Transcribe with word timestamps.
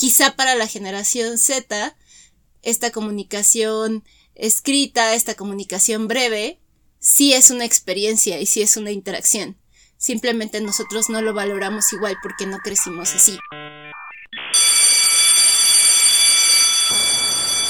quizá 0.00 0.34
para 0.34 0.54
la 0.54 0.66
generación 0.66 1.36
Z, 1.36 1.94
esta 2.62 2.90
comunicación 2.90 4.02
escrita, 4.34 5.14
esta 5.14 5.34
comunicación 5.34 6.08
breve, 6.08 6.58
sí 6.98 7.34
es 7.34 7.50
una 7.50 7.66
experiencia 7.66 8.40
y 8.40 8.46
sí 8.46 8.62
es 8.62 8.78
una 8.78 8.92
interacción. 8.92 9.58
Simplemente 9.98 10.62
nosotros 10.62 11.10
no 11.10 11.20
lo 11.20 11.34
valoramos 11.34 11.92
igual 11.92 12.16
porque 12.22 12.46
no 12.46 12.60
crecimos 12.60 13.14
así. 13.14 13.38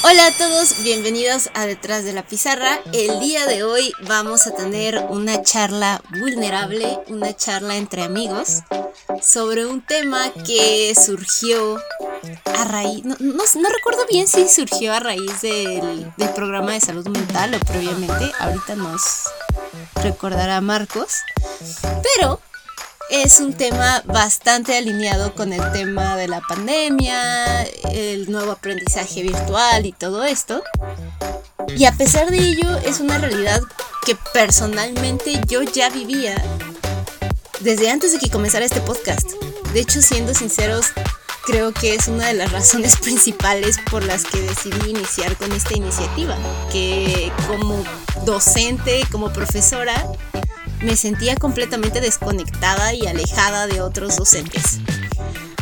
Hola 0.03 0.25
a 0.25 0.31
todos, 0.31 0.83
bienvenidos 0.83 1.51
a 1.53 1.67
Detrás 1.67 2.03
de 2.03 2.11
la 2.11 2.23
Pizarra. 2.23 2.79
El 2.91 3.19
día 3.19 3.45
de 3.45 3.63
hoy 3.63 3.93
vamos 4.07 4.47
a 4.47 4.55
tener 4.55 4.97
una 5.09 5.43
charla 5.43 6.01
vulnerable, 6.19 6.99
una 7.07 7.35
charla 7.35 7.75
entre 7.75 8.01
amigos, 8.01 8.63
sobre 9.21 9.67
un 9.67 9.85
tema 9.85 10.31
que 10.45 10.93
surgió 10.95 11.79
a 12.57 12.63
raíz, 12.65 13.03
no, 13.03 13.15
recuerdo 13.19 14.05
bien 14.09 14.27
si 14.27 14.49
surgió 14.49 14.91
a 14.93 14.99
raíz 14.99 15.41
del, 15.41 16.11
del 16.17 16.29
programa 16.29 16.71
de 16.71 16.81
salud 16.81 17.07
mental 17.07 17.53
o 17.53 17.59
previamente, 17.59 18.31
ahorita 18.39 18.75
nos 18.75 19.01
recordará 20.01 20.61
Marcos, 20.61 21.13
pero 22.01 22.41
es 23.11 23.41
un 23.41 23.53
tema 23.53 24.01
bastante 24.05 24.77
alineado 24.77 25.35
con 25.35 25.51
el 25.51 25.71
tema 25.73 26.15
de 26.15 26.29
la 26.29 26.39
pandemia, 26.39 27.63
el 27.91 28.31
nuevo 28.31 28.53
aprendizaje 28.53 29.21
virtual 29.21 29.85
y 29.85 29.91
todo 29.91 30.23
esto. 30.23 30.63
Y 31.75 31.83
a 31.85 31.91
pesar 31.91 32.31
de 32.31 32.37
ello, 32.39 32.77
es 32.85 33.01
una 33.01 33.17
realidad 33.17 33.61
que 34.05 34.15
personalmente 34.33 35.41
yo 35.45 35.61
ya 35.61 35.89
vivía 35.89 36.41
desde 37.59 37.91
antes 37.91 38.13
de 38.13 38.19
que 38.19 38.29
comenzara 38.29 38.63
este 38.63 38.79
podcast. 38.79 39.29
De 39.73 39.81
hecho, 39.81 40.01
siendo 40.01 40.33
sinceros, 40.33 40.85
creo 41.45 41.73
que 41.73 41.95
es 41.95 42.07
una 42.07 42.27
de 42.27 42.33
las 42.33 42.53
razones 42.53 42.95
principales 43.01 43.77
por 43.89 44.05
las 44.05 44.23
que 44.23 44.39
decidí 44.39 44.89
iniciar 44.89 45.35
con 45.35 45.51
esta 45.51 45.75
iniciativa, 45.75 46.37
que 46.71 47.29
como 47.47 47.83
docente, 48.25 49.01
como 49.11 49.33
profesora, 49.33 50.07
me 50.81 50.95
sentía 50.95 51.35
completamente 51.35 52.01
desconectada 52.01 52.93
y 52.93 53.07
alejada 53.07 53.67
de 53.67 53.81
otros 53.81 54.15
docentes. 54.15 54.79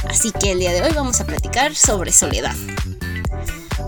Así 0.09 0.31
que 0.31 0.52
el 0.52 0.59
día 0.59 0.72
de 0.72 0.81
hoy 0.81 0.92
vamos 0.94 1.20
a 1.22 1.26
platicar 1.26 1.76
sobre 1.76 2.11
soledad. 2.11 2.56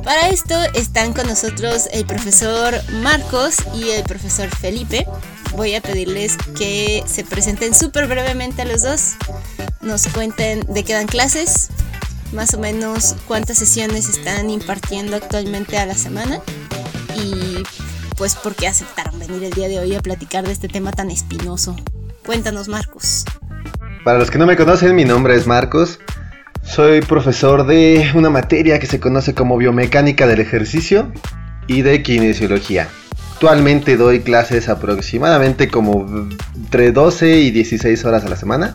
Para 0.04 0.30
esto 0.30 0.56
están 0.74 1.14
con 1.14 1.28
nosotros 1.28 1.88
el 1.92 2.06
profesor 2.06 2.74
Marcos 3.02 3.58
y 3.76 3.90
el 3.90 4.04
profesor 4.04 4.50
Felipe. 4.50 5.06
Voy 5.56 5.76
a 5.76 5.82
pedirles 5.82 6.38
que 6.58 7.04
se 7.08 7.24
presenten 7.24 7.76
súper 7.76 8.08
brevemente 8.08 8.62
a 8.64 8.66
los 8.66 8.82
dos, 8.82 9.14
nos 9.82 10.08
cuenten 10.08 10.62
de 10.74 10.84
qué 10.84 10.94
dan 10.94 11.08
clases, 11.08 11.70
más 12.32 12.54
o 12.54 12.60
menos 12.60 13.16
cuántas 13.28 13.58
sesiones 13.58 14.08
están 14.08 14.50
impartiendo 14.50 15.18
actualmente 15.18 15.78
a 15.78 15.86
la 15.86 15.96
semana 15.96 16.42
y 17.16 17.64
pues 18.22 18.36
por 18.36 18.54
qué 18.54 18.68
aceptaron 18.68 19.18
venir 19.18 19.44
el 19.44 19.52
día 19.52 19.68
de 19.68 19.80
hoy 19.80 19.96
a 19.96 20.00
platicar 20.00 20.46
de 20.46 20.52
este 20.52 20.68
tema 20.68 20.92
tan 20.92 21.10
espinoso. 21.10 21.76
Cuéntanos 22.24 22.68
Marcos. 22.68 23.26
Para 24.04 24.20
los 24.20 24.30
que 24.30 24.38
no 24.38 24.46
me 24.46 24.56
conocen, 24.56 24.96
mi 24.96 25.06
nombre 25.06 25.36
es 25.36 25.48
Marcos. 25.48 26.00
Soy 26.62 27.02
profesor 27.02 27.66
de 27.66 28.12
una 28.14 28.30
materia 28.30 28.78
que 28.78 28.86
se 28.86 29.00
conoce 29.00 29.34
como 29.34 29.58
biomecánica 29.58 30.28
del 30.28 30.40
ejercicio 30.40 31.12
y 31.66 31.82
de 31.82 32.04
kinesiología. 32.04 32.90
Actualmente 33.34 33.98
doy 33.98 34.20
clases 34.20 34.70
aproximadamente 34.70 35.70
como 35.70 36.06
entre 36.56 36.92
12 36.92 37.38
y 37.38 37.50
16 37.50 38.06
horas 38.06 38.24
a 38.24 38.30
la 38.30 38.36
semana 38.36 38.72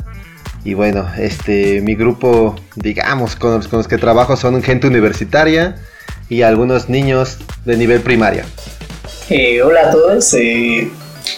y 0.65 0.75
bueno, 0.75 1.07
este, 1.19 1.83
mi 1.83 1.95
grupo, 1.95 2.57
digamos, 2.75 3.37
con 3.37 3.63
los, 3.71 3.87
que 3.87 3.97
trabajo 3.97 4.37
son 4.37 4.61
gente 4.65 4.89
universitaria 4.89 5.77
y 6.29 6.43
algunos 6.43 6.89
niños 6.89 7.39
de 7.65 7.77
nivel 7.77 8.01
primaria. 8.01 8.45
Eh, 9.29 9.61
hola 9.61 9.89
a 9.89 9.91
todos, 9.91 10.35
eh, 10.35 10.89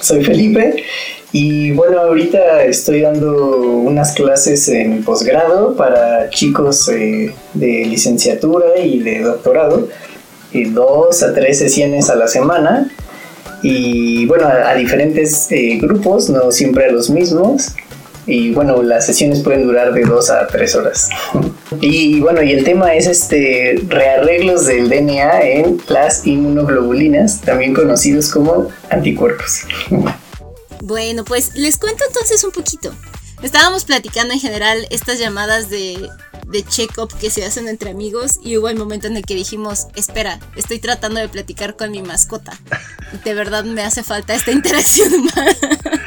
soy 0.03 0.23
Felipe 0.23 0.85
y 1.33 1.71
bueno, 1.71 2.01
ahorita 2.01 2.65
estoy 2.65 3.01
dando 3.01 3.63
unas 3.79 4.13
clases 4.13 4.69
en 4.69 5.03
posgrado 5.03 5.75
para 5.75 6.29
chicos 6.29 6.87
eh, 6.91 7.33
de 7.55 7.87
licenciatura 7.87 8.79
y 8.79 8.99
de 8.99 9.23
doctorado, 9.23 9.89
dos 10.53 11.23
a 11.23 11.33
tres 11.33 11.61
sesiones 11.61 12.11
a 12.11 12.17
la 12.17 12.29
semana 12.29 12.91
y 13.63 14.27
bueno, 14.27 14.47
a 14.47 14.75
diferentes 14.75 15.49
grupos, 15.81 16.29
no 16.29 16.53
siempre 16.53 16.85
a 16.85 16.93
los 16.93 17.09
mismos. 17.09 17.69
Y 18.29 18.53
bueno, 18.53 18.83
las 18.83 19.07
sesiones 19.07 19.41
pueden 19.41 19.67
durar 19.67 19.95
de 19.95 20.03
dos 20.03 20.29
a 20.29 20.47
tres 20.47 20.75
horas. 20.75 21.09
y 21.81 22.21
bueno, 22.21 22.43
y 22.43 22.53
el 22.53 22.63
tema 22.63 22.95
es 22.95 23.07
este 23.07 23.83
rearreglos 23.89 24.67
del 24.67 24.91
DNA 24.91 25.43
en 25.43 25.81
las 25.89 26.27
inmunoglobulinas, 26.27 27.41
también 27.41 27.73
conocidos 27.73 28.31
como 28.31 28.69
anticuerpos. 28.91 29.63
bueno, 30.83 31.25
pues 31.25 31.55
les 31.55 31.79
cuento 31.79 32.05
entonces 32.07 32.45
un 32.45 32.53
poquito. 32.53 32.93
Estábamos 33.43 33.85
platicando 33.85 34.35
en 34.35 34.41
general 34.41 34.87
estas 34.91 35.19
llamadas 35.19 35.71
de, 35.71 36.11
de 36.49 36.63
check-up 36.65 37.11
que 37.19 37.31
se 37.31 37.47
hacen 37.47 37.67
entre 37.67 37.91
amigos 37.91 38.41
y 38.45 38.59
hubo 38.59 38.69
el 38.69 38.77
momento 38.77 39.07
en 39.07 39.17
el 39.17 39.25
que 39.25 39.37
dijimos, 39.37 39.87
espera, 39.95 40.39
estoy 40.55 40.81
tratando 40.81 41.21
de 41.21 41.29
platicar 41.31 41.77
con 41.77 41.93
mi 41.93 42.03
mascota. 42.03 42.59
De 43.25 43.33
verdad 43.33 43.65
me 43.65 43.83
hace 43.83 44.03
falta 44.03 44.35
esta 44.35 44.51
interacción 44.53 45.15
humana. 45.15 45.57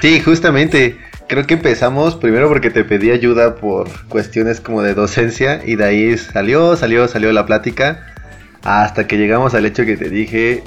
Sí, 0.01 0.19
justamente 0.19 0.99
creo 1.31 1.47
que 1.47 1.53
empezamos 1.53 2.15
primero 2.15 2.49
porque 2.49 2.69
te 2.69 2.83
pedí 2.83 3.09
ayuda 3.09 3.55
por 3.55 3.87
cuestiones 4.09 4.59
como 4.59 4.81
de 4.81 4.93
docencia 4.93 5.61
y 5.65 5.77
de 5.77 5.85
ahí 5.85 6.17
salió, 6.17 6.75
salió, 6.75 7.07
salió 7.07 7.31
la 7.31 7.45
plática 7.45 8.05
hasta 8.63 9.07
que 9.07 9.17
llegamos 9.17 9.53
al 9.53 9.65
hecho 9.65 9.85
que 9.85 9.95
te 9.95 10.09
dije, 10.09 10.61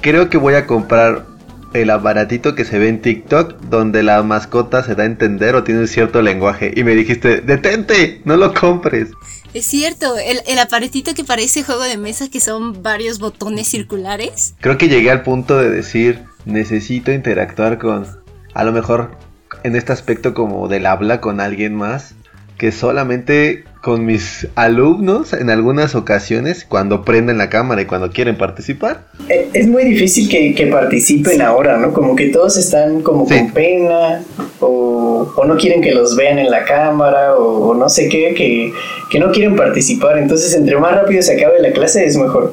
creo 0.00 0.28
que 0.28 0.38
voy 0.38 0.54
a 0.54 0.66
comprar 0.66 1.24
el 1.72 1.90
aparatito 1.90 2.56
que 2.56 2.64
se 2.64 2.80
ve 2.80 2.88
en 2.88 3.00
TikTok 3.00 3.60
donde 3.60 4.02
la 4.02 4.20
mascota 4.24 4.82
se 4.82 4.96
da 4.96 5.04
a 5.04 5.06
entender 5.06 5.54
o 5.54 5.62
tiene 5.62 5.82
un 5.82 5.86
cierto 5.86 6.20
lenguaje 6.20 6.72
y 6.74 6.82
me 6.82 6.96
dijiste, 6.96 7.40
detente, 7.40 8.22
no 8.24 8.36
lo 8.36 8.52
compres. 8.52 9.10
Es 9.54 9.66
cierto, 9.66 10.16
el, 10.18 10.40
el, 10.48 10.58
aparatito 10.58 11.14
que 11.14 11.22
parece 11.22 11.62
juego 11.62 11.84
de 11.84 11.96
mesa 11.96 12.28
que 12.28 12.40
son 12.40 12.82
varios 12.82 13.20
botones 13.20 13.68
circulares. 13.68 14.52
Creo 14.58 14.76
que 14.78 14.88
llegué 14.88 15.12
al 15.12 15.22
punto 15.22 15.56
de 15.58 15.70
decir, 15.70 16.24
necesito 16.44 17.12
interactuar 17.12 17.78
con, 17.78 18.04
a 18.52 18.64
lo 18.64 18.72
mejor 18.72 19.29
en 19.64 19.76
este 19.76 19.92
aspecto 19.92 20.34
como 20.34 20.68
del 20.68 20.86
habla 20.86 21.20
con 21.20 21.40
alguien 21.40 21.74
más 21.74 22.14
que 22.60 22.72
solamente 22.72 23.64
con 23.80 24.04
mis 24.04 24.46
alumnos 24.54 25.32
en 25.32 25.48
algunas 25.48 25.94
ocasiones 25.94 26.66
cuando 26.68 27.06
prenden 27.06 27.38
la 27.38 27.48
cámara 27.48 27.80
y 27.80 27.86
cuando 27.86 28.10
quieren 28.10 28.36
participar. 28.36 29.04
Eh, 29.30 29.48
es 29.54 29.66
muy 29.66 29.82
difícil 29.84 30.28
que, 30.28 30.66
participen 30.66 31.40
ahora, 31.40 31.78
¿no? 31.78 31.94
Como 31.94 32.14
que 32.14 32.28
todos 32.28 32.58
están 32.58 33.00
como 33.00 33.26
con 33.26 33.50
pena 33.52 34.22
o, 34.60 35.32
no 35.46 35.56
quieren 35.56 35.80
que 35.80 35.92
los 35.92 36.14
vean 36.16 36.38
en 36.38 36.50
la 36.50 36.64
cámara 36.64 37.34
o, 37.34 37.74
no 37.74 37.88
sé 37.88 38.10
qué, 38.10 38.34
que, 38.34 38.74
que, 39.10 39.18
no 39.18 39.32
quieren 39.32 39.56
participar. 39.56 40.18
Entonces, 40.18 40.54
entre 40.54 40.76
más 40.76 40.94
rápido 40.94 41.22
se 41.22 41.38
acabe 41.38 41.62
la 41.62 41.72
clase 41.72 42.04
es 42.04 42.18
mejor. 42.18 42.52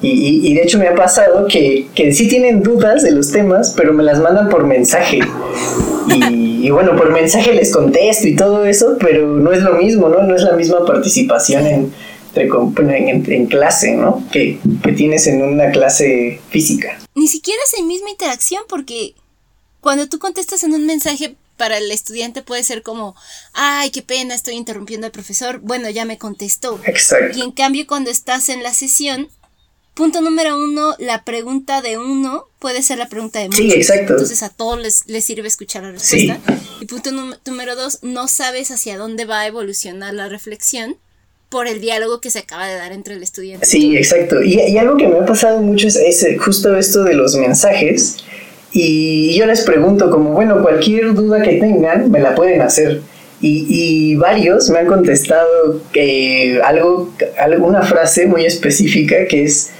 Y, 0.00 0.50
y, 0.50 0.54
de 0.54 0.62
hecho 0.62 0.78
me 0.78 0.88
ha 0.88 0.94
pasado 0.94 1.46
que, 1.46 1.88
que 1.94 2.14
sí 2.14 2.26
tienen 2.26 2.62
dudas 2.62 3.02
de 3.02 3.10
los 3.12 3.30
temas, 3.30 3.74
pero 3.76 3.92
me 3.92 4.02
las 4.02 4.18
mandan 4.18 4.48
por 4.48 4.66
mensaje. 4.66 5.20
Y, 6.08 6.70
bueno, 6.70 6.96
por 6.96 7.10
mensaje 7.10 7.52
les 7.52 7.72
contesto 7.72 8.28
y 8.28 8.36
todo 8.36 8.64
eso, 8.64 8.96
pero 8.98 9.26
no 9.26 9.52
es 9.52 9.62
lo 9.62 9.74
mismo, 9.74 10.08
¿no? 10.08 10.22
No 10.22 10.34
es 10.34 10.42
la 10.42 10.52
misma 10.52 10.84
participación 10.84 11.66
en, 11.66 11.92
en, 12.34 13.46
clase, 13.46 13.96
¿no? 13.96 14.24
Que, 14.30 14.58
que 14.82 14.92
tienes 14.92 15.26
en 15.26 15.42
una 15.42 15.70
clase 15.70 16.40
física. 16.50 16.98
Ni 17.14 17.28
siquiera 17.28 17.60
es 17.66 17.78
la 17.78 17.86
misma 17.86 18.10
interacción 18.10 18.62
porque 18.68 19.14
cuando 19.80 20.08
tú 20.08 20.18
contestas 20.18 20.64
en 20.64 20.74
un 20.74 20.86
mensaje 20.86 21.36
para 21.56 21.78
el 21.78 21.90
estudiante 21.90 22.42
puede 22.42 22.64
ser 22.64 22.82
como, 22.82 23.14
ay, 23.52 23.90
qué 23.90 24.02
pena, 24.02 24.34
estoy 24.34 24.54
interrumpiendo 24.54 25.06
al 25.06 25.12
profesor, 25.12 25.60
bueno, 25.60 25.90
ya 25.90 26.04
me 26.04 26.18
contestó. 26.18 26.80
Exacto. 26.84 27.38
Y 27.38 27.42
en 27.42 27.52
cambio 27.52 27.86
cuando 27.86 28.10
estás 28.10 28.48
en 28.48 28.62
la 28.62 28.74
sesión, 28.74 29.28
Punto 29.94 30.22
número 30.22 30.56
uno, 30.56 30.94
la 30.98 31.22
pregunta 31.22 31.82
de 31.82 31.98
uno 31.98 32.46
puede 32.58 32.82
ser 32.82 32.96
la 32.96 33.08
pregunta 33.08 33.40
de 33.40 33.46
muchos. 33.46 33.58
Sí, 33.58 33.72
exacto. 33.72 34.14
Entonces 34.14 34.42
a 34.42 34.48
todos 34.48 34.80
les, 34.80 35.24
sirve 35.24 35.46
escuchar 35.46 35.82
la 35.82 35.92
respuesta. 35.92 36.38
Y 36.80 36.86
punto 36.86 37.10
número 37.44 37.76
dos, 37.76 37.98
no 38.02 38.26
sabes 38.26 38.70
hacia 38.70 38.96
dónde 38.96 39.26
va 39.26 39.40
a 39.40 39.46
evolucionar 39.46 40.14
la 40.14 40.28
reflexión 40.28 40.96
por 41.50 41.68
el 41.68 41.82
diálogo 41.82 42.20
que 42.20 42.30
se 42.30 42.38
acaba 42.38 42.66
de 42.66 42.76
dar 42.76 42.92
entre 42.92 43.14
el 43.14 43.22
estudiante. 43.22 43.66
Sí, 43.66 43.94
exacto. 43.94 44.42
Y, 44.42 44.78
algo 44.78 44.96
que 44.96 45.06
me 45.06 45.18
ha 45.18 45.26
pasado 45.26 45.60
mucho 45.60 45.86
es, 45.86 45.96
es, 45.96 46.26
justo 46.40 46.74
esto 46.76 47.04
de 47.04 47.12
los 47.12 47.36
mensajes. 47.36 48.16
Y 48.72 49.34
yo 49.34 49.44
les 49.44 49.60
pregunto 49.60 50.10
como, 50.10 50.30
bueno, 50.30 50.62
cualquier 50.62 51.12
duda 51.12 51.42
que 51.42 51.56
tengan, 51.56 52.10
me 52.10 52.20
la 52.20 52.34
pueden 52.34 52.62
hacer. 52.62 53.02
Y, 53.42 53.66
y, 53.68 54.14
varios 54.14 54.70
me 54.70 54.78
han 54.78 54.86
contestado 54.86 55.82
que 55.92 56.58
algo, 56.64 57.12
alguna 57.38 57.82
frase 57.82 58.26
muy 58.26 58.46
específica 58.46 59.26
que 59.28 59.44
es, 59.44 59.72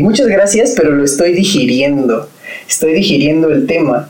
muchas 0.00 0.28
gracias, 0.28 0.74
pero 0.76 0.92
lo 0.92 1.04
estoy 1.04 1.32
digiriendo. 1.32 2.28
Estoy 2.68 2.94
digiriendo 2.94 3.48
el 3.50 3.66
tema. 3.66 4.08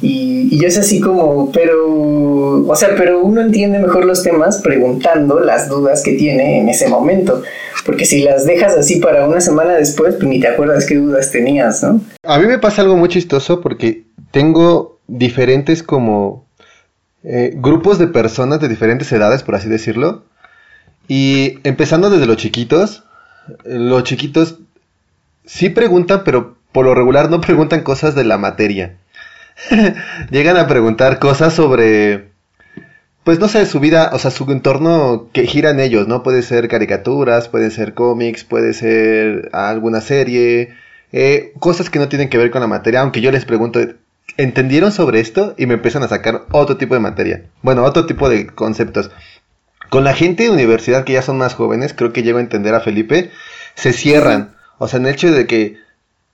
Y, 0.00 0.48
y 0.50 0.60
yo 0.60 0.68
es 0.68 0.78
así 0.78 1.00
como, 1.00 1.52
pero, 1.52 2.64
o 2.66 2.76
sea, 2.76 2.94
pero 2.96 3.20
uno 3.20 3.40
entiende 3.40 3.78
mejor 3.78 4.04
los 4.04 4.22
temas 4.22 4.60
preguntando 4.62 5.40
las 5.40 5.68
dudas 5.68 6.02
que 6.02 6.12
tiene 6.14 6.60
en 6.60 6.68
ese 6.68 6.88
momento. 6.88 7.42
Porque 7.84 8.04
si 8.04 8.22
las 8.22 8.46
dejas 8.46 8.76
así 8.76 9.00
para 9.00 9.26
una 9.26 9.40
semana 9.40 9.74
después, 9.74 10.14
pues 10.14 10.28
ni 10.28 10.40
te 10.40 10.48
acuerdas 10.48 10.86
qué 10.86 10.96
dudas 10.96 11.30
tenías, 11.30 11.82
¿no? 11.82 12.00
A 12.24 12.38
mí 12.38 12.46
me 12.46 12.58
pasa 12.58 12.82
algo 12.82 12.96
muy 12.96 13.08
chistoso 13.08 13.60
porque 13.60 14.04
tengo 14.30 15.00
diferentes 15.08 15.82
como 15.82 16.46
eh, 17.24 17.52
grupos 17.54 17.98
de 17.98 18.06
personas 18.06 18.60
de 18.60 18.68
diferentes 18.68 19.10
edades, 19.12 19.42
por 19.42 19.54
así 19.54 19.68
decirlo. 19.68 20.24
Y 21.08 21.58
empezando 21.64 22.10
desde 22.10 22.26
los 22.26 22.36
chiquitos, 22.36 23.04
los 23.64 24.04
chiquitos 24.04 24.58
sí 25.44 25.68
preguntan, 25.70 26.22
pero 26.24 26.56
por 26.72 26.86
lo 26.86 26.94
regular 26.94 27.30
no 27.30 27.40
preguntan 27.40 27.82
cosas 27.82 28.14
de 28.14 28.24
la 28.24 28.38
materia. 28.38 28.96
Llegan 30.30 30.56
a 30.56 30.66
preguntar 30.66 31.18
cosas 31.18 31.54
sobre, 31.54 32.30
pues 33.24 33.38
no 33.38 33.48
sé, 33.48 33.66
su 33.66 33.80
vida, 33.80 34.10
o 34.12 34.18
sea, 34.18 34.30
su 34.30 34.50
entorno 34.50 35.28
que 35.32 35.46
gira 35.46 35.70
en 35.70 35.80
ellos, 35.80 36.08
¿no? 36.08 36.22
Puede 36.22 36.42
ser 36.42 36.68
caricaturas, 36.68 37.48
puede 37.48 37.70
ser 37.70 37.94
cómics, 37.94 38.44
puede 38.44 38.72
ser 38.72 39.50
alguna 39.52 40.00
serie, 40.00 40.74
eh, 41.12 41.52
cosas 41.58 41.90
que 41.90 41.98
no 41.98 42.08
tienen 42.08 42.30
que 42.30 42.38
ver 42.38 42.50
con 42.50 42.62
la 42.62 42.66
materia, 42.66 43.00
aunque 43.00 43.20
yo 43.20 43.30
les 43.30 43.44
pregunto, 43.44 43.80
¿entendieron 44.36 44.92
sobre 44.92 45.20
esto? 45.20 45.54
Y 45.58 45.66
me 45.66 45.74
empiezan 45.74 46.02
a 46.02 46.08
sacar 46.08 46.46
otro 46.50 46.76
tipo 46.76 46.94
de 46.94 47.00
materia. 47.00 47.44
Bueno, 47.62 47.84
otro 47.84 48.06
tipo 48.06 48.28
de 48.28 48.46
conceptos. 48.46 49.10
Con 49.90 50.04
la 50.04 50.14
gente 50.14 50.44
de 50.44 50.50
universidad 50.50 51.04
que 51.04 51.12
ya 51.12 51.22
son 51.22 51.36
más 51.36 51.54
jóvenes, 51.54 51.92
creo 51.92 52.14
que 52.14 52.22
llego 52.22 52.38
a 52.38 52.42
entender 52.42 52.74
a 52.74 52.80
Felipe, 52.80 53.30
se 53.74 53.92
cierran. 53.92 54.54
O 54.82 54.88
sea, 54.88 54.98
en 54.98 55.06
el 55.06 55.12
hecho 55.12 55.30
de 55.30 55.46
que 55.46 55.76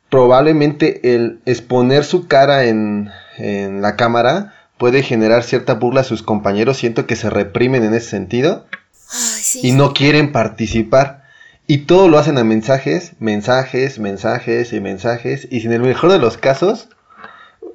probablemente 0.09 1.15
el 1.15 1.41
exponer 1.45 2.03
su 2.03 2.29
cara 2.29 2.65
en, 2.65 3.11
en 3.37 3.83
la 3.83 3.95
cámara 3.95 4.55
puede 4.79 5.03
generar 5.03 5.43
cierta 5.43 5.75
burla 5.75 6.01
a 6.01 6.05
sus 6.05 6.23
compañeros. 6.23 6.79
Siento 6.79 7.07
que 7.07 7.15
se 7.15 7.29
reprimen 7.29 7.85
en 7.85 7.93
ese 7.93 8.09
sentido 8.09 8.65
Ay, 9.13 9.43
sí. 9.43 9.61
y 9.65 9.73
no 9.73 9.93
quieren 9.93 10.33
participar. 10.33 11.25
Y 11.67 11.85
todo 11.85 12.09
lo 12.09 12.19
hacen 12.19 12.39
a 12.39 12.45
mensajes, 12.45 13.13
mensajes, 13.19 13.99
mensajes 13.99 14.73
y 14.73 14.81
mensajes. 14.81 15.47
Y 15.51 15.61
sin 15.61 15.73
el 15.73 15.83
mejor 15.83 16.11
de 16.11 16.19
los 16.19 16.39
casos, 16.39 16.89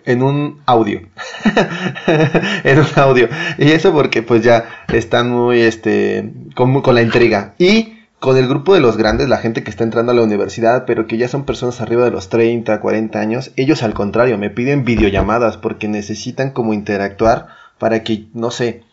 en 0.05 0.23
un 0.23 0.63
audio. 0.65 1.01
en 2.63 2.79
un 2.79 2.87
audio. 2.95 3.29
Y 3.59 3.73
eso 3.73 3.93
porque 3.93 4.23
pues 4.23 4.41
ya 4.41 4.65
están 4.91 5.29
muy, 5.29 5.61
este, 5.61 6.31
con, 6.55 6.81
con 6.81 6.95
la 6.95 7.03
intriga. 7.03 7.53
Y 7.59 7.93
con 8.23 8.37
el 8.37 8.47
grupo 8.47 8.73
de 8.73 8.79
los 8.79 8.95
grandes, 8.95 9.27
la 9.27 9.39
gente 9.39 9.65
que 9.65 9.69
está 9.69 9.83
entrando 9.83 10.13
a 10.13 10.15
la 10.15 10.21
universidad, 10.21 10.85
pero 10.85 11.07
que 11.07 11.17
ya 11.17 11.27
son 11.27 11.43
personas 11.43 11.81
arriba 11.81 12.05
de 12.05 12.11
los 12.11 12.29
30, 12.29 12.79
40 12.79 13.19
años, 13.19 13.51
ellos 13.57 13.83
al 13.83 13.93
contrario, 13.93 14.37
me 14.37 14.49
piden 14.49 14.85
videollamadas 14.85 15.57
porque 15.57 15.89
necesitan 15.89 16.51
como 16.51 16.73
interactuar 16.73 17.47
para 17.79 18.01
que, 18.05 18.27
no 18.33 18.49
sé, 18.49 18.85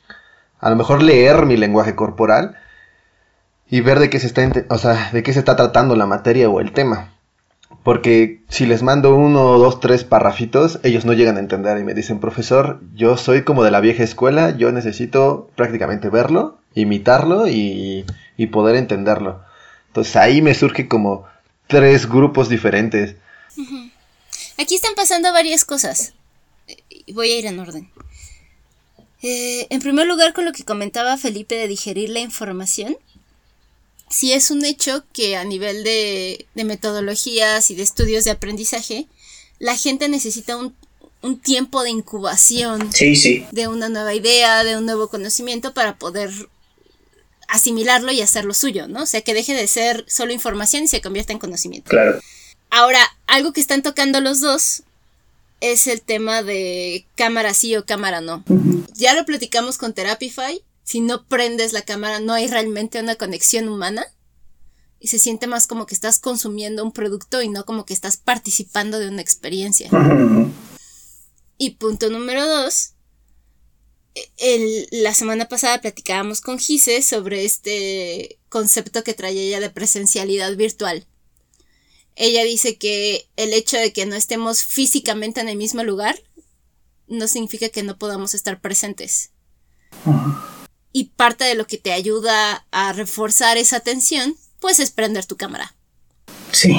a 0.58 0.68
lo 0.68 0.74
mejor 0.74 1.00
leer 1.00 1.46
mi 1.46 1.56
lenguaje 1.56 1.94
corporal 1.94 2.56
y 3.68 3.82
ver 3.82 4.00
de 4.00 4.10
qué 4.10 4.18
se 4.18 4.26
está, 4.26 4.50
o 4.68 4.78
sea, 4.78 5.10
de 5.12 5.22
qué 5.22 5.32
se 5.32 5.38
está 5.38 5.54
tratando 5.54 5.94
la 5.94 6.06
materia 6.06 6.50
o 6.50 6.58
el 6.58 6.72
tema. 6.72 7.10
Porque 7.84 8.42
si 8.48 8.66
les 8.66 8.82
mando 8.82 9.14
uno, 9.14 9.58
dos, 9.58 9.78
tres 9.78 10.02
parrafitos, 10.02 10.80
ellos 10.82 11.04
no 11.04 11.12
llegan 11.12 11.36
a 11.36 11.40
entender 11.40 11.78
y 11.78 11.84
me 11.84 11.94
dicen, 11.94 12.18
profesor, 12.18 12.80
yo 12.96 13.16
soy 13.16 13.42
como 13.42 13.62
de 13.62 13.70
la 13.70 13.78
vieja 13.78 14.02
escuela, 14.02 14.56
yo 14.56 14.72
necesito 14.72 15.48
prácticamente 15.54 16.08
verlo, 16.08 16.58
imitarlo 16.74 17.46
y, 17.46 18.04
y 18.42 18.46
poder 18.46 18.76
entenderlo. 18.76 19.42
Entonces 19.88 20.16
ahí 20.16 20.40
me 20.40 20.54
surge 20.54 20.88
como 20.88 21.26
tres 21.66 22.08
grupos 22.08 22.48
diferentes. 22.48 23.16
Aquí 24.56 24.76
están 24.76 24.94
pasando 24.94 25.30
varias 25.32 25.64
cosas. 25.66 26.14
Eh, 26.66 26.76
Voy 27.12 27.30
a 27.32 27.38
ir 27.38 27.46
en 27.46 27.58
orden. 27.58 27.90
Eh, 29.22 29.66
en 29.68 29.80
primer 29.82 30.06
lugar, 30.06 30.32
con 30.32 30.46
lo 30.46 30.52
que 30.52 30.64
comentaba 30.64 31.18
Felipe 31.18 31.54
de 31.56 31.68
digerir 31.68 32.08
la 32.08 32.20
información, 32.20 32.96
sí 34.08 34.32
es 34.32 34.50
un 34.50 34.64
hecho 34.64 35.04
que 35.12 35.36
a 35.36 35.44
nivel 35.44 35.84
de, 35.84 36.46
de 36.54 36.64
metodologías 36.64 37.70
y 37.70 37.74
de 37.74 37.82
estudios 37.82 38.24
de 38.24 38.30
aprendizaje, 38.30 39.06
la 39.58 39.76
gente 39.76 40.08
necesita 40.08 40.56
un, 40.56 40.74
un 41.20 41.38
tiempo 41.38 41.82
de 41.82 41.90
incubación 41.90 42.90
Sí, 42.92 43.16
sí. 43.16 43.44
de 43.52 43.68
una 43.68 43.90
nueva 43.90 44.14
idea, 44.14 44.64
de 44.64 44.78
un 44.78 44.86
nuevo 44.86 45.08
conocimiento 45.08 45.74
para 45.74 45.96
poder 45.98 46.30
asimilarlo 47.50 48.12
y 48.12 48.22
hacerlo 48.22 48.54
suyo, 48.54 48.88
¿no? 48.88 49.02
O 49.02 49.06
sea, 49.06 49.22
que 49.22 49.34
deje 49.34 49.54
de 49.54 49.66
ser 49.66 50.04
solo 50.08 50.32
información 50.32 50.84
y 50.84 50.88
se 50.88 51.00
convierta 51.00 51.32
en 51.32 51.38
conocimiento. 51.38 51.90
Claro. 51.90 52.20
Ahora, 52.70 53.00
algo 53.26 53.52
que 53.52 53.60
están 53.60 53.82
tocando 53.82 54.20
los 54.20 54.40
dos 54.40 54.84
es 55.60 55.86
el 55.86 56.00
tema 56.00 56.42
de 56.42 57.06
cámara 57.16 57.52
sí 57.52 57.76
o 57.76 57.84
cámara 57.84 58.20
no. 58.20 58.44
Ya 58.94 59.14
lo 59.14 59.24
platicamos 59.24 59.78
con 59.78 59.92
Therapify. 59.92 60.62
Si 60.84 61.00
no 61.00 61.24
prendes 61.24 61.72
la 61.72 61.82
cámara, 61.82 62.20
no 62.20 62.32
hay 62.32 62.46
realmente 62.46 63.00
una 63.00 63.16
conexión 63.16 63.68
humana. 63.68 64.06
Y 65.00 65.08
se 65.08 65.18
siente 65.18 65.46
más 65.46 65.66
como 65.66 65.86
que 65.86 65.94
estás 65.94 66.18
consumiendo 66.18 66.84
un 66.84 66.92
producto 66.92 67.42
y 67.42 67.48
no 67.48 67.64
como 67.64 67.84
que 67.84 67.94
estás 67.94 68.16
participando 68.16 68.98
de 68.98 69.08
una 69.08 69.22
experiencia. 69.22 69.90
Y 71.58 71.70
punto 71.70 72.10
número 72.10 72.46
dos. 72.46 72.92
El- 74.36 74.88
la 74.90 75.14
semana 75.14 75.48
pasada 75.48 75.80
platicábamos 75.80 76.40
con 76.40 76.58
Gise 76.58 77.02
sobre 77.02 77.44
este 77.44 78.38
concepto 78.48 79.04
que 79.04 79.14
trae 79.14 79.32
ella 79.32 79.60
de 79.60 79.70
presencialidad 79.70 80.56
virtual. 80.56 81.06
Ella 82.16 82.44
dice 82.44 82.76
que 82.76 83.28
el 83.36 83.52
hecho 83.52 83.76
de 83.76 83.92
que 83.92 84.06
no 84.06 84.14
estemos 84.14 84.64
físicamente 84.64 85.40
en 85.40 85.48
el 85.48 85.56
mismo 85.56 85.84
lugar 85.84 86.20
no 87.06 87.28
significa 87.28 87.68
que 87.68 87.82
no 87.82 87.98
podamos 87.98 88.34
estar 88.34 88.60
presentes. 88.60 89.30
Y 90.92 91.04
parte 91.16 91.44
de 91.44 91.54
lo 91.54 91.66
que 91.66 91.78
te 91.78 91.92
ayuda 91.92 92.66
a 92.70 92.92
reforzar 92.92 93.56
esa 93.58 93.76
atención, 93.76 94.36
pues 94.60 94.80
es 94.80 94.90
prender 94.90 95.26
tu 95.26 95.36
cámara. 95.36 95.74
Sí. 96.52 96.76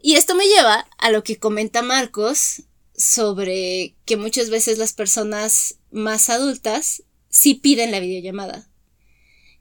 Y 0.00 0.14
esto 0.14 0.34
me 0.34 0.46
lleva 0.46 0.86
a 0.98 1.10
lo 1.10 1.22
que 1.22 1.38
comenta 1.38 1.82
Marcos 1.82 2.62
sobre 2.96 3.94
que 4.04 4.16
muchas 4.16 4.50
veces 4.50 4.78
las 4.78 4.92
personas 4.92 5.77
más 5.90 6.30
adultas 6.30 7.02
sí 7.28 7.54
piden 7.54 7.90
la 7.90 8.00
videollamada. 8.00 8.68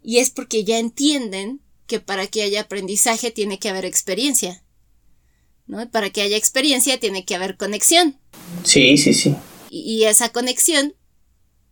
Y 0.02 0.20
es 0.20 0.30
porque 0.30 0.64
ya 0.64 0.80
entienden 0.80 1.62
que 1.86 2.00
para 2.00 2.28
que 2.28 2.44
haya 2.44 2.62
aprendizaje 2.62 3.32
tiene 3.32 3.60
que 3.60 3.70
haber 3.70 3.86
experiencia. 3.86 4.64
¿No? 5.66 5.90
Para 5.90 6.10
que 6.10 6.22
haya 6.22 6.38
experiencia 6.38 7.00
tiene 7.00 7.26
que 7.26 7.36
haber 7.36 7.58
conexión. 7.58 8.20
Sí, 8.64 8.98
sí, 8.98 9.14
sí. 9.14 9.36
Y, 9.70 9.82
y 9.82 10.04
esa 10.06 10.30
conexión, 10.30 10.96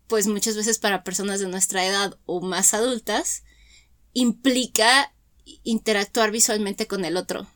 pues 0.07 0.27
muchas 0.27 0.55
veces 0.57 0.79
para 0.79 1.03
personas 1.03 1.39
de 1.39 1.47
nuestra 1.47 1.85
edad 1.85 2.17
o 2.25 2.41
más 2.41 2.73
adultas, 2.73 3.43
implica 4.13 5.13
interactuar 5.63 6.31
visualmente 6.31 6.87
con 6.87 7.05
el 7.05 7.17
otro. 7.17 7.47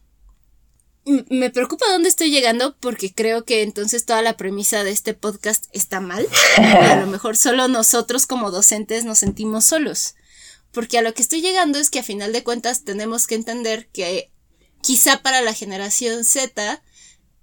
Me 1.29 1.49
preocupa 1.49 1.87
dónde 1.91 2.07
estoy 2.07 2.29
llegando 2.29 2.77
porque 2.79 3.11
creo 3.11 3.43
que 3.43 3.63
entonces 3.63 4.05
toda 4.05 4.21
la 4.21 4.37
premisa 4.37 4.83
de 4.83 4.91
este 4.91 5.15
podcast 5.15 5.65
está 5.71 5.99
mal. 5.99 6.27
A 6.57 6.97
lo 6.97 7.07
mejor 7.07 7.35
solo 7.35 7.67
nosotros 7.67 8.27
como 8.27 8.51
docentes 8.51 9.05
nos 9.05 9.17
sentimos 9.17 9.65
solos. 9.65 10.13
Porque 10.71 10.99
a 10.99 11.01
lo 11.01 11.15
que 11.15 11.23
estoy 11.23 11.41
llegando 11.41 11.79
es 11.79 11.89
que 11.89 11.97
a 11.97 12.03
final 12.03 12.31
de 12.31 12.43
cuentas 12.43 12.83
tenemos 12.83 13.25
que 13.25 13.33
entender 13.33 13.87
que 13.87 14.29
quizá 14.83 15.23
para 15.23 15.41
la 15.41 15.55
generación 15.55 16.23
Z 16.23 16.83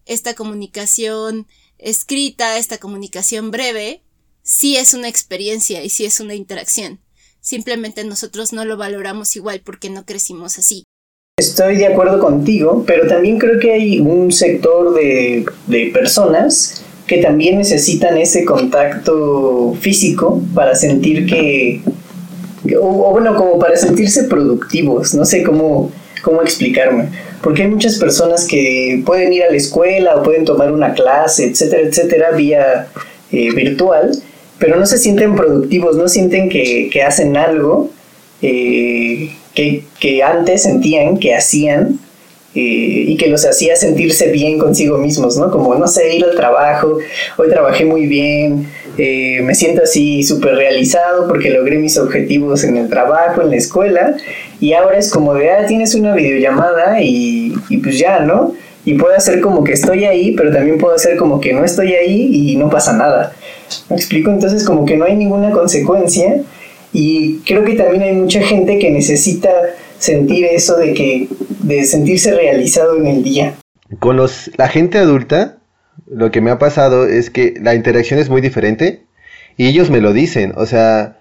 esta 0.05 0.35
comunicación 0.35 1.49
escrita, 1.79 2.59
esta 2.59 2.79
comunicación 2.79 3.51
breve, 3.51 4.05
sí 4.43 4.77
es 4.77 4.95
una 4.95 5.09
experiencia 5.09 5.83
y 5.83 5.91
sí 5.91 6.05
es 6.05 6.21
una 6.21 6.35
interacción. 6.35 7.01
Simplemente 7.41 8.05
nosotros 8.05 8.53
no 8.53 8.65
lo 8.65 8.77
valoramos 8.77 9.35
igual 9.35 9.61
porque 9.61 9.91
no 9.91 10.07
crecimos 10.07 10.57
así. 10.57 10.85
Estoy 11.39 11.77
de 11.77 11.85
acuerdo 11.85 12.19
contigo, 12.19 12.83
pero 12.87 13.07
también 13.07 13.39
creo 13.39 13.61
que 13.61 13.71
hay 13.71 14.01
un 14.01 14.33
sector 14.33 14.95
de, 14.95 15.45
de 15.67 15.91
personas 15.93 16.83
que 17.07 17.19
también 17.19 17.59
necesitan 17.59 18.17
ese 18.17 18.47
contacto 18.47 19.77
físico 19.79 20.41
para 20.55 20.75
sentir 20.75 21.27
que, 21.27 21.83
o 22.81 23.13
bueno, 23.13 23.37
como 23.37 23.59
para 23.59 23.77
sentirse 23.77 24.25
productivos, 24.25 25.13
no 25.13 25.27
sé 25.27 25.43
cómo, 25.43 25.93
cómo 26.23 26.41
explicarme, 26.41 27.11
porque 27.43 27.65
hay 27.65 27.69
muchas 27.69 27.99
personas 27.99 28.47
que 28.47 29.03
pueden 29.05 29.31
ir 29.31 29.43
a 29.43 29.51
la 29.51 29.59
escuela 29.59 30.17
o 30.17 30.23
pueden 30.23 30.47
tomar 30.47 30.73
una 30.73 30.95
clase, 30.95 31.49
etcétera, 31.49 31.83
etcétera, 31.83 32.31
vía 32.31 32.89
eh, 33.31 33.51
virtual, 33.55 34.11
pero 34.59 34.81
no 34.81 34.87
se 34.87 34.97
sienten 34.97 35.37
productivos, 35.37 35.99
no 35.99 36.09
sienten 36.09 36.49
que, 36.49 36.89
que 36.91 37.03
hacen 37.03 37.37
algo 37.37 37.91
eh, 38.41 39.37
que, 39.57 39.83
que 39.99 40.23
antes 40.23 40.63
sentían 40.63 41.17
que 41.17 41.35
hacían 41.35 41.99
eh, 42.55 43.05
y 43.09 43.17
que 43.17 43.27
los 43.27 43.45
hacía 43.45 43.75
sentirse 43.75 44.31
bien 44.31 44.59
consigo 44.59 44.99
mismos, 44.99 45.37
¿no? 45.37 45.51
Como, 45.51 45.75
no 45.75 45.89
sé, 45.89 46.15
ir 46.15 46.25
al 46.25 46.37
trabajo, 46.37 46.99
hoy 47.37 47.49
trabajé 47.49 47.85
muy 47.85 48.07
bien, 48.07 48.69
eh, 48.97 49.41
me 49.43 49.55
siento 49.55 49.83
así 49.83 50.23
súper 50.23 50.55
realizado 50.55 51.27
porque 51.27 51.51
logré 51.51 51.79
mis 51.79 51.99
objetivos 51.99 52.65
en 52.65 52.77
el 52.77 52.89
trabajo, 52.89 53.43
en 53.43 53.51
la 53.51 53.57
escuela, 53.57 54.17
y 54.61 54.73
ahora 54.73 54.99
es 54.99 55.11
como 55.11 55.35
de, 55.35 55.51
ah, 55.51 55.67
tienes 55.67 55.95
una 55.95 56.15
videollamada 56.15 57.03
y, 57.03 57.55
y 57.69 57.79
pues 57.79 57.99
ya, 57.99 58.21
¿no? 58.21 58.55
Y 58.85 58.95
puedo 58.95 59.15
hacer 59.15 59.41
como 59.41 59.65
que 59.65 59.73
estoy 59.73 60.05
ahí, 60.05 60.33
pero 60.37 60.53
también 60.53 60.79
puedo 60.79 60.95
hacer 60.95 61.17
como 61.17 61.41
que 61.41 61.53
no 61.53 61.65
estoy 61.65 61.95
ahí 61.95 62.31
y 62.33 62.57
no 62.57 62.71
pasa 62.71 62.93
nada. 62.93 63.33
¿Me 63.91 63.97
explico? 63.97 64.31
Entonces 64.31 64.65
como 64.65 64.87
que 64.87 64.97
no 64.97 65.05
hay 65.05 65.17
ninguna 65.17 65.51
consecuencia 65.51 66.43
y 66.99 67.41
creo 67.45 67.63
que 67.63 67.75
también 67.75 68.03
hay 68.05 68.15
mucha 68.15 68.41
gente 68.41 68.79
que 68.79 68.91
necesita 68.91 69.51
sentir 69.99 70.47
eso 70.47 70.79
de 70.79 70.95
que 70.95 71.29
de 71.61 71.85
sentirse 71.85 72.35
realizado 72.35 72.97
en 72.97 73.07
el 73.07 73.23
día. 73.23 73.55
Con 73.99 74.17
los 74.17 74.51
la 74.57 74.69
gente 74.69 74.97
adulta 74.97 75.59
lo 76.07 76.31
que 76.31 76.41
me 76.41 76.51
ha 76.51 76.59
pasado 76.59 77.07
es 77.07 77.29
que 77.29 77.53
la 77.61 77.75
interacción 77.75 78.19
es 78.19 78.31
muy 78.31 78.41
diferente 78.41 79.05
y 79.59 79.67
ellos 79.67 79.91
me 79.91 80.01
lo 80.01 80.15
dicen, 80.15 80.55
o 80.57 80.65
sea, 80.65 81.19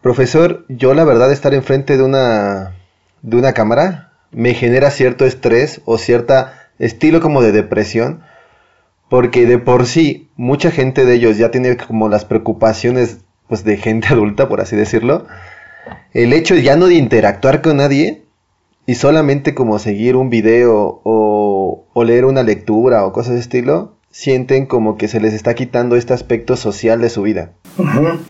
profesor, 0.00 0.64
yo 0.70 0.94
la 0.94 1.04
verdad 1.04 1.30
estar 1.30 1.52
enfrente 1.52 1.98
de 1.98 2.02
una 2.02 2.76
de 3.20 3.36
una 3.36 3.52
cámara 3.52 4.14
me 4.30 4.54
genera 4.54 4.90
cierto 4.90 5.26
estrés 5.26 5.82
o 5.84 5.98
cierta 5.98 6.70
estilo 6.78 7.20
como 7.20 7.42
de 7.42 7.52
depresión 7.52 8.22
porque 9.10 9.44
de 9.44 9.58
por 9.58 9.84
sí 9.84 10.30
mucha 10.36 10.70
gente 10.70 11.04
de 11.04 11.16
ellos 11.16 11.36
ya 11.36 11.50
tiene 11.50 11.76
como 11.76 12.08
las 12.08 12.24
preocupaciones 12.24 13.18
pues 13.50 13.64
de 13.64 13.76
gente 13.76 14.08
adulta 14.08 14.48
por 14.48 14.62
así 14.62 14.76
decirlo 14.76 15.26
el 16.14 16.32
hecho 16.32 16.54
ya 16.54 16.76
no 16.76 16.86
de 16.86 16.94
interactuar 16.94 17.60
con 17.60 17.76
nadie 17.76 18.22
y 18.86 18.94
solamente 18.94 19.54
como 19.54 19.78
seguir 19.78 20.16
un 20.16 20.30
video 20.30 21.02
o, 21.04 21.84
o 21.92 22.04
leer 22.04 22.24
una 22.24 22.42
lectura 22.42 23.04
o 23.04 23.12
cosas 23.12 23.34
de 23.34 23.40
estilo 23.40 23.96
sienten 24.10 24.64
como 24.64 24.96
que 24.96 25.06
se 25.06 25.20
les 25.20 25.34
está 25.34 25.54
quitando 25.54 25.96
este 25.96 26.14
aspecto 26.14 26.56
social 26.56 27.02
de 27.02 27.10
su 27.10 27.22
vida 27.22 27.52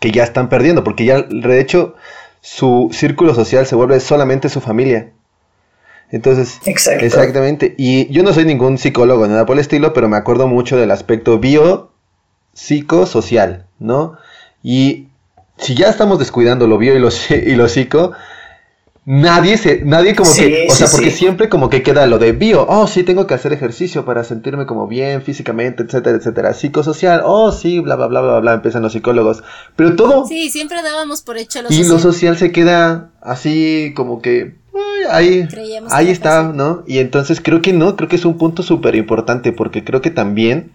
que 0.00 0.10
ya 0.10 0.24
están 0.24 0.48
perdiendo 0.48 0.82
porque 0.82 1.04
ya 1.04 1.22
de 1.22 1.60
hecho 1.60 1.94
su 2.40 2.88
círculo 2.90 3.34
social 3.34 3.66
se 3.66 3.76
vuelve 3.76 4.00
solamente 4.00 4.48
su 4.48 4.60
familia 4.60 5.12
entonces, 6.12 6.58
exactamente. 6.64 7.74
Y 7.78 8.12
yo 8.12 8.22
no 8.22 8.32
soy 8.32 8.44
ningún 8.44 8.78
psicólogo 8.78 9.26
ni 9.26 9.32
nada 9.32 9.46
por 9.46 9.54
el 9.54 9.60
estilo, 9.60 9.92
pero 9.92 10.08
me 10.08 10.16
acuerdo 10.16 10.48
mucho 10.48 10.76
del 10.76 10.90
aspecto 10.90 11.38
bio 11.38 11.92
psicosocial, 12.52 13.66
¿no? 13.78 14.18
Y 14.62 15.09
si 15.60 15.74
ya 15.74 15.88
estamos 15.88 16.18
descuidando 16.18 16.66
lo 16.66 16.78
bio 16.78 16.96
y 16.96 16.98
lo, 16.98 17.08
y 17.30 17.54
lo 17.54 17.68
psico, 17.68 18.12
nadie 19.04 19.56
se, 19.56 19.82
nadie 19.84 20.14
como 20.14 20.32
que, 20.34 20.66
o 20.68 20.74
sea, 20.74 20.88
porque 20.90 21.10
siempre 21.10 21.48
como 21.48 21.70
que 21.70 21.82
queda 21.82 22.06
lo 22.06 22.18
de 22.18 22.32
bio, 22.32 22.66
oh 22.68 22.86
sí, 22.86 23.02
tengo 23.02 23.26
que 23.26 23.34
hacer 23.34 23.52
ejercicio 23.52 24.04
para 24.04 24.24
sentirme 24.24 24.66
como 24.66 24.86
bien 24.86 25.22
físicamente, 25.22 25.82
etcétera, 25.82 26.16
etcétera, 26.16 26.54
psicosocial, 26.54 27.22
oh 27.24 27.52
sí, 27.52 27.80
bla, 27.80 27.96
bla, 27.96 28.06
bla, 28.06 28.20
bla, 28.20 28.40
bla, 28.40 28.54
empiezan 28.54 28.82
los 28.82 28.92
psicólogos, 28.92 29.42
pero 29.76 29.96
todo... 29.96 30.26
Sí, 30.26 30.50
siempre 30.50 30.82
dábamos 30.82 31.22
por 31.22 31.38
hecho 31.38 31.62
lo 31.62 31.70
y 31.70 31.84
lo 31.84 31.98
social. 31.98 32.36
se 32.36 32.52
queda 32.52 33.10
así 33.20 33.92
como 33.94 34.20
que 34.22 34.54
ahí, 35.10 35.46
ahí 35.90 36.10
está, 36.10 36.42
¿no? 36.42 36.84
Y 36.86 36.98
entonces 36.98 37.40
creo 37.42 37.62
que 37.62 37.72
no, 37.72 37.96
creo 37.96 38.08
que 38.08 38.16
es 38.16 38.24
un 38.24 38.38
punto 38.38 38.62
súper 38.62 38.94
importante 38.94 39.52
porque 39.52 39.84
creo 39.84 40.00
que 40.00 40.10
también 40.10 40.72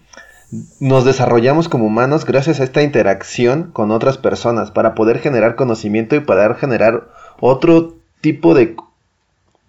nos 0.80 1.04
desarrollamos 1.04 1.68
como 1.68 1.86
humanos 1.86 2.24
gracias 2.24 2.60
a 2.60 2.64
esta 2.64 2.82
interacción 2.82 3.70
con 3.72 3.90
otras 3.90 4.18
personas 4.18 4.70
para 4.70 4.94
poder 4.94 5.18
generar 5.18 5.56
conocimiento 5.56 6.14
y 6.14 6.20
poder 6.20 6.54
generar 6.54 7.08
otro 7.40 7.94
tipo 8.20 8.54
de, 8.54 8.76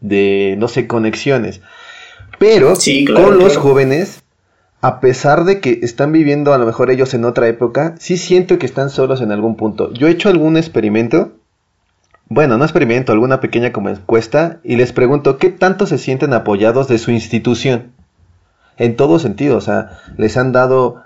de 0.02 0.56
no 0.58 0.68
sé, 0.68 0.88
conexiones. 0.88 1.62
Pero 2.40 2.76
con 3.16 3.40
los 3.40 3.58
jóvenes, 3.58 4.24
a 4.82 5.00
pesar 5.00 5.46
de 5.46 5.60
que 5.60 5.80
están 5.82 6.12
viviendo 6.12 6.54
a 6.54 6.58
lo 6.58 6.66
mejor 6.66 6.92
ellos 6.92 7.14
en 7.14 7.26
otra 7.26 7.48
época, 7.48 7.96
sí 8.00 8.18
siento 8.18 8.60
que 8.60 8.68
están 8.68 8.90
solos 8.90 9.22
en 9.22 9.32
algún 9.32 9.56
punto. 9.56 9.92
Yo 9.94 10.08
he 10.08 10.12
hecho 10.12 10.30
algún 10.30 10.58
experimento 10.58 11.34
bueno, 12.30 12.58
no 12.58 12.66
experimento, 12.66 13.14
alguna 13.14 13.40
pequeña 13.40 13.72
como 13.72 13.90
encuesta 13.90 14.60
y 14.64 14.76
les 14.76 14.92
pregunto 14.92 15.38
qué 15.38 15.50
tanto 15.50 15.86
se 15.86 15.98
sienten 15.98 16.34
apoyados 16.34 16.90
de 16.90 16.98
su 16.98 17.12
institución. 17.12 17.94
En 18.78 18.96
todo 18.96 19.20
sentido, 19.20 19.58
o 19.58 19.62
sea, 19.62 20.00
les 20.18 20.38
han 20.38 20.52
dado 20.52 21.04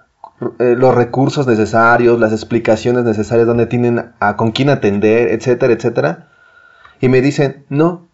eh, 0.60 0.76
los 0.78 0.94
recursos 0.94 1.48
necesarios, 1.48 2.20
las 2.20 2.32
explicaciones 2.32 3.04
necesarias, 3.04 3.48
donde 3.48 3.66
tienen 3.66 4.12
a 4.20 4.36
con 4.36 4.52
quién 4.52 4.70
atender, 4.70 5.30
etcétera, 5.30 5.74
etcétera. 5.74 6.28
Y 7.00 7.08
me 7.08 7.22
dicen, 7.22 7.66
no. 7.70 8.08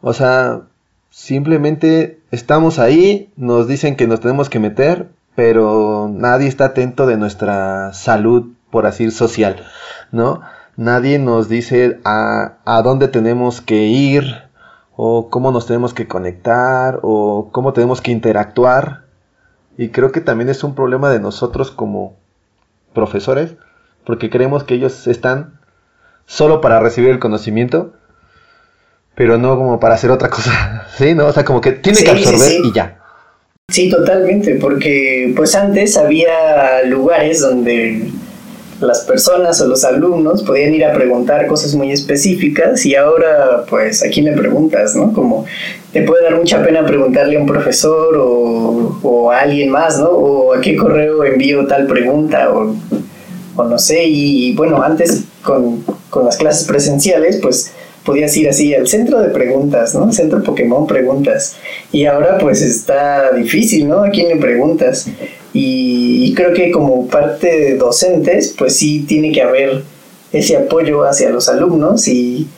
O 0.00 0.12
sea, 0.12 0.62
simplemente 1.10 2.20
estamos 2.30 2.78
ahí, 2.78 3.30
nos 3.36 3.68
dicen 3.68 3.96
que 3.96 4.06
nos 4.06 4.20
tenemos 4.20 4.48
que 4.48 4.58
meter, 4.58 5.08
pero 5.34 6.10
nadie 6.12 6.48
está 6.48 6.66
atento 6.66 7.06
de 7.06 7.16
nuestra 7.16 7.92
salud, 7.92 8.52
por 8.70 8.86
así 8.86 9.10
social, 9.10 9.64
¿no? 10.12 10.40
nadie 10.76 11.18
nos 11.18 11.48
dice 11.48 12.00
a, 12.04 12.54
a 12.64 12.82
dónde 12.82 13.08
tenemos 13.08 13.60
que 13.60 13.86
ir 13.86 14.42
o 14.96 15.30
cómo 15.30 15.50
nos 15.52 15.66
tenemos 15.66 15.94
que 15.94 16.06
conectar 16.06 17.00
o 17.02 17.50
cómo 17.52 17.72
tenemos 17.72 18.00
que 18.00 18.10
interactuar. 18.10 19.02
Y 19.76 19.88
creo 19.88 20.12
que 20.12 20.20
también 20.20 20.48
es 20.50 20.64
un 20.64 20.74
problema 20.74 21.10
de 21.10 21.20
nosotros 21.20 21.70
como 21.70 22.16
profesores, 22.92 23.54
porque 24.04 24.30
creemos 24.30 24.64
que 24.64 24.74
ellos 24.74 25.06
están 25.06 25.60
solo 26.26 26.60
para 26.60 26.80
recibir 26.80 27.10
el 27.10 27.18
conocimiento, 27.18 27.94
pero 29.14 29.38
no 29.38 29.56
como 29.56 29.80
para 29.80 29.94
hacer 29.94 30.10
otra 30.10 30.30
cosa. 30.30 30.86
¿Sí? 30.96 31.14
¿No? 31.14 31.26
O 31.26 31.32
sea, 31.32 31.44
como 31.44 31.60
que 31.60 31.72
tiene 31.72 32.02
que 32.02 32.10
absorber 32.10 32.52
y 32.64 32.72
ya. 32.72 32.98
Sí, 33.70 33.88
totalmente, 33.88 34.56
porque 34.56 35.32
pues 35.34 35.54
antes 35.54 35.96
había 35.96 36.82
lugares 36.84 37.40
donde 37.40 38.10
las 38.82 39.00
personas 39.00 39.60
o 39.60 39.66
los 39.66 39.84
alumnos 39.84 40.42
podían 40.42 40.74
ir 40.74 40.84
a 40.84 40.92
preguntar 40.92 41.46
cosas 41.46 41.74
muy 41.74 41.92
específicas 41.92 42.84
y 42.86 42.94
ahora 42.94 43.64
pues 43.68 44.02
a 44.02 44.08
quién 44.08 44.26
le 44.26 44.32
preguntas, 44.32 44.94
¿no? 44.96 45.12
Como 45.12 45.44
te 45.92 46.02
puede 46.02 46.24
dar 46.24 46.36
mucha 46.36 46.62
pena 46.64 46.84
preguntarle 46.86 47.36
a 47.36 47.40
un 47.40 47.46
profesor 47.46 48.16
o, 48.18 49.30
a 49.30 49.40
alguien 49.40 49.70
más, 49.70 49.98
¿no? 49.98 50.08
O 50.10 50.54
a 50.54 50.60
qué 50.60 50.76
correo 50.76 51.24
envío 51.24 51.66
tal 51.66 51.86
pregunta 51.86 52.50
o, 52.50 52.74
no 53.56 53.78
sé. 53.78 54.04
Y, 54.04 54.54
bueno, 54.54 54.82
antes 54.82 55.24
con, 55.42 55.84
con 56.10 56.24
las 56.24 56.36
clases 56.36 56.66
presenciales 56.66 57.38
pues 57.40 57.72
podías 58.04 58.36
ir 58.36 58.48
así 58.48 58.74
al 58.74 58.86
centro 58.88 59.20
de 59.20 59.28
preguntas, 59.28 59.94
¿no? 59.94 60.12
Centro 60.12 60.42
Pokémon 60.42 60.86
preguntas. 60.86 61.56
Y 61.92 62.06
ahora 62.06 62.38
pues 62.38 62.62
está 62.62 63.32
difícil, 63.32 63.88
¿no? 63.88 64.02
¿A 64.02 64.10
quién 64.10 64.28
le 64.28 64.36
preguntas? 64.36 65.06
Y, 65.54 66.32
creo 66.34 66.54
que 66.54 66.70
como 66.70 67.08
parte 67.08 67.46
de 67.46 67.76
docentes, 67.76 68.54
pues 68.56 68.76
sí 68.76 69.00
tiene 69.00 69.32
que 69.32 69.42
haber 69.42 69.82
ese 70.32 70.56
apoyo 70.56 71.04
hacia 71.04 71.28
los 71.28 71.48
alumnos 71.48 72.08
y, 72.08 72.48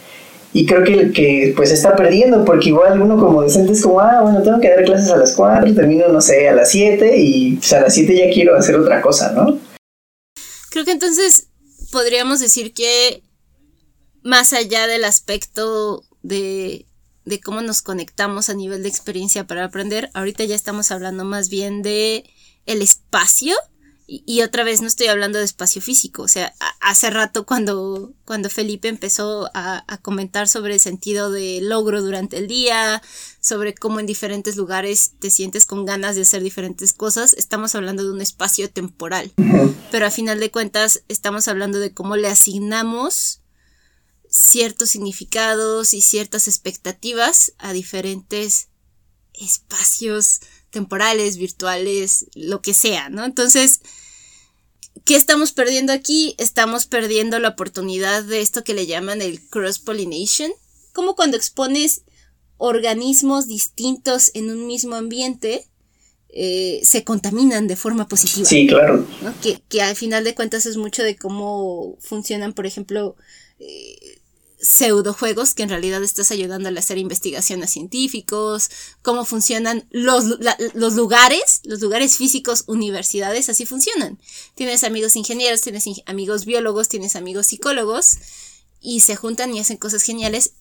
y 0.52 0.64
creo 0.64 0.84
que, 0.84 1.10
que 1.12 1.52
pues 1.56 1.72
está 1.72 1.96
perdiendo 1.96 2.44
porque 2.44 2.68
igual 2.68 3.02
uno 3.02 3.18
como 3.18 3.42
docente 3.42 3.72
es 3.72 3.82
como, 3.82 3.98
ah, 3.98 4.22
bueno, 4.22 4.42
tengo 4.42 4.60
que 4.60 4.70
dar 4.70 4.84
clases 4.84 5.10
a 5.10 5.16
las 5.16 5.32
4, 5.34 5.74
termino, 5.74 6.06
no 6.08 6.20
sé, 6.20 6.48
a 6.48 6.54
las 6.54 6.70
7 6.70 7.16
y 7.16 7.56
pues, 7.56 7.72
a 7.72 7.80
las 7.80 7.94
7 7.94 8.16
ya 8.16 8.32
quiero 8.32 8.56
hacer 8.56 8.76
otra 8.76 9.00
cosa, 9.00 9.32
¿no? 9.32 9.58
Creo 10.70 10.84
que 10.84 10.92
entonces 10.92 11.48
podríamos 11.90 12.38
decir 12.38 12.72
que 12.72 13.22
más 14.22 14.52
allá 14.52 14.86
del 14.86 15.04
aspecto 15.04 16.04
de, 16.22 16.86
de 17.24 17.40
cómo 17.40 17.60
nos 17.60 17.82
conectamos 17.82 18.48
a 18.48 18.54
nivel 18.54 18.82
de 18.82 18.88
experiencia 18.88 19.46
para 19.46 19.64
aprender, 19.64 20.10
ahorita 20.14 20.44
ya 20.44 20.54
estamos 20.54 20.90
hablando 20.90 21.24
más 21.24 21.48
bien 21.48 21.82
de 21.82 22.24
el 22.66 22.82
espacio. 22.82 23.54
Y, 24.06 24.42
otra 24.42 24.64
vez 24.64 24.82
no 24.82 24.86
estoy 24.86 25.06
hablando 25.06 25.38
de 25.38 25.46
espacio 25.46 25.80
físico, 25.80 26.24
o 26.24 26.28
sea, 26.28 26.54
hace 26.80 27.08
rato 27.08 27.46
cuando, 27.46 28.12
cuando 28.26 28.50
Felipe 28.50 28.88
empezó 28.88 29.48
a, 29.54 29.82
a, 29.88 29.96
comentar 29.96 30.46
sobre 30.46 30.74
el 30.74 30.80
sentido 30.80 31.30
de 31.30 31.60
logro 31.62 32.02
durante 32.02 32.36
el 32.36 32.46
día, 32.46 33.00
sobre 33.40 33.74
cómo 33.74 34.00
en 34.00 34.06
diferentes 34.06 34.56
lugares 34.56 35.12
te 35.20 35.30
sientes 35.30 35.64
con 35.64 35.86
ganas 35.86 36.16
de 36.16 36.22
hacer 36.22 36.42
diferentes 36.42 36.92
cosas, 36.92 37.32
estamos 37.32 37.74
hablando 37.74 38.04
de 38.04 38.10
un 38.10 38.20
espacio 38.20 38.68
temporal, 38.68 39.32
pero 39.90 40.06
a 40.06 40.10
final 40.10 40.38
de 40.38 40.50
cuentas 40.50 41.02
estamos 41.08 41.48
hablando 41.48 41.78
de 41.78 41.94
cómo 41.94 42.16
le 42.16 42.28
asignamos 42.28 43.40
ciertos 44.28 44.90
significados 44.90 45.94
y 45.94 46.02
ciertas 46.02 46.46
expectativas 46.46 47.54
a 47.56 47.72
diferentes 47.72 48.68
espacios 49.32 50.40
temporales, 50.74 51.38
virtuales, 51.38 52.26
lo 52.34 52.60
que 52.60 52.74
sea, 52.74 53.08
¿no? 53.08 53.24
Entonces, 53.24 53.80
¿qué 55.04 55.16
estamos 55.16 55.52
perdiendo 55.52 55.92
aquí? 55.92 56.34
Estamos 56.36 56.84
perdiendo 56.84 57.38
la 57.38 57.50
oportunidad 57.50 58.22
de 58.24 58.40
esto 58.42 58.64
que 58.64 58.74
le 58.74 58.86
llaman 58.86 59.22
el 59.22 59.40
cross-pollination, 59.40 60.52
como 60.92 61.14
cuando 61.16 61.38
expones 61.38 62.02
organismos 62.58 63.48
distintos 63.48 64.30
en 64.34 64.50
un 64.50 64.66
mismo 64.66 64.96
ambiente, 64.96 65.66
eh, 66.28 66.80
se 66.82 67.04
contaminan 67.04 67.68
de 67.68 67.76
forma 67.76 68.08
positiva. 68.08 68.46
Sí, 68.46 68.66
claro. 68.66 69.06
Que, 69.40 69.62
que, 69.68 69.82
al 69.82 69.94
final 69.96 70.24
de 70.24 70.34
cuentas 70.34 70.66
es 70.66 70.76
mucho 70.76 71.02
de 71.02 71.16
cómo 71.16 71.96
funcionan, 72.00 72.52
por 72.52 72.66
ejemplo, 72.66 73.16
eh, 73.60 74.13
pseudojuegos 74.64 75.54
que 75.54 75.62
en 75.62 75.68
realidad 75.68 76.02
estás 76.02 76.30
ayudando 76.30 76.68
a 76.68 76.72
hacer 76.72 76.98
investigación 76.98 77.62
a 77.62 77.66
científicos, 77.66 78.70
cómo 79.02 79.24
funcionan 79.24 79.86
los, 79.90 80.24
los 80.74 80.94
lugares, 80.94 81.60
los 81.64 81.80
lugares 81.80 82.16
físicos, 82.16 82.64
universidades, 82.66 83.48
así 83.48 83.66
funcionan. 83.66 84.18
Tienes 84.54 84.82
amigos 84.84 85.16
ingenieros, 85.16 85.60
tienes 85.60 85.84
amigos 86.06 86.44
biólogos, 86.44 86.88
tienes 86.88 87.16
amigos 87.16 87.48
psicólogos 87.48 88.18
y 88.80 89.00
se 89.00 89.16
juntan 89.16 89.54
y 89.54 89.60
hacen 89.60 89.76
cosas 89.76 90.02
geniales 90.02 90.54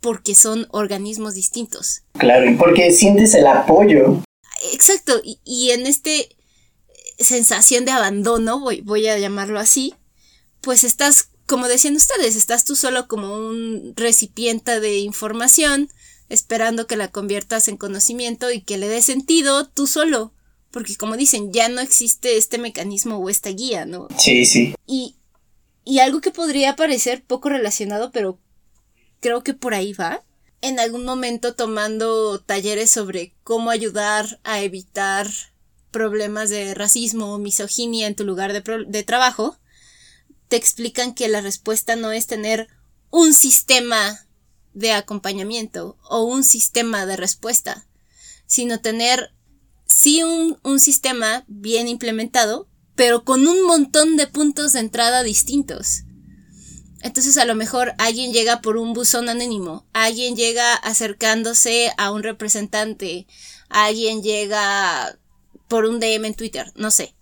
porque 0.00 0.34
son 0.34 0.66
organismos 0.70 1.34
distintos. 1.34 2.02
Claro, 2.18 2.50
y 2.50 2.54
porque 2.56 2.92
sientes 2.92 3.34
el 3.34 3.46
apoyo 3.46 4.22
exacto, 4.72 5.20
y, 5.22 5.70
en 5.70 5.86
este 5.86 6.36
sensación 7.18 7.84
de 7.84 7.92
abandono, 7.92 8.60
voy, 8.60 8.82
voy 8.82 9.06
a 9.08 9.18
llamarlo 9.18 9.58
así, 9.58 9.94
pues 10.60 10.84
estás, 10.84 11.30
como 11.46 11.68
decían 11.68 11.96
ustedes, 11.96 12.36
estás 12.36 12.64
tú 12.64 12.76
solo 12.76 13.08
como 13.08 13.36
un 13.36 13.94
recipiente 13.96 14.80
de 14.80 14.98
información, 14.98 15.88
esperando 16.28 16.86
que 16.86 16.96
la 16.96 17.10
conviertas 17.10 17.68
en 17.68 17.76
conocimiento 17.76 18.50
y 18.50 18.60
que 18.60 18.78
le 18.78 18.88
dé 18.88 19.00
sentido 19.00 19.66
tú 19.66 19.86
solo. 19.86 20.32
Porque 20.72 20.96
como 20.96 21.16
dicen, 21.16 21.52
ya 21.52 21.68
no 21.68 21.80
existe 21.80 22.36
este 22.36 22.58
mecanismo 22.58 23.18
o 23.18 23.30
esta 23.30 23.50
guía, 23.50 23.86
¿no? 23.86 24.08
Sí, 24.18 24.44
sí. 24.44 24.74
Y, 24.86 25.16
y 25.84 26.00
algo 26.00 26.20
que 26.20 26.32
podría 26.32 26.76
parecer 26.76 27.22
poco 27.24 27.48
relacionado, 27.48 28.10
pero 28.10 28.38
creo 29.20 29.42
que 29.42 29.54
por 29.54 29.74
ahí 29.74 29.92
va. 29.92 30.22
En 30.60 30.80
algún 30.80 31.04
momento 31.04 31.54
tomando 31.54 32.40
talleres 32.40 32.90
sobre 32.90 33.34
cómo 33.44 33.70
ayudar 33.70 34.40
a 34.42 34.62
evitar 34.62 35.28
problemas 35.92 36.50
de 36.50 36.74
racismo 36.74 37.32
o 37.32 37.38
misoginia 37.38 38.06
en 38.06 38.16
tu 38.16 38.24
lugar 38.24 38.52
de, 38.52 38.84
de 38.86 39.02
trabajo, 39.04 39.56
te 40.48 40.56
explican 40.56 41.14
que 41.14 41.28
la 41.28 41.40
respuesta 41.40 41.96
no 41.96 42.12
es 42.12 42.26
tener 42.26 42.68
un 43.10 43.34
sistema 43.34 44.26
de 44.74 44.92
acompañamiento 44.92 45.96
o 46.08 46.22
un 46.22 46.44
sistema 46.44 47.06
de 47.06 47.16
respuesta, 47.16 47.86
sino 48.46 48.80
tener 48.80 49.32
sí 49.86 50.22
un, 50.22 50.78
sistema 50.78 51.44
bien 51.48 51.88
implementado, 51.88 52.68
pero 52.94 53.24
con 53.24 53.48
un 53.48 53.66
montón 53.66 54.16
de 54.16 54.26
puntos 54.26 54.72
de 54.74 54.80
entrada 54.80 55.22
distintos. 55.22 56.02
Entonces 57.00 57.38
a 57.38 57.44
lo 57.44 57.54
mejor 57.54 57.94
alguien 57.98 58.32
llega 58.32 58.60
por 58.60 58.76
un 58.76 58.92
buzón 58.92 59.28
anónimo, 59.28 59.86
alguien 59.92 60.36
llega 60.36 60.74
acercándose 60.74 61.92
a 61.96 62.10
un 62.10 62.22
representante, 62.22 63.26
alguien 63.68 64.22
llega 64.22 65.18
por 65.68 65.86
un 65.86 66.00
DM 66.00 66.26
en 66.26 66.34
Twitter, 66.34 66.72
no 66.76 66.90
sé. 66.90 67.15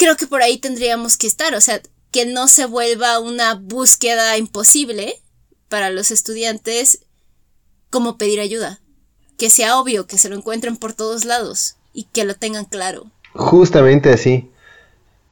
Creo 0.00 0.16
que 0.16 0.26
por 0.26 0.42
ahí 0.42 0.58
tendríamos 0.58 1.16
que 1.16 1.28
estar, 1.28 1.54
o 1.54 1.60
sea, 1.60 1.80
que 2.10 2.26
no 2.26 2.48
se 2.48 2.66
vuelva 2.66 3.20
una 3.20 3.54
búsqueda 3.54 4.36
imposible, 4.36 5.14
para 5.70 5.88
los 5.88 6.10
estudiantes 6.10 7.06
como 7.88 8.18
pedir 8.18 8.40
ayuda. 8.40 8.80
Que 9.38 9.48
sea 9.48 9.78
obvio, 9.78 10.06
que 10.06 10.18
se 10.18 10.28
lo 10.28 10.36
encuentren 10.36 10.76
por 10.76 10.92
todos 10.92 11.24
lados 11.24 11.76
y 11.94 12.04
que 12.04 12.24
lo 12.24 12.34
tengan 12.34 12.66
claro. 12.66 13.06
Justamente 13.32 14.12
así. 14.12 14.50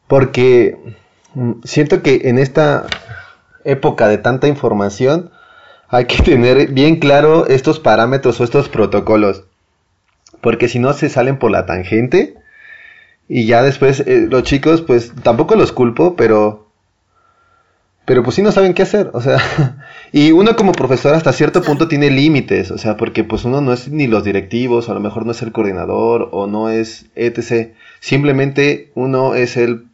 Porque 0.07 0.79
mm, 1.35 1.53
siento 1.65 2.03
que 2.03 2.23
en 2.25 2.39
esta 2.39 2.87
época 3.65 4.09
de 4.09 4.17
tanta 4.17 4.49
información 4.49 5.31
hay 5.89 6.07
que 6.07 6.23
tener 6.23 6.69
bien 6.69 7.01
claro 7.01 7.47
estos 7.47 7.81
parámetros 7.81 8.41
o 8.41 8.45
estos 8.45 8.71
protocolos. 8.71 9.43
Porque 10.41 10.69
si 10.69 10.79
no 10.79 10.95
se 10.95 11.11
salen 11.11 11.39
por 11.39 11.51
la 11.51 11.67
tangente 11.67 12.37
y 13.29 13.47
ya 13.47 13.63
después 13.63 14.01
eh, 14.01 14.27
los 14.31 14.43
chicos 14.43 14.83
pues 14.83 15.13
tampoco 15.23 15.55
los 15.55 15.73
culpo, 15.73 16.17
pero 16.17 16.69
pero 18.05 18.23
pues 18.23 18.37
sí 18.37 18.43
no 18.43 18.53
saben 18.53 18.73
qué 18.73 18.83
hacer, 18.83 19.11
o 19.13 19.21
sea, 19.21 19.39
y 20.13 20.33
uno 20.33 20.57
como 20.57 20.73
profesor 20.73 21.15
hasta 21.15 21.35
cierto 21.35 21.61
punto 21.61 21.89
tiene 21.89 22.11
límites, 22.11 22.71
o 22.71 22.79
sea, 22.79 22.97
porque 22.97 23.23
pues 23.23 23.45
uno 23.45 23.61
no 23.61 23.71
es 23.75 23.89
ni 23.91 24.07
los 24.07 24.25
directivos, 24.25 24.89
a 24.89 24.95
lo 24.95 25.01
mejor 25.01 25.27
no 25.27 25.33
es 25.33 25.43
el 25.43 25.53
coordinador 25.53 26.31
o 26.33 26.47
no 26.47 26.71
es 26.71 27.07
etc. 27.17 27.75
Simplemente 28.01 28.91
uno 28.95 29.35
es 29.35 29.59
el, 29.59 29.89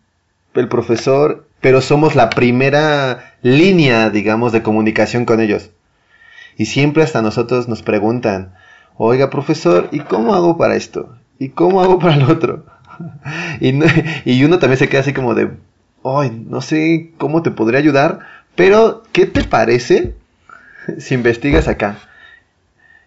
el 0.55 0.69
profesor, 0.69 1.49
pero 1.61 1.81
somos 1.81 2.15
la 2.15 2.31
primera 2.31 3.35
línea, 3.43 4.11
digamos, 4.11 4.53
de 4.53 4.63
comunicación 4.63 5.25
con 5.25 5.41
ellos. 5.41 5.71
Y 6.57 6.67
siempre 6.67 7.03
hasta 7.03 7.21
nosotros 7.21 7.69
nos 7.69 7.83
preguntan, 7.83 8.55
oiga 8.97 9.29
profesor, 9.29 9.89
¿y 9.91 9.99
cómo 9.99 10.37
hago 10.37 10.57
para 10.57 10.77
esto? 10.77 11.17
¿Y 11.41 11.49
cómo 11.49 11.83
hago 11.83 11.99
para 11.99 12.15
el 12.15 12.31
otro? 12.31 12.65
y, 13.61 13.75
y 14.25 14.45
uno 14.45 14.59
también 14.59 14.79
se 14.79 14.89
queda 14.89 15.01
así 15.01 15.13
como 15.13 15.35
de, 15.35 15.51
ay, 16.05 16.45
no 16.49 16.61
sé 16.61 17.13
cómo 17.19 17.43
te 17.43 17.51
podría 17.51 17.79
ayudar, 17.79 18.21
pero 18.55 19.03
¿qué 19.13 19.27
te 19.27 19.45
parece 19.45 20.15
si 20.99 21.15
investigas 21.15 21.69
acá? 21.69 21.99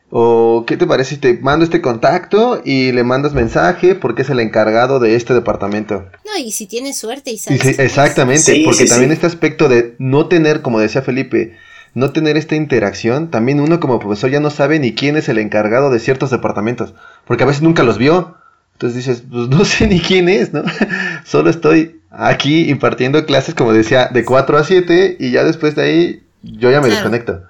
¿O 0.10 0.64
qué 0.66 0.78
te 0.78 0.88
parece 0.88 1.16
si 1.16 1.22
te 1.22 1.38
mando 1.40 1.66
este 1.66 1.82
contacto 1.82 2.62
y 2.64 2.94
le 2.94 3.04
mandas 3.04 3.34
mensaje 3.34 3.94
porque 3.94 4.22
es 4.22 4.30
el 4.30 4.40
encargado 4.40 5.00
de 5.00 5.16
este 5.16 5.34
departamento? 5.34 6.06
No, 6.26 6.42
y 6.42 6.52
si 6.52 6.66
tienes 6.66 6.98
suerte 6.98 7.32
y 7.32 7.38
sabes. 7.38 7.78
exactamente, 7.78 8.62
porque 8.64 8.86
también 8.86 9.12
este 9.12 9.28
aspecto 9.28 9.68
de 9.68 9.96
no 10.00 10.28
tener, 10.28 10.62
como 10.62 10.80
decía 10.80 11.02
Felipe, 11.02 11.58
no 11.94 12.12
tener 12.12 12.38
esta 12.38 12.56
interacción, 12.56 13.32
también 13.32 13.60
uno 13.60 13.82
como 13.82 14.00
profesor 14.00 14.30
ya 14.30 14.40
no 14.40 14.50
sabe 14.50 14.80
ni 14.80 14.94
quién 14.94 15.18
es 15.18 15.28
el 15.28 15.40
encargado 15.40 15.90
de 15.90 16.00
ciertos 16.00 16.30
departamentos, 16.30 16.94
porque 17.26 17.44
a 17.44 17.48
veces 17.48 17.62
nunca 17.62 17.84
los 17.84 17.98
vio. 17.98 18.38
Entonces 18.78 19.06
dices, 19.06 19.24
pues 19.28 19.50
no 19.50 19.66
sé 19.66 19.88
ni 19.88 20.00
quién 20.00 20.30
es, 20.30 20.54
¿no? 20.54 20.64
Solo 21.26 21.50
estoy 21.50 22.00
aquí 22.12 22.70
impartiendo 22.70 23.26
clases, 23.26 23.56
como 23.56 23.74
decía, 23.74 24.10
de 24.14 24.24
4 24.24 24.58
a 24.58 24.64
7 24.64 25.18
y 25.20 25.32
ya 25.32 25.44
después 25.44 25.76
de 25.76 25.82
ahí 25.82 26.24
yo 26.44 26.70
ya 26.70 26.80
me 26.80 26.90
desconecto. 26.90 27.42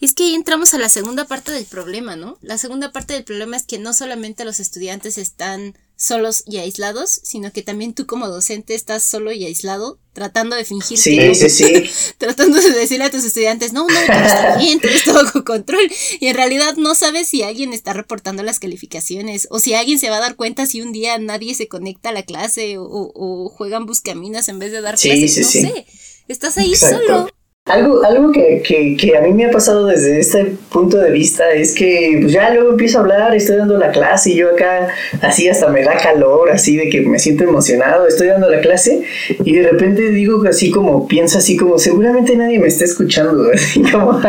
Es 0.00 0.14
que 0.14 0.22
ahí 0.22 0.34
entramos 0.34 0.72
a 0.74 0.78
la 0.78 0.88
segunda 0.88 1.24
parte 1.24 1.50
del 1.50 1.64
problema, 1.64 2.14
¿no? 2.14 2.38
La 2.40 2.56
segunda 2.56 2.92
parte 2.92 3.14
del 3.14 3.24
problema 3.24 3.56
es 3.56 3.64
que 3.64 3.80
no 3.80 3.92
solamente 3.92 4.44
los 4.44 4.60
estudiantes 4.60 5.18
están 5.18 5.74
solos 5.96 6.44
y 6.46 6.58
aislados, 6.58 7.20
sino 7.22 7.52
que 7.52 7.62
también 7.62 7.94
tú 7.94 8.06
como 8.06 8.28
docente 8.28 8.74
estás 8.74 9.02
solo 9.02 9.32
y 9.32 9.44
aislado, 9.46 9.98
tratando 10.12 10.54
de 10.54 10.64
fingir 10.64 10.98
sí, 10.98 11.16
que 11.16 11.34
sí, 11.34 11.48
sí. 11.48 11.90
tratando 12.18 12.60
de 12.60 12.70
decirle 12.70 13.06
a 13.06 13.10
tus 13.10 13.24
estudiantes, 13.24 13.72
no, 13.72 13.86
no, 13.86 13.94
todo 14.06 14.16
está 14.16 14.56
bien, 14.58 14.78
todo 14.78 14.90
está 14.92 15.12
bajo 15.14 15.44
control, 15.44 15.90
y 16.20 16.26
en 16.26 16.36
realidad 16.36 16.76
no 16.76 16.94
sabes 16.94 17.28
si 17.28 17.42
alguien 17.42 17.72
está 17.72 17.94
reportando 17.94 18.42
las 18.42 18.60
calificaciones, 18.60 19.48
o 19.50 19.58
si 19.58 19.74
alguien 19.74 19.98
se 19.98 20.10
va 20.10 20.18
a 20.18 20.20
dar 20.20 20.36
cuenta 20.36 20.66
si 20.66 20.82
un 20.82 20.92
día 20.92 21.18
nadie 21.18 21.54
se 21.54 21.66
conecta 21.66 22.10
a 22.10 22.12
la 22.12 22.24
clase, 22.24 22.76
o, 22.76 22.84
o 22.86 23.48
juegan 23.48 23.86
buscaminas 23.86 24.48
en 24.48 24.58
vez 24.58 24.72
de 24.72 24.82
dar 24.82 24.98
clases, 24.98 25.38
no 25.38 25.44
sé, 25.48 25.86
estás 26.28 26.58
ahí 26.58 26.76
solo. 26.76 27.30
Algo, 27.66 28.04
algo 28.04 28.30
que, 28.30 28.62
que, 28.64 28.96
que, 28.96 29.16
a 29.16 29.20
mí 29.20 29.32
me 29.32 29.46
ha 29.46 29.50
pasado 29.50 29.86
desde 29.86 30.20
este 30.20 30.56
punto 30.70 30.98
de 30.98 31.10
vista 31.10 31.50
es 31.50 31.74
que 31.74 32.18
pues 32.20 32.32
ya 32.32 32.54
luego 32.54 32.70
empiezo 32.70 32.98
a 32.98 33.00
hablar, 33.00 33.34
estoy 33.34 33.56
dando 33.56 33.76
la 33.76 33.90
clase 33.90 34.30
y 34.30 34.36
yo 34.36 34.50
acá 34.50 34.86
así 35.20 35.48
hasta 35.48 35.66
me 35.66 35.82
da 35.82 35.96
calor, 35.96 36.48
así 36.52 36.76
de 36.76 36.88
que 36.88 37.00
me 37.00 37.18
siento 37.18 37.42
emocionado, 37.42 38.06
estoy 38.06 38.28
dando 38.28 38.48
la 38.48 38.60
clase 38.60 39.02
y 39.44 39.52
de 39.52 39.68
repente 39.68 40.10
digo 40.10 40.40
así 40.48 40.70
como, 40.70 41.08
pienso 41.08 41.38
así 41.38 41.56
como, 41.56 41.76
seguramente 41.80 42.36
nadie 42.36 42.60
me 42.60 42.68
está 42.68 42.84
escuchando, 42.84 43.50
así 43.54 43.82
como... 43.82 44.20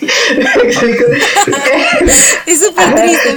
es 2.46 2.60
súper 2.60 2.94
triste. 2.94 3.30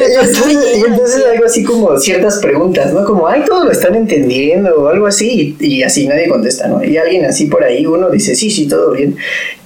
y 0.75 0.83
entonces 0.85 1.23
algo 1.31 1.45
así 1.45 1.63
como 1.63 1.97
ciertas 1.97 2.39
preguntas, 2.39 2.93
¿no? 2.93 3.05
Como, 3.05 3.27
ay, 3.27 3.43
todos 3.45 3.65
lo 3.65 3.71
están 3.71 3.95
entendiendo 3.95 4.75
o 4.75 4.87
algo 4.87 5.07
así, 5.07 5.55
y, 5.59 5.83
así 5.83 6.07
nadie 6.07 6.27
contesta, 6.27 6.67
¿no? 6.67 6.83
Y 6.83 6.97
alguien 6.97 7.25
así 7.25 7.45
por 7.45 7.63
ahí, 7.63 7.85
uno 7.85 8.09
dice, 8.09 8.35
sí, 8.35 8.49
sí, 8.49 8.67
todo 8.67 8.91
bien. 8.91 9.15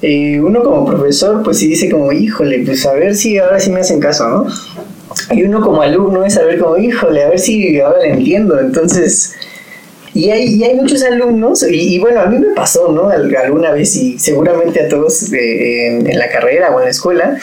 Eh, 0.01 0.39
uno 0.41 0.63
como 0.63 0.85
profesor, 0.85 1.41
pues 1.43 1.57
sí 1.57 1.67
dice 1.67 1.89
como, 1.89 2.11
híjole, 2.11 2.63
pues 2.65 2.85
a 2.85 2.93
ver 2.93 3.15
si 3.15 3.37
ahora 3.37 3.59
sí 3.59 3.71
me 3.71 3.79
hacen 3.79 3.99
caso, 3.99 4.27
¿no? 4.27 4.47
Y 5.31 5.43
uno 5.43 5.61
como 5.61 5.81
alumno 5.81 6.25
es 6.25 6.35
saber 6.35 6.59
como, 6.59 6.77
híjole, 6.77 7.23
a 7.23 7.29
ver 7.29 7.39
si 7.39 7.79
ahora 7.79 8.01
le 8.01 8.11
entiendo. 8.11 8.59
Entonces 8.59 9.33
y 10.13 10.29
hay, 10.29 10.61
hay 10.63 10.75
muchos 10.75 11.03
alumnos, 11.03 11.63
y, 11.69 11.97
bueno, 11.99 12.21
a 12.21 12.25
mí 12.25 12.37
me 12.37 12.53
pasó, 12.53 12.91
¿no? 12.91 13.09
Alguna 13.09 13.71
vez, 13.71 13.95
y 13.95 14.19
seguramente 14.19 14.81
a 14.81 14.89
todos 14.89 15.31
eh, 15.31 15.99
en, 15.99 16.19
la 16.19 16.29
carrera 16.29 16.71
o 16.71 16.79
en 16.79 16.85
la 16.85 16.91
escuela, 16.91 17.37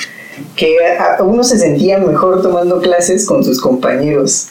que 0.54 0.76
uno 1.20 1.42
se 1.44 1.59
sentía 1.59 1.98
mejor 1.98 2.42
tomando 2.42 2.81
clases 2.81 3.26
con 3.26 3.42
sus 3.42 3.61
compañeros, 3.61 4.48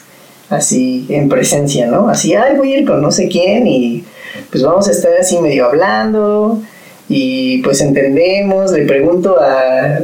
así 0.50 1.06
en 1.10 1.28
presencia, 1.28 1.86
¿no? 1.86 2.08
Así, 2.08 2.34
ay, 2.34 2.56
voy 2.56 2.72
a 2.72 2.78
ir 2.78 2.86
con 2.86 3.00
no 3.00 3.12
sé 3.12 3.28
quién 3.28 3.66
y 3.66 4.04
pues 4.50 4.62
vamos 4.62 4.88
a 4.88 4.90
estar 4.90 5.12
así 5.18 5.38
medio 5.38 5.66
hablando 5.66 6.60
y 7.08 7.62
pues 7.62 7.80
entendemos, 7.80 8.72
le 8.72 8.84
pregunto 8.84 9.38
a, 9.40 9.98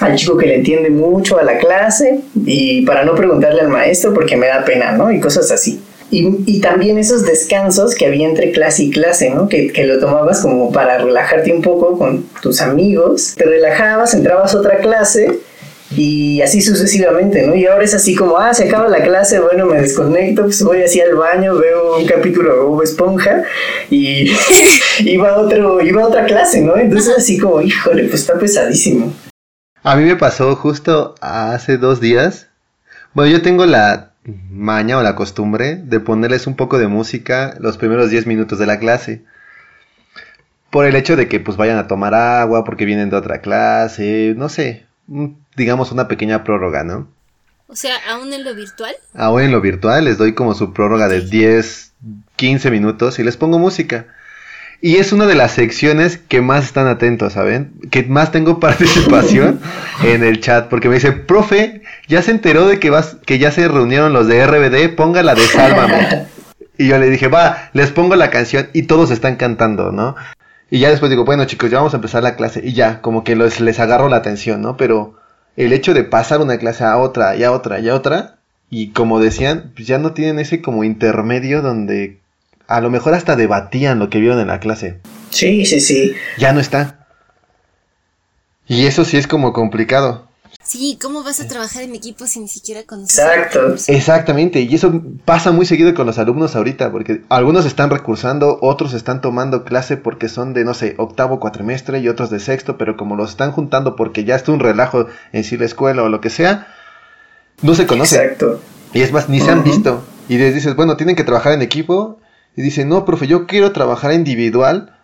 al 0.00 0.16
chico 0.16 0.36
que 0.36 0.46
le 0.46 0.56
entiende 0.56 0.90
mucho 0.90 1.38
a 1.38 1.42
la 1.42 1.58
clase 1.58 2.20
y 2.44 2.82
para 2.82 3.04
no 3.04 3.14
preguntarle 3.14 3.60
al 3.62 3.68
maestro 3.68 4.12
porque 4.12 4.36
me 4.36 4.46
da 4.46 4.64
pena, 4.64 4.92
¿no? 4.92 5.10
Y 5.10 5.20
cosas 5.20 5.50
así. 5.50 5.80
Y, 6.10 6.28
y, 6.46 6.60
también 6.60 6.98
esos 6.98 7.24
descansos 7.24 7.94
que 7.94 8.06
había 8.06 8.28
entre 8.28 8.50
clase 8.50 8.84
y 8.84 8.90
clase, 8.90 9.30
¿no? 9.30 9.48
Que, 9.48 9.68
que, 9.68 9.84
lo 9.84 10.00
tomabas 10.00 10.40
como 10.40 10.72
para 10.72 10.98
relajarte 10.98 11.52
un 11.52 11.62
poco 11.62 11.96
con 11.96 12.24
tus 12.42 12.60
amigos. 12.60 13.34
Te 13.36 13.44
relajabas, 13.44 14.14
entrabas 14.14 14.54
a 14.54 14.58
otra 14.58 14.78
clase 14.78 15.38
y 15.96 16.40
así 16.40 16.60
sucesivamente, 16.60 17.46
¿no? 17.46 17.54
Y 17.54 17.66
ahora 17.66 17.84
es 17.84 17.94
así 17.94 18.14
como, 18.14 18.38
ah, 18.38 18.54
se 18.54 18.68
acaba 18.68 18.88
la 18.88 19.02
clase, 19.02 19.40
bueno, 19.40 19.66
me 19.66 19.80
desconecto, 19.80 20.42
pues 20.42 20.62
voy 20.62 20.82
así 20.82 21.00
al 21.00 21.16
baño, 21.16 21.56
veo 21.56 21.98
un 21.98 22.06
capítulo 22.06 22.54
de 22.54 22.60
Bob 22.60 22.82
Esponja 22.82 23.42
y 23.90 24.30
iba, 25.00 25.30
a 25.30 25.38
otro, 25.38 25.80
iba 25.80 26.02
a 26.02 26.06
otra 26.06 26.24
clase, 26.26 26.60
¿no? 26.60 26.76
Entonces 26.76 27.14
así 27.16 27.38
como, 27.38 27.60
híjole, 27.60 28.04
pues 28.04 28.22
está 28.22 28.38
pesadísimo. 28.38 29.12
A 29.82 29.96
mí 29.96 30.04
me 30.04 30.16
pasó 30.16 30.54
justo 30.54 31.14
hace 31.20 31.76
dos 31.76 32.00
días. 32.00 32.48
Bueno, 33.12 33.32
yo 33.32 33.42
tengo 33.42 33.66
la 33.66 34.09
maña 34.24 34.98
o 34.98 35.02
la 35.02 35.16
costumbre 35.16 35.76
de 35.76 36.00
ponerles 36.00 36.46
un 36.46 36.56
poco 36.56 36.78
de 36.78 36.88
música 36.88 37.56
los 37.60 37.76
primeros 37.76 38.10
10 38.10 38.26
minutos 38.26 38.58
de 38.58 38.66
la 38.66 38.78
clase. 38.78 39.22
Por 40.70 40.86
el 40.86 40.94
hecho 40.94 41.16
de 41.16 41.28
que 41.28 41.40
pues 41.40 41.56
vayan 41.56 41.78
a 41.78 41.88
tomar 41.88 42.14
agua, 42.14 42.64
porque 42.64 42.84
vienen 42.84 43.10
de 43.10 43.16
otra 43.16 43.40
clase, 43.40 44.34
no 44.36 44.48
sé, 44.48 44.86
digamos 45.56 45.90
una 45.90 46.06
pequeña 46.06 46.44
prórroga, 46.44 46.84
¿no? 46.84 47.08
O 47.66 47.76
sea, 47.76 47.94
aún 48.08 48.32
en 48.32 48.44
lo 48.44 48.54
virtual. 48.54 48.94
Aún 49.14 49.42
en 49.42 49.52
lo 49.52 49.60
virtual 49.60 50.04
les 50.04 50.18
doy 50.18 50.34
como 50.34 50.54
su 50.54 50.72
prórroga 50.72 51.08
de 51.08 51.20
10, 51.20 51.92
15 52.36 52.70
minutos 52.70 53.18
y 53.18 53.24
les 53.24 53.36
pongo 53.36 53.58
música. 53.58 54.06
Y 54.82 54.96
es 54.96 55.12
una 55.12 55.26
de 55.26 55.34
las 55.34 55.52
secciones 55.52 56.16
que 56.16 56.40
más 56.40 56.64
están 56.64 56.86
atentos, 56.86 57.34
¿saben? 57.34 57.72
Que 57.90 58.02
más 58.04 58.32
tengo 58.32 58.58
participación 58.60 59.60
en 60.04 60.24
el 60.24 60.40
chat. 60.40 60.68
Porque 60.68 60.88
me 60.88 60.94
dice, 60.94 61.12
profe, 61.12 61.82
ya 62.10 62.22
se 62.22 62.32
enteró 62.32 62.66
de 62.66 62.80
que, 62.80 62.90
vas, 62.90 63.16
que 63.24 63.38
ya 63.38 63.52
se 63.52 63.68
reunieron 63.68 64.12
los 64.12 64.26
de 64.26 64.44
RBD, 64.44 64.96
ponga 64.96 65.22
la 65.22 65.36
de 65.36 65.46
Sálvame. 65.46 66.26
y 66.76 66.88
yo 66.88 66.98
le 66.98 67.08
dije, 67.08 67.28
va, 67.28 67.70
les 67.72 67.92
pongo 67.92 68.16
la 68.16 68.30
canción 68.30 68.68
y 68.72 68.82
todos 68.82 69.12
están 69.12 69.36
cantando, 69.36 69.92
¿no? 69.92 70.16
Y 70.70 70.80
ya 70.80 70.90
después 70.90 71.08
digo, 71.08 71.24
bueno 71.24 71.44
chicos, 71.44 71.70
ya 71.70 71.78
vamos 71.78 71.94
a 71.94 71.98
empezar 71.98 72.24
la 72.24 72.34
clase. 72.34 72.62
Y 72.64 72.72
ya, 72.72 73.00
como 73.00 73.22
que 73.22 73.36
les, 73.36 73.60
les 73.60 73.78
agarro 73.78 74.08
la 74.08 74.16
atención, 74.16 74.60
¿no? 74.60 74.76
Pero 74.76 75.14
el 75.56 75.72
hecho 75.72 75.94
de 75.94 76.02
pasar 76.02 76.40
una 76.40 76.58
clase 76.58 76.82
a 76.82 76.98
otra, 76.98 77.36
y 77.36 77.44
a 77.44 77.52
otra, 77.52 77.78
y 77.78 77.88
a 77.88 77.94
otra, 77.94 78.38
y 78.70 78.90
como 78.90 79.20
decían, 79.20 79.70
pues 79.76 79.86
ya 79.86 79.98
no 79.98 80.12
tienen 80.12 80.40
ese 80.40 80.60
como 80.60 80.82
intermedio 80.82 81.62
donde 81.62 82.18
a 82.66 82.80
lo 82.80 82.90
mejor 82.90 83.14
hasta 83.14 83.36
debatían 83.36 84.00
lo 84.00 84.10
que 84.10 84.18
vieron 84.18 84.40
en 84.40 84.48
la 84.48 84.58
clase. 84.58 84.98
Sí, 85.30 85.64
sí, 85.64 85.78
sí. 85.78 86.14
Ya 86.38 86.52
no 86.52 86.58
está. 86.58 87.06
Y 88.66 88.86
eso 88.86 89.04
sí 89.04 89.16
es 89.16 89.28
como 89.28 89.52
complicado. 89.52 90.29
Sí, 90.70 90.96
¿cómo 91.02 91.24
vas 91.24 91.40
a 91.40 91.48
trabajar 91.48 91.82
en 91.82 91.96
equipo 91.96 92.28
si 92.28 92.38
ni 92.38 92.46
siquiera 92.46 92.84
conoces? 92.84 93.18
Exacto. 93.18 93.74
Exactamente, 93.88 94.60
y 94.60 94.72
eso 94.72 95.02
pasa 95.24 95.50
muy 95.50 95.66
seguido 95.66 95.92
con 95.94 96.06
los 96.06 96.16
alumnos 96.16 96.54
ahorita, 96.54 96.92
porque 96.92 97.22
algunos 97.28 97.66
están 97.66 97.90
recursando, 97.90 98.56
otros 98.62 98.94
están 98.94 99.20
tomando 99.20 99.64
clase 99.64 99.96
porque 99.96 100.28
son 100.28 100.54
de, 100.54 100.64
no 100.64 100.72
sé, 100.74 100.94
octavo 100.96 101.40
cuatrimestre 101.40 101.98
y 101.98 102.06
otros 102.06 102.30
de 102.30 102.38
sexto, 102.38 102.78
pero 102.78 102.96
como 102.96 103.16
los 103.16 103.30
están 103.30 103.50
juntando 103.50 103.96
porque 103.96 104.22
ya 104.22 104.36
está 104.36 104.52
un 104.52 104.60
relajo 104.60 105.06
en 105.32 105.42
sí 105.42 105.56
la 105.56 105.64
escuela 105.64 106.04
o 106.04 106.08
lo 106.08 106.20
que 106.20 106.30
sea, 106.30 106.68
no 107.62 107.74
se 107.74 107.88
conocen. 107.88 108.20
Exacto. 108.20 108.60
Y 108.92 109.00
es 109.00 109.10
más, 109.10 109.28
ni 109.28 109.40
se 109.40 109.50
han 109.50 109.64
visto. 109.64 110.04
Y 110.28 110.38
les 110.38 110.54
dices, 110.54 110.76
bueno, 110.76 110.96
tienen 110.96 111.16
que 111.16 111.24
trabajar 111.24 111.52
en 111.52 111.62
equipo. 111.62 112.20
Y 112.54 112.62
dicen, 112.62 112.88
no, 112.88 113.04
profe, 113.04 113.26
yo 113.26 113.48
quiero 113.48 113.72
trabajar 113.72 114.12
individual 114.12 114.99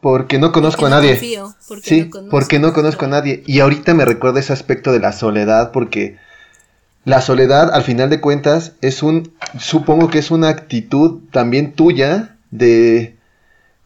porque 0.00 0.38
no 0.38 0.52
conozco 0.52 0.82
Porque 0.82 0.94
a 0.94 0.96
nadie. 0.96 1.10
confío, 1.12 1.54
porque 1.66 1.88
sí, 1.88 2.00
no 2.02 2.10
conozco. 2.10 2.30
porque 2.30 2.58
no 2.58 2.72
conozco 2.72 3.04
a 3.04 3.08
nadie. 3.08 3.42
Y 3.46 3.60
ahorita 3.60 3.94
me 3.94 4.04
recuerda 4.04 4.40
ese 4.40 4.52
aspecto 4.52 4.92
de 4.92 5.00
la 5.00 5.12
soledad, 5.12 5.72
porque 5.72 6.16
la 7.04 7.20
soledad, 7.20 7.72
al 7.72 7.82
final 7.82 8.10
de 8.10 8.20
cuentas, 8.20 8.72
es 8.80 9.02
un, 9.02 9.32
supongo 9.58 10.08
que 10.10 10.18
es 10.18 10.30
una 10.30 10.48
actitud 10.48 11.20
también 11.32 11.72
tuya 11.72 12.36
de, 12.50 13.16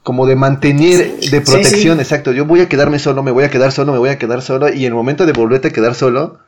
como 0.03 0.27
de 0.27 0.37
mantener, 0.37 1.19
de 1.19 1.41
protección, 1.41 2.01
exacto. 2.01 2.33
Yo 2.33 2.45
voy 2.45 2.61
a 2.61 2.69
quedarme 2.69 2.99
solo, 2.99 3.23
me 3.23 3.31
voy 3.31 3.45
a 3.45 3.51
quedar 3.51 3.73
solo, 3.73 3.93
me 3.93 3.99
voy 3.99 4.11
a 4.11 4.19
quedar 4.19 4.43
solo, 4.43 4.69
y 4.73 4.81
en 4.81 4.87
el 4.87 4.95
momento 4.95 5.25
de 5.25 5.33
volverte 5.33 5.69
a 5.69 5.73
quedar 5.73 5.95
solo, 5.95 6.41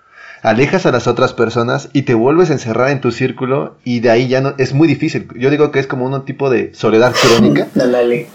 alejas 0.43 0.85
a 0.85 0.93
las 0.93 1.07
otras 1.07 1.33
personas 1.33 1.89
y 1.95 2.03
te 2.03 2.13
vuelves 2.13 2.51
a 2.51 2.55
encerrar 2.55 2.91
en 2.91 3.01
tu 3.01 3.13
círculo, 3.13 3.77
y 3.85 4.01
de 4.01 4.11
ahí 4.11 4.29
ya 4.29 4.41
no, 4.41 4.55
es 4.59 4.75
muy 4.75 4.89
difícil. 4.89 5.29
Yo 5.37 5.49
digo 5.51 5.71
que 5.71 5.79
es 5.79 5.87
como 5.87 6.05
un 6.05 6.25
tipo 6.25 6.51
de 6.51 6.75
soledad 6.75 7.15
crónica, 7.15 7.69
Ándale. 7.81 8.27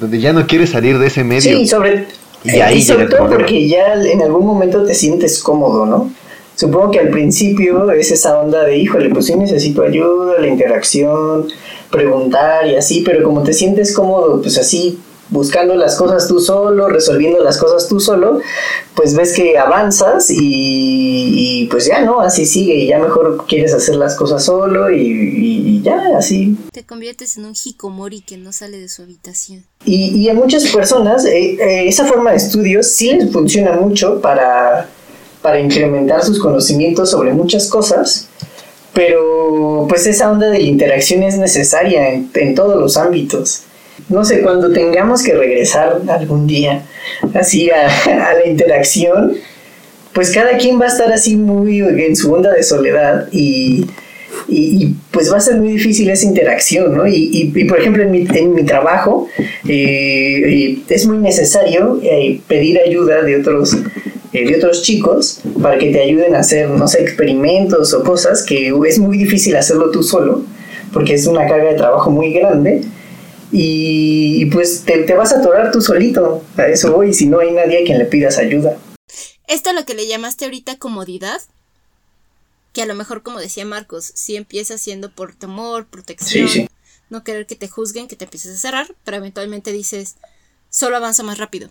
Donde 0.00 0.20
ya 0.20 0.32
no 0.32 0.46
quieres 0.46 0.70
salir 0.70 0.98
de 0.98 1.06
ese 1.06 1.24
medio. 1.24 1.42
Sí, 1.42 1.66
sobre, 1.66 2.06
Y 2.44 2.60
ahí 2.60 2.78
y 2.78 2.82
sobre 2.82 3.06
todo 3.06 3.28
porque 3.28 3.68
ya 3.68 3.94
en 3.94 4.22
algún 4.22 4.46
momento 4.46 4.84
te 4.84 4.94
sientes 4.94 5.42
cómodo, 5.42 5.86
¿no? 5.86 6.10
Supongo 6.54 6.90
que 6.90 7.00
al 7.00 7.08
principio 7.08 7.90
es 7.92 8.10
esa 8.10 8.38
onda 8.38 8.64
de, 8.64 8.76
híjole, 8.76 9.08
pues 9.08 9.26
sí 9.26 9.34
necesito 9.36 9.82
ayuda, 9.82 10.38
la 10.38 10.46
interacción, 10.46 11.46
preguntar 11.90 12.66
y 12.66 12.76
así, 12.76 13.02
pero 13.04 13.22
como 13.22 13.42
te 13.42 13.52
sientes 13.52 13.94
cómodo, 13.94 14.40
pues 14.42 14.58
así, 14.58 14.98
buscando 15.32 15.74
las 15.74 15.96
cosas 15.96 16.28
tú 16.28 16.38
solo, 16.38 16.88
resolviendo 16.88 17.42
las 17.42 17.58
cosas 17.58 17.88
tú 17.88 17.98
solo, 17.98 18.40
pues 18.94 19.16
ves 19.16 19.32
que 19.32 19.58
avanzas 19.58 20.30
y, 20.30 20.36
y 20.38 21.66
pues 21.66 21.86
ya, 21.86 22.02
¿no? 22.02 22.20
Así 22.20 22.46
sigue 22.46 22.74
y 22.76 22.86
ya 22.86 22.98
mejor 22.98 23.44
quieres 23.48 23.72
hacer 23.74 23.96
las 23.96 24.14
cosas 24.14 24.44
solo 24.44 24.90
y, 24.90 25.00
y- 25.00 25.62
y 25.72 25.82
ya, 25.82 26.16
así, 26.16 26.56
Te 26.72 26.84
conviertes 26.84 27.36
en 27.38 27.46
un 27.46 27.54
hikomori 27.64 28.20
que 28.20 28.36
no 28.36 28.52
sale 28.52 28.78
de 28.78 28.88
su 28.88 29.02
habitación. 29.02 29.64
Y, 29.84 30.16
y 30.16 30.28
a 30.28 30.34
muchas 30.34 30.66
personas 30.68 31.24
eh, 31.24 31.54
eh, 31.60 31.88
esa 31.88 32.04
forma 32.04 32.30
de 32.30 32.36
estudios 32.36 32.86
sí 32.86 33.12
les 33.12 33.32
funciona 33.32 33.72
mucho 33.72 34.20
para, 34.20 34.88
para 35.40 35.58
incrementar 35.58 36.22
sus 36.24 36.38
conocimientos 36.38 37.10
sobre 37.10 37.32
muchas 37.32 37.68
cosas, 37.68 38.28
pero 38.92 39.86
pues 39.88 40.06
esa 40.06 40.30
onda 40.30 40.48
de 40.50 40.58
la 40.58 40.64
interacción 40.64 41.22
es 41.22 41.38
necesaria 41.38 42.10
en, 42.12 42.30
en 42.34 42.54
todos 42.54 42.78
los 42.78 42.96
ámbitos. 42.96 43.62
No 44.08 44.24
sé, 44.24 44.42
cuando 44.42 44.72
tengamos 44.72 45.22
que 45.22 45.34
regresar 45.34 46.00
algún 46.08 46.46
día 46.46 46.82
así 47.34 47.70
a, 47.70 48.34
la 48.34 48.46
interacción, 48.46 49.34
pues 50.12 50.30
cada 50.30 50.56
quien 50.58 50.80
va 50.80 50.86
a 50.86 50.88
estar 50.88 51.12
así 51.12 51.36
muy 51.36 51.80
en 51.80 52.16
su 52.16 52.32
onda 52.32 52.52
de 52.52 52.62
soledad 52.62 53.28
y, 53.32 53.86
y, 54.48 54.94
pues 55.10 55.32
va 55.32 55.38
a 55.38 55.40
ser 55.40 55.56
muy 55.56 55.72
difícil 55.72 56.10
esa 56.10 56.26
interacción, 56.26 56.96
¿no? 56.96 57.06
Y, 57.06 57.52
y- 57.54 57.64
por 57.64 57.80
ejemplo 57.80 58.02
en 58.02 58.10
mi, 58.10 58.26
en 58.34 58.54
mi 58.54 58.64
trabajo 58.64 59.28
eh, 59.68 60.42
eh, 60.46 60.78
es 60.88 61.06
muy 61.06 61.18
necesario 61.18 62.00
eh, 62.02 62.40
pedir 62.46 62.78
ayuda 62.80 63.22
de 63.22 63.40
otros, 63.40 63.76
de 64.32 64.56
otros 64.56 64.82
chicos 64.82 65.40
para 65.62 65.78
que 65.78 65.90
te 65.90 66.00
ayuden 66.00 66.34
a 66.34 66.40
hacer, 66.40 66.68
no 66.68 66.88
sé, 66.88 67.00
experimentos 67.02 67.94
o 67.94 68.02
cosas 68.02 68.42
que 68.42 68.72
es 68.86 68.98
muy 68.98 69.16
difícil 69.16 69.56
hacerlo 69.56 69.90
tú 69.90 70.02
solo 70.02 70.42
porque 70.92 71.14
es 71.14 71.26
una 71.26 71.46
carga 71.46 71.70
de 71.70 71.76
trabajo 71.76 72.10
muy 72.10 72.32
grande. 72.32 72.82
Y, 73.52 74.42
y, 74.42 74.46
pues 74.46 74.84
te, 74.84 75.02
te 75.02 75.14
vas 75.14 75.32
a 75.32 75.38
atorar 75.40 75.70
tú 75.70 75.82
solito, 75.82 76.42
a 76.56 76.66
eso 76.68 76.90
voy, 76.92 77.12
si 77.12 77.26
no 77.26 77.38
hay 77.40 77.52
nadie 77.52 77.82
a 77.82 77.84
quien 77.84 77.98
le 77.98 78.06
pidas 78.06 78.38
ayuda. 78.38 78.78
Esto 79.46 79.70
a 79.70 79.72
lo 79.74 79.84
que 79.84 79.94
le 79.94 80.06
llamaste 80.08 80.46
ahorita 80.46 80.78
comodidad, 80.78 81.42
que 82.72 82.80
a 82.82 82.86
lo 82.86 82.94
mejor, 82.94 83.22
como 83.22 83.38
decía 83.38 83.66
Marcos, 83.66 84.10
sí 84.14 84.36
empieza 84.36 84.78
siendo 84.78 85.10
por 85.10 85.34
temor, 85.34 85.86
protección, 85.86 86.48
Sí, 86.48 86.60
sí. 86.62 86.68
no 87.10 87.22
querer 87.24 87.46
que 87.46 87.54
te 87.56 87.68
juzguen, 87.68 88.08
que 88.08 88.16
te 88.16 88.24
empieces 88.24 88.54
a 88.56 88.58
cerrar, 88.60 88.94
pero 89.04 89.18
eventualmente 89.18 89.70
dices, 89.72 90.16
solo 90.70 90.96
avanzo 90.96 91.22
más 91.22 91.36
rápido. 91.36 91.68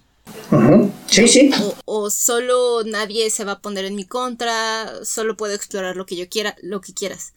Ujú. 0.51 0.91
Sí, 1.07 1.27
sí. 1.27 1.49
O, 1.85 2.03
o 2.03 2.09
solo 2.11 2.83
nadie 2.85 3.31
se 3.31 3.43
va 3.43 3.53
a 3.53 3.59
poner 3.59 3.85
en 3.85 3.95
mi 3.95 4.05
contra, 4.05 5.03
solo 5.03 5.35
puedo 5.35 5.55
explorar 5.55 5.95
lo 5.97 6.05
que 6.05 6.15
yo 6.15 6.29
quiera, 6.29 6.55
lo 6.61 6.79
que 6.81 6.93
quieras. 6.93 7.33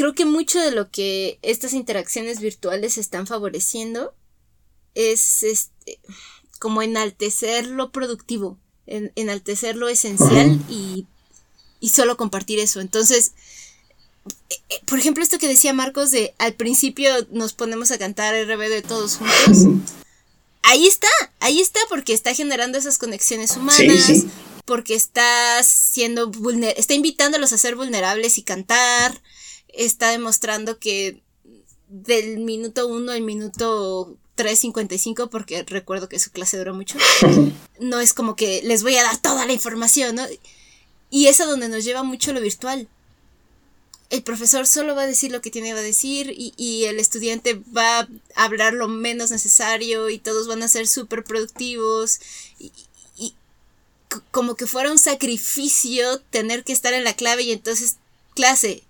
Creo 0.00 0.14
que 0.14 0.24
mucho 0.24 0.58
de 0.58 0.70
lo 0.70 0.90
que 0.90 1.38
estas 1.42 1.74
interacciones 1.74 2.40
virtuales 2.40 2.96
están 2.96 3.26
favoreciendo 3.26 4.14
es 4.94 5.42
este, 5.42 6.00
como 6.58 6.80
enaltecer 6.80 7.66
lo 7.66 7.92
productivo, 7.92 8.56
en- 8.86 9.12
enaltecer 9.14 9.76
lo 9.76 9.90
esencial 9.90 10.58
y, 10.70 11.06
y 11.80 11.90
solo 11.90 12.16
compartir 12.16 12.58
eso. 12.60 12.80
Entonces, 12.80 13.32
eh, 14.70 14.80
por 14.86 14.98
ejemplo, 14.98 15.22
esto 15.22 15.38
que 15.38 15.48
decía 15.48 15.74
Marcos 15.74 16.10
de 16.10 16.34
al 16.38 16.54
principio 16.54 17.10
nos 17.30 17.52
ponemos 17.52 17.90
a 17.90 17.98
cantar 17.98 18.34
RBD 18.34 18.80
todos 18.88 19.16
juntos. 19.18 19.66
Ahí 20.62 20.86
está, 20.86 21.08
ahí 21.40 21.60
está 21.60 21.78
porque 21.90 22.14
está 22.14 22.32
generando 22.34 22.78
esas 22.78 22.96
conexiones 22.96 23.54
humanas, 23.54 24.04
Sí, 24.06 24.20
sí. 24.22 24.30
porque 24.64 24.94
está 24.94 25.62
siendo 25.62 26.28
vulner 26.30 26.72
está 26.78 26.94
invitándolos 26.94 27.52
a 27.52 27.58
ser 27.58 27.76
vulnerables 27.76 28.38
y 28.38 28.42
cantar, 28.44 29.20
está 29.74 30.10
demostrando 30.10 30.78
que 30.78 31.22
del 31.88 32.38
minuto 32.38 32.86
1 32.86 33.12
al 33.12 33.22
minuto 33.22 34.16
3.55, 34.36 35.28
porque 35.28 35.64
recuerdo 35.64 36.08
que 36.08 36.18
su 36.18 36.30
clase 36.30 36.56
duró 36.56 36.74
mucho, 36.74 36.96
no 37.80 38.00
es 38.00 38.14
como 38.14 38.36
que 38.36 38.62
les 38.64 38.82
voy 38.82 38.96
a 38.96 39.02
dar 39.02 39.18
toda 39.18 39.44
la 39.44 39.52
información, 39.52 40.16
¿no? 40.16 40.26
Y 41.10 41.26
es 41.26 41.40
a 41.40 41.46
donde 41.46 41.68
nos 41.68 41.84
lleva 41.84 42.04
mucho 42.04 42.32
lo 42.32 42.40
virtual. 42.40 42.88
El 44.08 44.22
profesor 44.22 44.66
solo 44.66 44.94
va 44.94 45.02
a 45.02 45.06
decir 45.06 45.30
lo 45.30 45.40
que 45.40 45.50
tiene 45.50 45.72
que 45.72 45.80
decir 45.80 46.32
y, 46.36 46.52
y 46.56 46.84
el 46.84 46.98
estudiante 46.98 47.60
va 47.76 48.00
a 48.00 48.08
hablar 48.34 48.72
lo 48.72 48.88
menos 48.88 49.30
necesario 49.30 50.08
y 50.08 50.18
todos 50.18 50.48
van 50.48 50.62
a 50.62 50.68
ser 50.68 50.88
súper 50.88 51.22
productivos 51.22 52.18
y, 52.58 52.72
y 53.16 53.34
como 54.32 54.56
que 54.56 54.66
fuera 54.66 54.90
un 54.90 54.98
sacrificio 54.98 56.20
tener 56.30 56.64
que 56.64 56.72
estar 56.72 56.92
en 56.92 57.04
la 57.04 57.14
clave 57.14 57.42
y 57.42 57.52
entonces 57.52 57.98
clase 58.34 58.82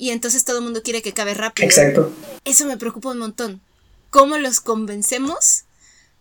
y 0.00 0.10
entonces 0.10 0.46
todo 0.46 0.58
el 0.58 0.64
mundo 0.64 0.80
quiere 0.82 1.02
que 1.02 1.10
acabe 1.10 1.34
rápido. 1.34 1.66
Exacto. 1.66 2.10
Eso 2.46 2.64
me 2.64 2.78
preocupa 2.78 3.10
un 3.10 3.18
montón. 3.18 3.60
¿Cómo 4.08 4.38
los 4.38 4.60
convencemos 4.60 5.64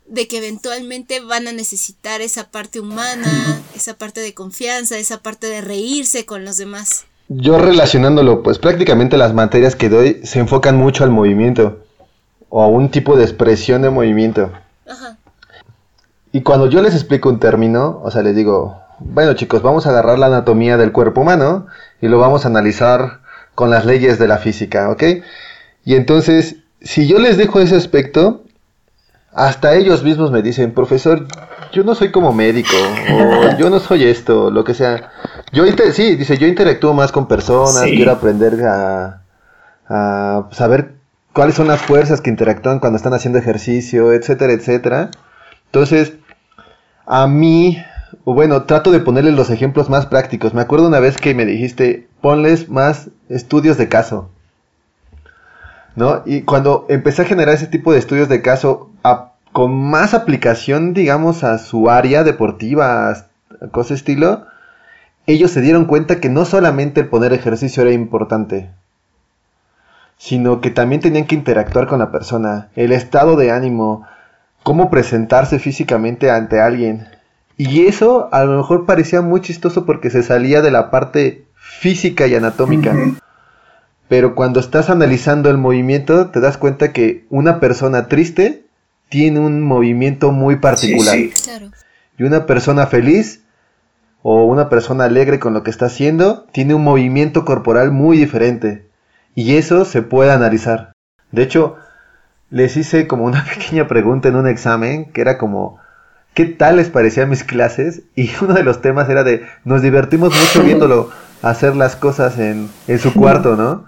de 0.06 0.28
que 0.28 0.40
eventualmente 0.40 1.22
van 1.22 1.48
a 1.48 1.54
necesitar 1.54 2.20
esa 2.20 2.52
parte 2.52 2.82
humana, 2.82 3.62
esa 3.74 3.94
parte 3.94 4.20
de 4.20 4.34
confianza, 4.34 4.98
esa 4.98 5.20
parte 5.20 5.48
de 5.48 5.62
reírse 5.62 6.26
con 6.26 6.44
los 6.44 6.58
demás? 6.58 7.06
Yo 7.30 7.58
relacionándolo, 7.58 8.44
pues 8.44 8.60
prácticamente 8.60 9.16
las 9.16 9.34
materias 9.34 9.78
que 9.78 9.88
doy 9.88 10.20
se 10.26 10.40
enfocan 10.40 10.76
mucho 10.76 11.06
al 11.06 11.12
movimiento 11.12 11.86
o 12.50 12.62
a 12.62 12.68
un 12.68 12.92
tipo 12.92 13.16
de 13.16 13.24
expresión 13.24 13.82
de 13.82 13.92
movimiento. 13.92 14.52
Ajá. 14.90 15.18
Y 16.34 16.42
cuando 16.42 16.70
yo 16.70 16.82
les 16.82 16.96
explico 16.96 17.30
un 17.30 17.40
término, 17.40 18.02
o 18.04 18.12
sea, 18.12 18.24
les 18.24 18.36
digo, 18.36 18.82
bueno 19.00 19.36
chicos, 19.36 19.62
vamos 19.62 19.88
a 19.88 19.92
agarrar 19.92 20.20
la 20.20 20.26
anatomía 20.26 20.76
del 20.76 20.92
cuerpo 20.92 21.22
humano 21.22 21.68
y 22.02 22.10
lo 22.10 22.20
vamos 22.20 22.44
a 22.44 22.50
analizar 22.50 23.22
con 23.60 23.70
las 23.70 23.84
leyes 23.84 24.18
de 24.18 24.26
la 24.30 24.38
física, 24.38 24.90
¿ok? 24.90 25.04
Y 25.84 25.96
entonces, 25.96 26.56
si 26.80 27.10
yo 27.10 27.20
les 27.20 27.36
dejo 27.36 27.60
ese 27.60 27.76
aspecto, 27.76 28.46
hasta 29.34 29.76
ellos 29.76 30.02
mismos 30.02 30.32
me 30.32 30.42
dicen, 30.42 30.74
profesor, 30.74 31.28
yo 31.74 31.84
no 31.84 31.94
soy 31.94 32.10
como 32.10 32.32
médico, 32.32 32.78
o 33.12 33.58
yo 33.60 33.70
no 33.70 33.82
soy 33.82 34.06
esto, 34.06 34.50
lo 34.50 34.64
que 34.64 34.74
sea. 34.74 35.12
Yo 35.52 35.66
sí, 35.92 36.16
dice, 36.16 36.38
yo 36.38 36.48
interactúo 36.48 36.94
más 36.94 37.12
con 37.12 37.28
personas, 37.28 37.84
quiero 37.84 38.14
aprender 38.14 38.64
a, 38.66 39.24
a 39.90 40.48
saber 40.52 40.94
cuáles 41.34 41.56
son 41.56 41.68
las 41.68 41.82
fuerzas 41.82 42.22
que 42.22 42.30
interactúan 42.30 42.80
cuando 42.80 42.96
están 42.96 43.14
haciendo 43.14 43.40
ejercicio, 43.40 44.14
etcétera, 44.14 44.54
etcétera. 44.54 45.12
Entonces, 45.66 46.14
a 47.06 47.28
mí, 47.28 47.78
bueno, 48.24 48.64
trato 48.64 48.90
de 48.92 49.02
ponerles 49.02 49.34
los 49.34 49.50
ejemplos 49.50 49.90
más 49.90 50.06
prácticos. 50.06 50.54
Me 50.54 50.62
acuerdo 50.62 50.88
una 50.88 51.02
vez 51.02 51.18
que 51.18 51.34
me 51.34 51.46
dijiste, 51.46 52.09
ponles 52.22 52.70
más 52.70 53.10
estudios 53.30 53.78
de 53.78 53.90
caso. 53.90 54.30
¿No? 55.96 56.22
Y 56.26 56.42
cuando 56.42 56.86
empecé 56.90 57.24
a 57.24 57.26
generar 57.26 57.56
ese 57.56 57.68
tipo 57.68 57.92
de 57.92 58.00
estudios 58.00 58.30
de 58.30 58.42
caso 58.42 58.90
con 59.52 59.76
más 59.76 60.14
aplicación, 60.14 60.94
digamos, 60.94 61.44
a 61.44 61.58
su 61.58 61.90
área 61.90 62.24
deportiva, 62.24 63.10
a 63.10 63.68
cosas 63.72 63.98
estilo, 63.98 64.46
ellos 65.26 65.52
se 65.52 65.62
dieron 65.62 65.86
cuenta 65.86 66.20
que 66.20 66.30
no 66.30 66.46
solamente 66.46 67.02
el 67.02 67.08
poner 67.08 67.34
ejercicio 67.34 67.84
era 67.84 67.92
importante, 67.92 68.70
sino 70.18 70.62
que 70.62 70.70
también 70.70 71.02
tenían 71.02 71.26
que 71.26 71.36
interactuar 71.36 71.88
con 71.88 72.00
la 72.00 72.12
persona, 72.12 72.70
el 72.76 72.92
estado 72.92 73.36
de 73.36 73.52
ánimo, 73.52 74.08
cómo 74.64 74.90
presentarse 74.90 75.60
físicamente 75.60 76.32
ante 76.32 76.62
alguien. 76.62 77.08
Y 77.58 77.88
eso 77.88 78.30
a 78.32 78.44
lo 78.46 78.58
mejor 78.58 78.86
parecía 78.86 79.22
muy 79.22 79.42
chistoso 79.42 79.86
porque 79.86 80.10
se 80.10 80.24
salía 80.24 80.62
de 80.62 80.72
la 80.72 80.92
parte 80.92 81.46
física 81.70 82.28
y 82.28 82.36
anatómica. 82.36 82.96
Pero 84.08 84.34
cuando 84.34 84.60
estás 84.60 84.90
analizando 84.90 85.50
el 85.50 85.58
movimiento, 85.58 86.30
te 86.30 86.40
das 86.40 86.58
cuenta 86.58 86.92
que 86.92 87.26
una 87.30 87.60
persona 87.60 88.08
triste 88.08 88.66
tiene 89.08 89.40
un 89.40 89.62
movimiento 89.62 90.32
muy 90.32 90.58
particular. 90.58 91.18
Y 92.18 92.24
una 92.24 92.46
persona 92.46 92.88
feliz 92.88 93.44
o 94.24 94.44
una 94.46 94.68
persona 94.68 95.06
alegre 95.06 95.40
con 95.40 95.54
lo 95.54 95.64
que 95.64 95.72
está 95.72 95.86
haciendo 95.86 96.46
tiene 96.52 96.74
un 96.74 96.84
movimiento 96.84 97.46
corporal 97.46 97.92
muy 97.92 98.18
diferente. 98.18 98.88
Y 99.36 99.56
eso 99.56 99.86
se 99.86 100.02
puede 100.02 100.32
analizar. 100.32 100.92
De 101.32 101.44
hecho, 101.44 101.78
les 102.50 102.76
hice 102.78 103.08
como 103.08 103.26
una 103.26 103.46
pequeña 103.54 103.88
pregunta 103.88 104.28
en 104.28 104.36
un 104.36 104.48
examen 104.48 105.12
que 105.12 105.22
era 105.22 105.38
como, 105.38 105.78
¿qué 106.34 106.46
tal 106.46 106.78
les 106.78 106.90
parecían 106.90 107.30
mis 107.30 107.44
clases? 107.44 108.02
Y 108.16 108.32
uno 108.42 108.56
de 108.56 108.64
los 108.64 108.82
temas 108.82 109.08
era 109.08 109.24
de, 109.24 109.46
nos 109.64 109.84
divertimos 109.84 110.34
mucho 110.34 110.64
viéndolo 110.64 111.12
hacer 111.42 111.76
las 111.76 111.96
cosas 111.96 112.40
en, 112.40 112.70
en 112.88 113.00
su 113.00 113.14
cuarto, 113.20 113.56
¿no? 113.56 113.86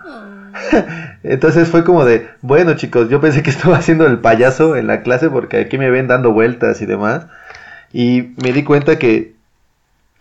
Entonces 1.24 1.70
fue 1.70 1.84
como 1.84 2.06
de, 2.06 2.30
bueno 2.42 2.74
chicos, 2.76 3.10
yo 3.10 3.22
pensé 3.22 3.44
que 3.44 3.50
estaba 3.50 3.78
haciendo 3.78 4.06
el 4.06 4.20
payaso 4.20 4.76
en 4.76 4.88
la 4.88 5.02
clase 5.02 5.30
porque 5.30 5.58
aquí 5.58 5.78
me 5.78 5.90
ven 5.90 6.08
dando 6.08 6.32
vueltas 6.32 6.82
y 6.82 6.86
demás. 6.86 7.28
Y 7.94 8.34
me 8.42 8.54
di 8.54 8.64
cuenta 8.64 8.98
que, 8.98 9.36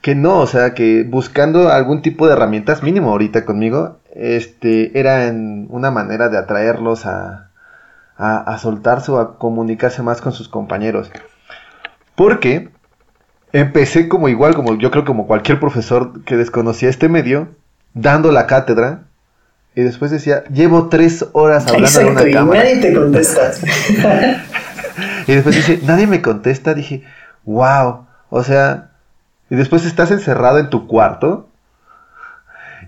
que 0.03 0.15
no, 0.15 0.39
o 0.39 0.47
sea, 0.47 0.75
que 0.75 1.05
buscando 1.05 1.71
algún 1.71 2.03
tipo 2.03 2.27
de 2.27 2.33
herramientas, 2.33 2.83
mínimo 2.83 3.11
ahorita 3.11 3.45
conmigo, 3.45 3.99
este, 4.15 4.99
era 4.99 5.33
una 5.69 5.91
manera 5.91 6.29
de 6.29 6.39
atraerlos 6.39 7.07
a, 7.07 7.51
a, 8.17 8.39
a 8.39 8.59
soltarse 8.59 9.13
o 9.13 9.19
a 9.21 9.39
comunicarse 9.39 10.03
más 10.03 10.21
con 10.21 10.33
sus 10.33 10.49
compañeros. 10.49 11.11
Porque 12.17 12.71
empecé 13.53 14.09
como 14.09 14.29
igual, 14.29 14.55
como 14.55 14.77
yo 14.79 14.91
creo 14.91 15.05
como 15.05 15.27
cualquier 15.27 15.61
profesor 15.61 16.25
que 16.25 16.37
desconocía 16.37 16.89
este 16.89 17.09
medio, 17.09 17.49
dando 17.95 18.33
la 18.33 18.47
cátedra 18.47 19.05
y 19.75 19.83
después 19.83 20.11
decía, 20.11 20.45
llevo 20.53 20.89
tres 20.89 21.27
horas 21.33 21.67
hablando 21.69 22.01
en 22.01 22.09
una 22.09 22.29
y 22.29 22.35
nadie 22.35 22.77
te 22.79 22.95
contesta. 22.95 23.53
y 25.27 25.33
después 25.33 25.55
dice, 25.55 25.81
nadie 25.85 26.07
me 26.07 26.23
contesta. 26.23 26.75
Dije, 26.75 27.05
wow. 27.45 28.07
O 28.31 28.43
sea, 28.43 28.91
y 29.49 29.55
después 29.55 29.85
estás 29.87 30.11
encerrado 30.11 30.59
en 30.59 30.71
tu 30.71 30.87
cuarto. 30.87 31.49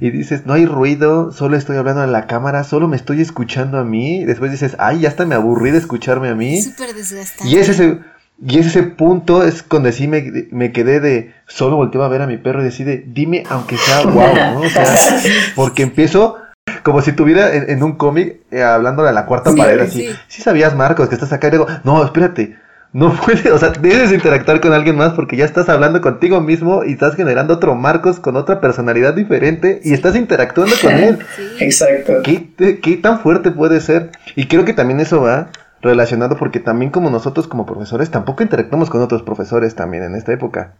Y 0.00 0.10
dices, 0.10 0.46
no 0.46 0.54
hay 0.54 0.66
ruido, 0.66 1.30
solo 1.30 1.56
estoy 1.56 1.76
hablando 1.76 2.02
en 2.02 2.10
la 2.10 2.26
cámara, 2.26 2.64
solo 2.64 2.88
me 2.88 2.96
estoy 2.96 3.20
escuchando 3.20 3.78
a 3.78 3.84
mí. 3.84 4.22
Y 4.22 4.24
después 4.24 4.50
dices, 4.50 4.74
ay, 4.80 5.00
ya 5.00 5.08
hasta 5.08 5.24
me 5.24 5.36
aburrí 5.36 5.70
de 5.70 5.78
escucharme 5.78 6.28
a 6.28 6.34
mí. 6.34 6.60
Súper 6.60 6.92
desgastante. 6.94 7.48
Y 7.48 7.58
es 7.58 7.68
ese, 7.68 8.00
y 8.44 8.58
ese 8.58 8.82
punto 8.82 9.44
es 9.44 9.64
donde 9.68 9.92
sí 9.92 10.08
me, 10.08 10.46
me, 10.50 10.72
quedé 10.72 10.98
de, 10.98 11.32
solo 11.46 11.76
volteaba 11.76 12.06
a 12.06 12.08
ver 12.08 12.22
a 12.22 12.26
mi 12.26 12.38
perro 12.38 12.60
y 12.60 12.64
decide, 12.64 13.04
dime 13.06 13.44
aunque 13.48 13.76
sea 13.76 14.02
wow, 14.04 14.34
¿no? 14.54 14.60
O 14.60 14.68
sea, 14.68 14.84
porque 15.54 15.82
empiezo 15.82 16.38
como 16.82 17.02
si 17.02 17.10
estuviera 17.10 17.54
en, 17.54 17.82
un 17.82 17.92
cómic 17.92 18.40
eh, 18.50 18.62
hablándole 18.62 19.08
a 19.08 19.12
la 19.12 19.26
cuarta 19.26 19.52
pared 19.54 19.80
así. 19.80 20.08
Sí. 20.28 20.42
sabías, 20.42 20.74
Marcos, 20.74 21.08
que 21.08 21.14
estás 21.14 21.32
acá? 21.32 21.48
Y 21.48 21.52
digo, 21.52 21.66
no, 21.84 22.04
espérate. 22.04 22.56
No 22.92 23.14
puedes, 23.14 23.46
o 23.46 23.58
sea, 23.58 23.70
debes 23.70 24.12
interactuar 24.12 24.60
con 24.60 24.74
alguien 24.74 24.96
más 24.96 25.14
porque 25.14 25.36
ya 25.36 25.46
estás 25.46 25.68
hablando 25.70 26.02
contigo 26.02 26.42
mismo 26.42 26.84
y 26.84 26.92
estás 26.92 27.16
generando 27.16 27.54
otro 27.54 27.74
Marcos 27.74 28.20
con 28.20 28.36
otra 28.36 28.60
personalidad 28.60 29.14
diferente 29.14 29.80
y 29.82 29.94
estás 29.94 30.14
interactuando 30.14 30.74
con 30.80 30.92
él. 30.92 31.18
Exacto. 31.58 32.14
¿Qué, 32.22 32.80
¿Qué 32.82 32.96
tan 32.98 33.20
fuerte 33.20 33.50
puede 33.50 33.80
ser? 33.80 34.10
Y 34.36 34.46
creo 34.46 34.66
que 34.66 34.74
también 34.74 35.00
eso 35.00 35.22
va 35.22 35.48
relacionado 35.82 36.36
porque 36.36 36.60
también 36.60 36.90
como 36.90 37.10
nosotros 37.10 37.48
como 37.48 37.66
profesores 37.66 38.10
tampoco 38.10 38.42
interactuamos 38.42 38.88
con 38.88 39.02
otros 39.02 39.22
profesores 39.22 39.74
también 39.74 40.04
en 40.04 40.14
esta 40.14 40.32
época. 40.32 40.74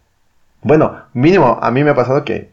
Bueno, 0.63 1.03
mínimo, 1.13 1.59
a 1.61 1.71
mí 1.71 1.83
me 1.85 1.91
ha 1.91 1.95
pasado 1.95 2.25
que 2.25 2.53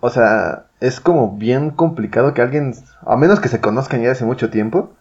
o 0.00 0.10
sea, 0.10 0.64
es 0.80 1.00
como 1.00 1.36
bien 1.36 1.70
complicado 1.70 2.34
que 2.34 2.42
alguien, 2.42 2.74
a 3.06 3.16
menos 3.16 3.40
que 3.40 3.48
se 3.48 3.60
conozcan 3.60 4.02
ya 4.02 4.12
hace 4.12 4.24
mucho 4.24 4.50
tiempo, 4.50 4.92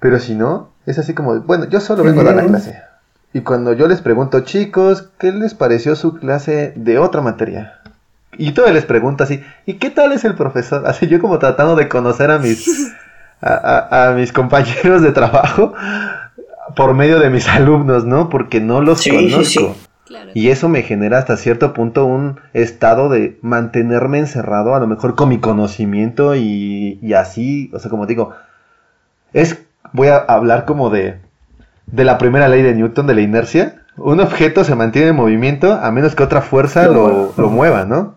pero 0.00 0.18
si 0.20 0.34
no, 0.34 0.70
es 0.86 0.98
así 0.98 1.14
como, 1.14 1.40
bueno, 1.40 1.66
yo 1.66 1.80
solo 1.80 2.04
vengo 2.04 2.20
a 2.20 2.24
dar 2.24 2.36
la 2.36 2.44
clase. 2.44 2.80
Y 3.32 3.40
cuando 3.40 3.72
yo 3.72 3.88
les 3.88 4.00
pregunto, 4.00 4.40
chicos, 4.40 5.08
¿qué 5.18 5.32
les 5.32 5.54
pareció 5.54 5.96
su 5.96 6.14
clase 6.14 6.72
de 6.76 6.98
otra 6.98 7.22
materia? 7.22 7.80
Y 8.36 8.52
todo 8.52 8.70
les 8.70 8.84
pregunto 8.84 9.24
así, 9.24 9.42
¿y 9.66 9.74
qué 9.74 9.90
tal 9.90 10.12
es 10.12 10.24
el 10.24 10.34
profesor? 10.34 10.86
Así 10.86 11.06
yo 11.06 11.20
como 11.20 11.38
tratando 11.38 11.76
de 11.76 11.88
conocer 11.88 12.30
a 12.30 12.38
mis, 12.38 12.66
a, 13.42 14.14
mis 14.16 14.32
compañeros 14.32 15.02
de 15.02 15.12
trabajo 15.12 15.74
por 16.76 16.94
medio 16.94 17.18
de 17.18 17.30
mis 17.30 17.48
alumnos, 17.48 18.04
¿no? 18.04 18.28
Porque 18.28 18.60
no 18.60 18.80
los 18.80 19.06
conozco. 19.06 19.74
Y 20.34 20.48
eso 20.48 20.68
me 20.68 20.82
genera 20.82 21.18
hasta 21.18 21.36
cierto 21.36 21.72
punto 21.72 22.06
un 22.06 22.40
estado 22.52 23.08
de 23.08 23.38
mantenerme 23.42 24.18
encerrado, 24.18 24.74
a 24.74 24.80
lo 24.80 24.86
mejor 24.86 25.14
con 25.14 25.28
mi 25.28 25.38
conocimiento 25.38 26.34
y, 26.34 26.98
y 27.02 27.12
así, 27.14 27.70
o 27.74 27.78
sea, 27.78 27.90
como 27.90 28.06
digo, 28.06 28.32
es, 29.32 29.62
voy 29.92 30.08
a 30.08 30.16
hablar 30.16 30.64
como 30.64 30.90
de, 30.90 31.18
de 31.86 32.04
la 32.04 32.18
primera 32.18 32.48
ley 32.48 32.62
de 32.62 32.74
Newton, 32.74 33.06
de 33.06 33.14
la 33.14 33.20
inercia. 33.20 33.82
Un 33.96 34.20
objeto 34.20 34.64
se 34.64 34.74
mantiene 34.74 35.08
en 35.08 35.16
movimiento 35.16 35.72
a 35.72 35.90
menos 35.90 36.14
que 36.14 36.22
otra 36.22 36.40
fuerza 36.40 36.86
lo, 36.88 37.32
lo 37.36 37.50
mueva, 37.50 37.84
¿no? 37.84 38.16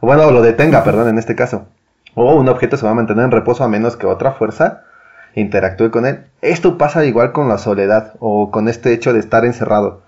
O 0.00 0.06
bueno, 0.06 0.30
lo 0.30 0.42
detenga, 0.42 0.84
perdón, 0.84 1.08
en 1.08 1.18
este 1.18 1.34
caso. 1.34 1.66
O 2.14 2.34
un 2.34 2.48
objeto 2.48 2.76
se 2.76 2.84
va 2.84 2.92
a 2.92 2.94
mantener 2.94 3.24
en 3.24 3.30
reposo 3.30 3.64
a 3.64 3.68
menos 3.68 3.96
que 3.96 4.06
otra 4.06 4.32
fuerza 4.32 4.82
interactúe 5.34 5.90
con 5.90 6.06
él. 6.06 6.26
Esto 6.42 6.76
pasa 6.76 7.04
igual 7.04 7.32
con 7.32 7.48
la 7.48 7.58
soledad 7.58 8.14
o 8.18 8.50
con 8.50 8.68
este 8.68 8.92
hecho 8.92 9.12
de 9.12 9.20
estar 9.20 9.44
encerrado 9.44 10.02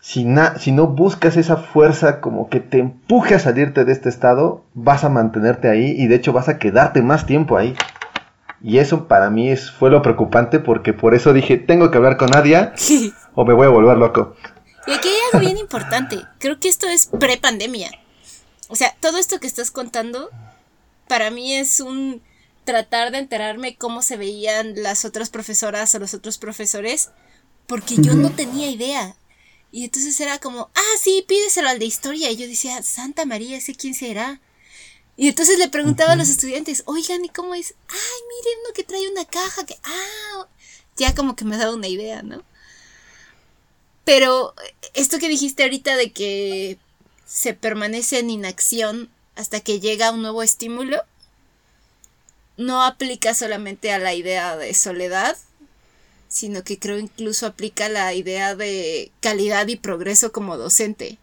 si, 0.00 0.26
si 0.58 0.72
no 0.72 0.86
buscas 0.86 1.36
esa 1.36 1.56
fuerza 1.56 2.20
como 2.20 2.48
que 2.48 2.60
te 2.60 2.78
empuje 2.78 3.34
a 3.34 3.38
salirte 3.38 3.84
de 3.84 3.92
este 3.92 4.08
estado, 4.08 4.64
vas 4.74 5.04
a 5.04 5.08
mantenerte 5.08 5.68
ahí 5.68 5.94
y 5.96 6.06
de 6.06 6.16
hecho 6.16 6.32
vas 6.32 6.48
a 6.48 6.58
quedarte 6.58 7.02
más 7.02 7.26
tiempo 7.26 7.56
ahí. 7.56 7.76
Y 8.60 8.78
eso 8.78 9.06
para 9.06 9.30
mí 9.30 9.50
es, 9.50 9.70
fue 9.70 9.90
lo 9.90 10.02
preocupante 10.02 10.58
porque 10.58 10.92
por 10.92 11.14
eso 11.14 11.32
dije, 11.32 11.58
tengo 11.58 11.90
que 11.90 11.98
hablar 11.98 12.16
con 12.16 12.30
Nadia 12.30 12.72
o 13.34 13.44
me 13.44 13.54
voy 13.54 13.66
a 13.66 13.70
volver 13.70 13.98
loco. 13.98 14.34
Y 14.86 14.92
aquí 14.92 15.08
hay 15.08 15.16
algo 15.32 15.40
bien 15.44 15.58
importante. 15.58 16.24
Creo 16.38 16.58
que 16.58 16.68
esto 16.68 16.86
es 16.86 17.06
pre-pandemia. 17.06 17.90
O 18.68 18.76
sea, 18.76 18.94
todo 19.00 19.18
esto 19.18 19.38
que 19.38 19.46
estás 19.46 19.70
contando, 19.70 20.30
para 21.08 21.30
mí 21.30 21.54
es 21.54 21.80
un 21.80 22.22
tratar 22.64 23.10
de 23.10 23.18
enterarme 23.18 23.76
cómo 23.76 24.02
se 24.02 24.16
veían 24.16 24.74
las 24.82 25.04
otras 25.04 25.30
profesoras 25.30 25.94
o 25.94 25.98
los 25.98 26.14
otros 26.14 26.38
profesores, 26.38 27.10
porque 27.66 27.96
yo 27.96 28.14
no 28.14 28.30
tenía 28.30 28.70
idea. 28.70 29.16
Y 29.70 29.84
entonces 29.84 30.18
era 30.20 30.38
como, 30.38 30.70
ah, 30.74 30.96
sí, 31.00 31.24
pídeselo 31.26 31.68
al 31.68 31.78
de 31.78 31.84
historia. 31.84 32.30
Y 32.30 32.36
yo 32.36 32.46
decía, 32.46 32.82
Santa 32.82 33.26
María, 33.26 33.56
¿ese 33.56 33.74
quién 33.74 33.94
será? 33.94 34.40
Y 35.16 35.28
entonces 35.28 35.58
le 35.58 35.68
preguntaba 35.68 36.12
a 36.12 36.16
los 36.16 36.28
estudiantes, 36.28 36.84
oigan, 36.86 37.24
¿y 37.24 37.28
cómo 37.28 37.54
es? 37.54 37.74
Ay, 37.88 37.96
miren 38.28 38.60
uno 38.64 38.74
que 38.74 38.84
trae 38.84 39.10
una 39.10 39.24
caja, 39.24 39.66
que, 39.66 39.76
ah, 39.82 40.48
ya 40.96 41.14
como 41.14 41.36
que 41.36 41.44
me 41.44 41.56
daba 41.56 41.74
una 41.74 41.88
idea, 41.88 42.22
¿no? 42.22 42.44
Pero 44.04 44.54
esto 44.94 45.18
que 45.18 45.28
dijiste 45.28 45.64
ahorita 45.64 45.96
de 45.96 46.12
que 46.12 46.78
se 47.26 47.52
permanece 47.52 48.20
en 48.20 48.30
inacción 48.30 49.10
hasta 49.38 49.60
que 49.60 49.78
llega 49.78 50.10
un 50.10 50.20
nuevo 50.20 50.42
estímulo, 50.42 51.02
no 52.56 52.82
aplica 52.82 53.34
solamente 53.34 53.92
a 53.92 53.98
la 53.98 54.12
idea 54.12 54.56
de 54.56 54.74
soledad, 54.74 55.36
sino 56.28 56.64
que 56.64 56.78
creo 56.78 56.98
incluso 56.98 57.46
aplica 57.46 57.88
la 57.88 58.12
idea 58.14 58.56
de 58.56 59.12
calidad 59.20 59.68
y 59.68 59.76
progreso 59.76 60.32
como 60.32 60.56
docente. 60.56 61.18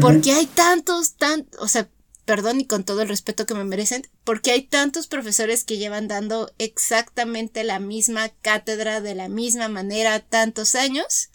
Porque 0.00 0.32
hay 0.32 0.46
tantos, 0.46 1.14
tan, 1.14 1.46
o 1.58 1.66
sea, 1.66 1.88
perdón 2.26 2.60
y 2.60 2.66
con 2.66 2.84
todo 2.84 3.02
el 3.02 3.08
respeto 3.08 3.46
que 3.46 3.54
me 3.54 3.64
merecen, 3.64 4.06
porque 4.22 4.52
hay 4.52 4.62
tantos 4.62 5.06
profesores 5.06 5.64
que 5.64 5.78
llevan 5.78 6.08
dando 6.08 6.52
exactamente 6.58 7.64
la 7.64 7.78
misma 7.78 8.28
cátedra 8.42 9.00
de 9.00 9.14
la 9.14 9.28
misma 9.28 9.68
manera 9.68 10.20
tantos 10.20 10.74
años, 10.74 11.30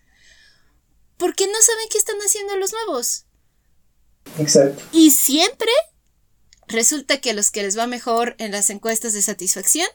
no 1.47 1.61
saben 1.61 1.89
qué 1.89 1.97
están 1.97 2.19
haciendo 2.19 2.55
los 2.57 2.71
nuevos. 2.71 3.26
Exacto. 4.39 4.83
Y 4.91 5.11
siempre 5.11 5.71
resulta 6.67 7.19
que 7.19 7.31
a 7.31 7.33
los 7.33 7.51
que 7.51 7.63
les 7.63 7.77
va 7.77 7.87
mejor 7.87 8.35
en 8.39 8.51
las 8.51 8.69
encuestas 8.69 9.13
de 9.13 9.21
satisfacción, 9.21 9.87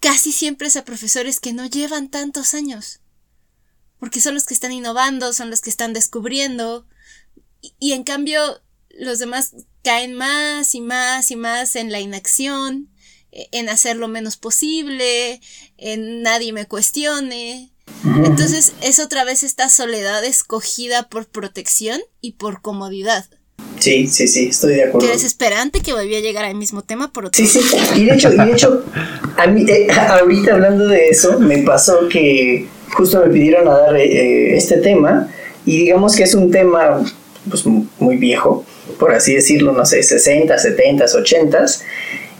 casi 0.00 0.32
siempre 0.32 0.68
es 0.68 0.76
a 0.76 0.84
profesores 0.84 1.40
que 1.40 1.52
no 1.52 1.66
llevan 1.66 2.10
tantos 2.10 2.54
años. 2.54 3.00
Porque 3.98 4.20
son 4.20 4.34
los 4.34 4.44
que 4.44 4.54
están 4.54 4.72
innovando, 4.72 5.32
son 5.32 5.48
los 5.48 5.60
que 5.60 5.70
están 5.70 5.92
descubriendo. 5.92 6.86
Y, 7.78 7.92
en 7.92 8.02
cambio, 8.02 8.60
los 8.90 9.20
demás 9.20 9.54
caen 9.82 10.14
más 10.14 10.74
y 10.74 10.80
más 10.80 11.30
y 11.30 11.36
más 11.36 11.76
en 11.76 11.92
la 11.92 12.00
inacción, 12.00 12.90
e, 13.30 13.48
en 13.52 13.68
hacer 13.68 13.96
lo 13.96 14.08
menos 14.08 14.36
posible, 14.36 15.40
en 15.76 16.22
nadie 16.22 16.52
me 16.52 16.66
cuestione. 16.66 17.72
Entonces 18.24 18.72
es 18.80 18.98
otra 18.98 19.22
vez 19.22 19.44
esta 19.44 19.68
soledad 19.68 20.24
escogida 20.24 21.08
por 21.08 21.28
protección 21.28 22.00
y 22.20 22.32
por 22.32 22.60
comodidad. 22.60 23.28
Sí, 23.82 24.06
sí, 24.06 24.28
sí, 24.28 24.48
estoy 24.48 24.74
de 24.74 24.84
acuerdo. 24.84 25.08
Qué 25.08 25.12
desesperante 25.12 25.80
que 25.80 25.92
volví 25.92 26.14
a 26.14 26.20
llegar 26.20 26.44
al 26.44 26.54
mismo 26.54 26.82
tema 26.82 27.12
por 27.12 27.26
otro 27.26 27.36
Sí, 27.36 27.48
sí, 27.48 27.60
y 27.96 28.04
de 28.04 28.14
hecho, 28.14 28.32
y 28.32 28.36
de 28.36 28.52
hecho 28.52 28.84
a 29.36 29.46
mí, 29.48 29.64
eh, 29.68 29.88
ahorita 29.90 30.54
hablando 30.54 30.86
de 30.86 31.08
eso, 31.08 31.40
me 31.40 31.58
pasó 31.58 32.08
que 32.08 32.66
justo 32.92 33.20
me 33.24 33.32
pidieron 33.32 33.66
a 33.66 33.72
dar 33.72 33.96
eh, 33.96 34.56
este 34.56 34.76
tema 34.76 35.28
y 35.66 35.78
digamos 35.78 36.14
que 36.14 36.22
es 36.22 36.34
un 36.34 36.52
tema 36.52 37.02
pues, 37.48 37.64
muy 37.66 38.16
viejo, 38.18 38.64
por 39.00 39.12
así 39.12 39.34
decirlo, 39.34 39.72
no 39.72 39.84
sé, 39.84 40.02
60, 40.02 40.56
70, 40.56 41.04
80. 41.04 41.66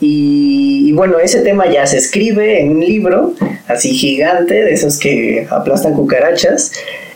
Y, 0.01 0.89
y, 0.89 0.93
bueno, 0.93 1.19
ese 1.19 1.41
tema 1.41 1.71
ya 1.71 1.87
se 1.87 1.99
escribe 1.99 2.61
en 2.61 2.71
un 2.71 2.81
libro 2.81 3.35
así 3.67 3.91
gigante, 3.91 4.55
de 4.55 4.73
esos 4.73 4.99
que 4.99 5.47
aplastan 5.51 5.95
cucarachas. 5.95 6.73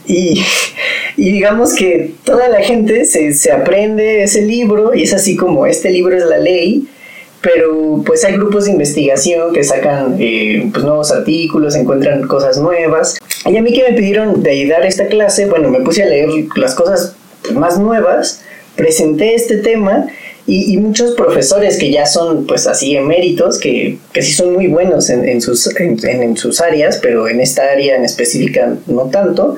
Y, 0.06 0.42
y 1.16 1.32
digamos 1.32 1.74
que 1.74 2.12
toda 2.24 2.48
la 2.48 2.62
gente 2.62 3.04
se, 3.04 3.32
se, 3.34 3.50
aprende 3.52 4.22
ese 4.22 4.42
libro 4.42 4.94
y 4.94 5.02
es 5.02 5.14
así 5.14 5.36
como 5.36 5.66
este 5.66 5.90
libro 5.90 6.16
es 6.16 6.24
la 6.24 6.38
ley, 6.38 6.86
pero 7.40 8.02
pues 8.04 8.24
hay 8.24 8.34
grupos 8.34 8.64
de 8.64 8.72
investigación 8.72 9.52
que 9.52 9.64
sacan 9.64 10.16
eh, 10.18 10.68
pues 10.72 10.84
nuevos 10.84 11.12
artículos, 11.12 11.74
encuentran 11.74 12.26
cosas 12.26 12.58
nuevas. 12.58 13.18
Y 13.44 13.56
a 13.56 13.62
mí 13.62 13.72
que 13.72 13.88
me 13.88 13.96
pidieron 13.96 14.42
de 14.42 14.66
dar 14.66 14.84
esta 14.84 15.06
clase, 15.06 15.46
bueno, 15.46 15.70
me 15.70 15.80
puse 15.80 16.02
a 16.02 16.06
leer 16.06 16.28
las 16.56 16.74
cosas 16.74 17.14
más 17.52 17.78
nuevas, 17.78 18.42
presenté 18.74 19.34
este 19.34 19.58
tema 19.58 20.06
y, 20.48 20.76
muchos 20.76 21.14
profesores 21.14 21.76
que 21.76 21.90
ya 21.90 22.06
son 22.06 22.46
pues 22.46 22.68
así 22.68 22.96
eméritos, 22.96 23.58
que, 23.58 23.98
que 24.12 24.22
sí 24.22 24.32
son 24.32 24.52
muy 24.52 24.68
buenos 24.68 25.10
en, 25.10 25.28
en 25.28 25.40
sus, 25.40 25.74
en, 25.76 25.98
en, 26.04 26.36
sus 26.36 26.60
áreas, 26.60 26.98
pero 27.02 27.28
en 27.28 27.40
esta 27.40 27.62
área 27.64 27.96
en 27.96 28.04
específica 28.04 28.76
no 28.86 29.06
tanto, 29.10 29.56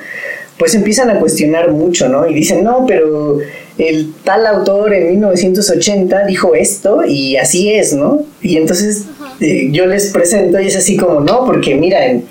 pues 0.58 0.74
empiezan 0.74 1.08
a 1.10 1.20
cuestionar 1.20 1.70
mucho, 1.70 2.08
¿no? 2.08 2.28
Y 2.28 2.34
dicen, 2.34 2.64
no, 2.64 2.84
pero 2.86 3.38
el 3.78 4.12
tal 4.24 4.44
autor 4.46 4.92
en 4.92 5.08
1980 5.10 6.26
dijo 6.26 6.54
esto 6.54 7.04
y 7.06 7.36
así 7.36 7.72
es, 7.72 7.94
¿no? 7.94 8.24
Y 8.42 8.56
entonces 8.56 9.04
eh, 9.40 9.68
yo 9.70 9.86
les 9.86 10.10
presento 10.10 10.60
y 10.60 10.66
es 10.66 10.76
así 10.76 10.96
como, 10.96 11.20
no, 11.20 11.46
porque 11.46 11.76
mira, 11.76 12.04
en, 12.06 12.24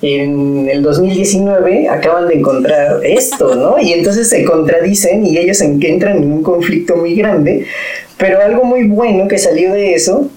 en, 0.00 0.68
el 0.70 0.82
2019 0.82 1.88
acaban 1.88 2.28
de 2.28 2.36
encontrar 2.36 3.04
esto, 3.04 3.54
¿no? 3.54 3.78
Y 3.78 3.92
entonces 3.92 4.30
se 4.30 4.44
contradicen 4.44 5.26
y 5.26 5.36
ellos 5.36 5.60
entran 5.60 6.18
en 6.18 6.32
un 6.32 6.42
conflicto 6.42 6.96
muy 6.96 7.14
grande, 7.14 7.66
pero 8.16 8.40
algo 8.40 8.64
muy 8.64 8.84
bueno 8.84 9.28
que 9.28 9.36
salió 9.36 9.74
de 9.74 9.94
eso 9.94 10.30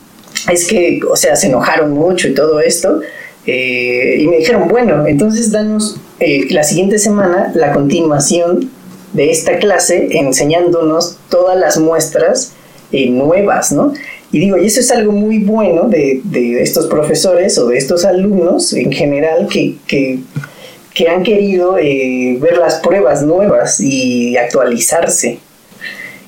es 0.51 0.67
que, 0.67 0.99
o 1.09 1.15
sea, 1.15 1.37
se 1.37 1.47
enojaron 1.47 1.91
mucho 1.91 2.27
y 2.27 2.33
todo 2.33 2.59
esto, 2.59 2.99
eh, 3.45 4.17
y 4.19 4.27
me 4.27 4.37
dijeron, 4.37 4.67
bueno, 4.67 5.07
entonces 5.07 5.51
danos 5.51 5.97
eh, 6.19 6.47
la 6.49 6.63
siguiente 6.63 6.97
semana 6.97 7.51
la 7.53 7.73
continuación 7.73 8.71
de 9.13 9.31
esta 9.31 9.57
clase 9.57 10.07
enseñándonos 10.17 11.17
todas 11.29 11.57
las 11.57 11.77
muestras 11.77 12.53
eh, 12.91 13.09
nuevas, 13.09 13.71
¿no? 13.71 13.93
Y 14.31 14.39
digo, 14.39 14.57
y 14.57 14.65
eso 14.65 14.79
es 14.79 14.91
algo 14.91 15.11
muy 15.11 15.39
bueno 15.39 15.83
de, 15.87 16.21
de 16.23 16.61
estos 16.61 16.87
profesores 16.87 17.57
o 17.57 17.67
de 17.67 17.77
estos 17.77 18.03
alumnos 18.03 18.73
en 18.73 18.91
general 18.91 19.47
que, 19.47 19.77
que, 19.87 20.19
que 20.93 21.07
han 21.07 21.23
querido 21.23 21.73
ver 21.73 22.57
las 22.57 22.75
pruebas 22.75 23.23
nuevas 23.23 23.79
y 23.79 24.35
actualizarse. 24.35 25.39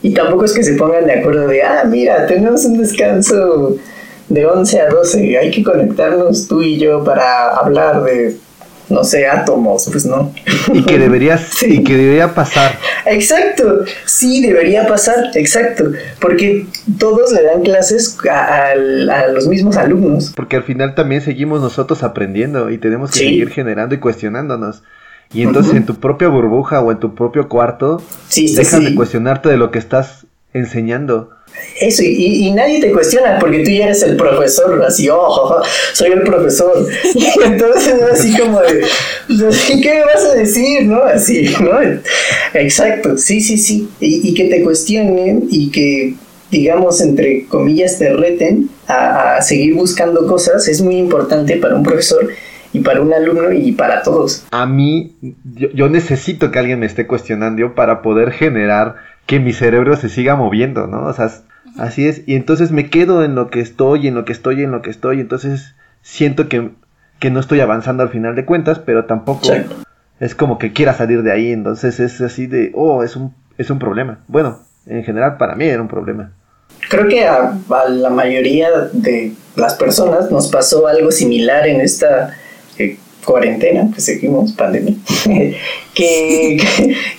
Y 0.02 0.14
tampoco 0.14 0.46
es 0.46 0.54
que 0.54 0.64
se 0.64 0.76
pongan 0.76 1.08
de 1.08 1.14
acuerdo 1.14 1.48
de, 1.48 1.62
ah, 1.62 1.84
mira, 1.86 2.26
tenemos 2.26 2.64
un 2.64 2.78
descanso 2.78 3.76
de 4.30 4.46
11 4.46 4.80
a 4.80 4.90
12, 4.90 5.38
hay 5.38 5.52
que 5.52 5.64
conectarnos 5.64 6.48
tú 6.48 6.62
y 6.62 6.78
yo 6.78 7.04
para 7.04 7.50
hablar 7.50 8.04
de, 8.04 8.38
no 8.90 9.04
sé, 9.04 9.28
átomos, 9.28 9.88
pues 9.92 10.06
no. 10.06 10.34
Y 10.74 10.84
que 10.84 10.98
debería, 10.98 11.40
y 11.62 11.84
que 11.84 11.96
debería 11.96 12.34
pasar. 12.34 12.78
Exacto, 13.06 13.86
sí, 14.06 14.42
debería 14.42 14.88
pasar, 14.88 15.32
exacto, 15.36 15.86
porque 16.20 16.66
todos 16.98 17.32
le 17.32 17.44
dan 17.44 17.62
clases 17.62 18.18
a, 18.30 18.76
los 18.76 19.48
mismos 19.48 19.78
alumnos. 19.78 20.34
Porque 20.36 20.56
al 20.56 20.64
final 20.64 20.96
también 20.96 21.22
seguimos 21.22 21.62
nosotros 21.62 22.04
aprendiendo 22.04 22.70
y 22.70 22.78
tenemos 22.78 23.12
que 23.12 23.20
seguir 23.20 23.50
generando 23.50 23.96
y 23.96 24.00
cuestionándonos. 24.00 24.84
Y 25.32 25.44
entonces 25.44 25.76
en 25.76 25.86
tu 25.86 25.96
propia 25.96 26.28
burbuja 26.28 26.82
o 26.82 26.92
en 26.92 27.00
tu 27.00 27.14
propio 27.14 27.50
cuarto, 27.50 28.02
sí, 28.30 28.56
dejas 28.56 28.84
de 28.84 28.96
cuestionarte 28.96 29.50
de 29.50 29.58
lo 29.58 29.70
que 29.70 29.78
estás 29.78 30.26
enseñando. 30.54 31.32
Eso, 31.80 32.04
y, 32.04 32.52
nadie 32.52 32.82
te 32.82 32.92
cuestiona 32.92 33.40
porque 33.40 33.64
tú 33.64 33.72
ya 33.72 33.86
eres 33.86 34.04
el 34.04 34.18
profesor, 34.18 34.84
así, 34.86 35.08
oh, 35.10 35.62
soy 35.94 36.12
el 36.12 36.24
profesor. 36.24 36.88
Y 37.16 37.26
entonces, 37.46 37.96
así 38.12 38.38
como 38.38 38.60
de, 38.60 38.86
¿qué 39.82 39.94
me 39.94 40.04
vas 40.04 40.26
a 40.26 40.34
decir? 40.36 40.86
¿No? 40.86 41.02
Así, 41.04 41.56
¿no? 41.62 41.80
Exacto, 42.54 43.18
sí, 43.18 43.40
sí, 43.40 43.58
sí. 43.58 43.90
Y, 44.00 44.34
que 44.34 44.46
te 44.46 44.62
cuestionen 44.62 45.48
y 45.50 45.72
que, 45.72 46.16
digamos, 46.52 47.00
entre 47.00 47.46
comillas, 47.46 47.98
te 47.98 48.12
reten 48.14 48.70
a, 48.88 49.42
seguir 49.42 49.76
buscando 49.76 50.28
cosas 50.28 50.68
es 50.68 50.82
muy 50.82 50.98
importante 50.98 51.56
para 51.58 51.76
un 51.76 51.84
profesor 51.84 52.28
y 52.74 52.80
para 52.80 53.02
un 53.02 53.14
alumno 53.14 53.54
y 53.54 53.72
para 53.72 54.04
todos. 54.04 54.46
A 54.52 54.66
mí, 54.66 55.16
yo, 55.56 55.70
yo 55.74 55.88
necesito 55.88 56.52
que 56.52 56.60
alguien 56.60 56.80
me 56.80 56.86
esté 56.86 57.08
cuestionando 57.08 57.74
para 57.74 58.02
poder 58.02 58.32
generar 58.32 58.96
que 59.30 59.40
mi 59.40 59.54
cerebro 59.54 59.96
se 59.96 60.10
siga 60.10 60.36
moviendo, 60.36 60.88
¿no? 60.88 61.06
O 61.06 61.14
sea, 61.14 61.30
así 61.78 62.08
es. 62.08 62.24
Y 62.26 62.34
entonces 62.34 62.72
me 62.72 62.90
quedo 62.90 63.24
en 63.24 63.36
lo 63.36 63.52
que 63.52 63.60
estoy, 63.60 64.08
en 64.08 64.16
lo 64.16 64.26
que 64.26 64.32
estoy, 64.32 64.64
en 64.64 64.72
lo 64.72 64.82
que 64.82 64.90
estoy. 64.90 65.20
Entonces 65.20 65.76
siento 66.02 66.50
que, 66.50 66.72
no 67.30 67.40
estoy 67.40 67.60
avanzando 67.60 68.02
al 68.02 68.10
final 68.10 68.36
de 68.36 68.46
cuentas, 68.46 68.80
pero 68.80 69.06
tampoco 69.06 69.50
es 70.20 70.34
como 70.34 70.58
que 70.58 70.74
quiera 70.74 70.96
salir 70.96 71.22
de 71.22 71.32
ahí. 71.32 71.52
Entonces 71.52 72.00
es 72.00 72.20
así 72.22 72.48
de, 72.48 72.72
oh, 72.74 73.04
es 73.04 73.16
un, 73.16 73.36
es 73.60 73.70
un 73.70 73.78
problema. 73.78 74.18
Bueno, 74.28 74.62
en 74.88 75.04
general 75.04 75.38
para 75.38 75.54
mí 75.54 75.66
era 75.66 75.80
un 75.84 75.90
problema. 75.90 76.32
Creo 76.90 77.08
que 77.08 77.28
a, 77.28 77.54
la 77.88 78.10
mayoría 78.10 78.70
de 78.94 79.34
las 79.56 79.76
personas 79.76 80.32
nos 80.32 80.50
pasó 80.50 80.88
algo 80.88 81.12
similar 81.12 81.68
en 81.68 81.82
esta 81.82 82.36
eh, 82.80 82.98
cuarentena, 83.26 83.90
pues 83.92 84.06
seguimos 84.06 84.54
pandemia, 84.54 84.96
que, 85.94 86.58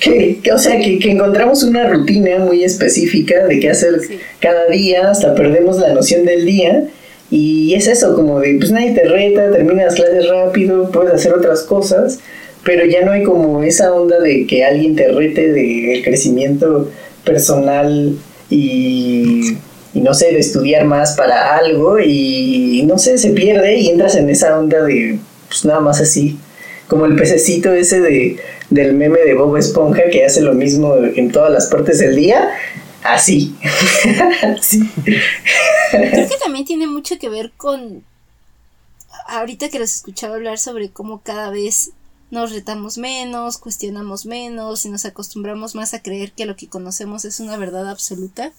que, 0.00 0.52
o 0.52 0.58
sea, 0.58 0.78
que, 0.80 0.98
encontramos 1.10 1.62
una 1.62 1.88
rutina 1.88 2.38
muy 2.38 2.64
específica 2.64 3.46
de 3.46 3.60
qué 3.60 3.70
hacer 3.70 4.00
cada 4.40 4.66
día, 4.66 5.10
hasta 5.10 5.34
perdemos 5.34 5.78
la 5.78 5.92
noción 5.92 6.24
del 6.24 6.46
día. 6.46 6.84
Y 7.30 7.74
es 7.74 7.86
eso, 7.86 8.16
como 8.16 8.40
de, 8.40 8.56
pues 8.58 8.72
nadie 8.72 8.92
te 8.92 9.04
reta, 9.04 9.52
terminas 9.52 9.84
las 9.86 9.94
clases 9.94 10.28
rápido, 10.28 10.90
puedes 10.90 11.14
hacer 11.14 11.32
otras 11.32 11.62
cosas, 11.62 12.18
pero 12.64 12.84
ya 12.84 13.04
no 13.04 13.12
hay 13.12 13.22
como 13.22 13.62
esa 13.62 13.92
onda 13.94 14.18
de 14.18 14.46
que 14.46 14.64
alguien 14.64 14.96
te 14.96 15.06
rete 15.06 15.52
del 15.52 16.02
crecimiento 16.02 16.90
personal 17.24 18.16
y, 18.48 19.58
y, 19.94 20.00
no 20.00 20.12
sé, 20.12 20.32
de 20.32 20.40
estudiar 20.40 20.84
más 20.86 21.14
para 21.16 21.56
algo 21.56 22.00
y 22.00 22.82
no 22.88 22.98
sé, 22.98 23.16
se 23.16 23.30
pierde 23.30 23.76
y 23.76 23.90
entras 23.90 24.16
en 24.16 24.28
esa 24.28 24.58
onda 24.58 24.82
de 24.82 25.20
pues 25.50 25.64
nada 25.64 25.80
más 25.80 26.00
así. 26.00 26.38
Como 26.86 27.06
el 27.06 27.16
pececito 27.16 27.72
ese 27.72 28.00
de, 28.00 28.40
del 28.70 28.94
meme 28.94 29.18
de 29.20 29.34
Bob 29.34 29.56
Esponja 29.56 30.04
que 30.10 30.24
hace 30.24 30.40
lo 30.40 30.54
mismo 30.54 30.94
en 30.96 31.30
todas 31.32 31.50
las 31.52 31.66
partes 31.66 31.98
del 31.98 32.16
día. 32.16 32.50
Así. 33.02 33.54
Creo 35.90 36.28
que 36.28 36.36
también 36.42 36.64
tiene 36.64 36.86
mucho 36.86 37.18
que 37.18 37.28
ver 37.28 37.52
con. 37.56 38.04
Ahorita 39.26 39.68
que 39.68 39.78
los 39.78 39.94
escuchaba 39.94 40.36
hablar 40.36 40.58
sobre 40.58 40.90
cómo 40.90 41.20
cada 41.22 41.50
vez 41.50 41.90
nos 42.30 42.52
retamos 42.52 42.96
menos, 42.98 43.58
cuestionamos 43.58 44.24
menos 44.26 44.84
y 44.84 44.90
nos 44.90 45.04
acostumbramos 45.04 45.74
más 45.74 45.94
a 45.94 46.02
creer 46.02 46.32
que 46.32 46.46
lo 46.46 46.56
que 46.56 46.68
conocemos 46.68 47.24
es 47.24 47.40
una 47.40 47.56
verdad 47.56 47.88
absoluta. 47.88 48.52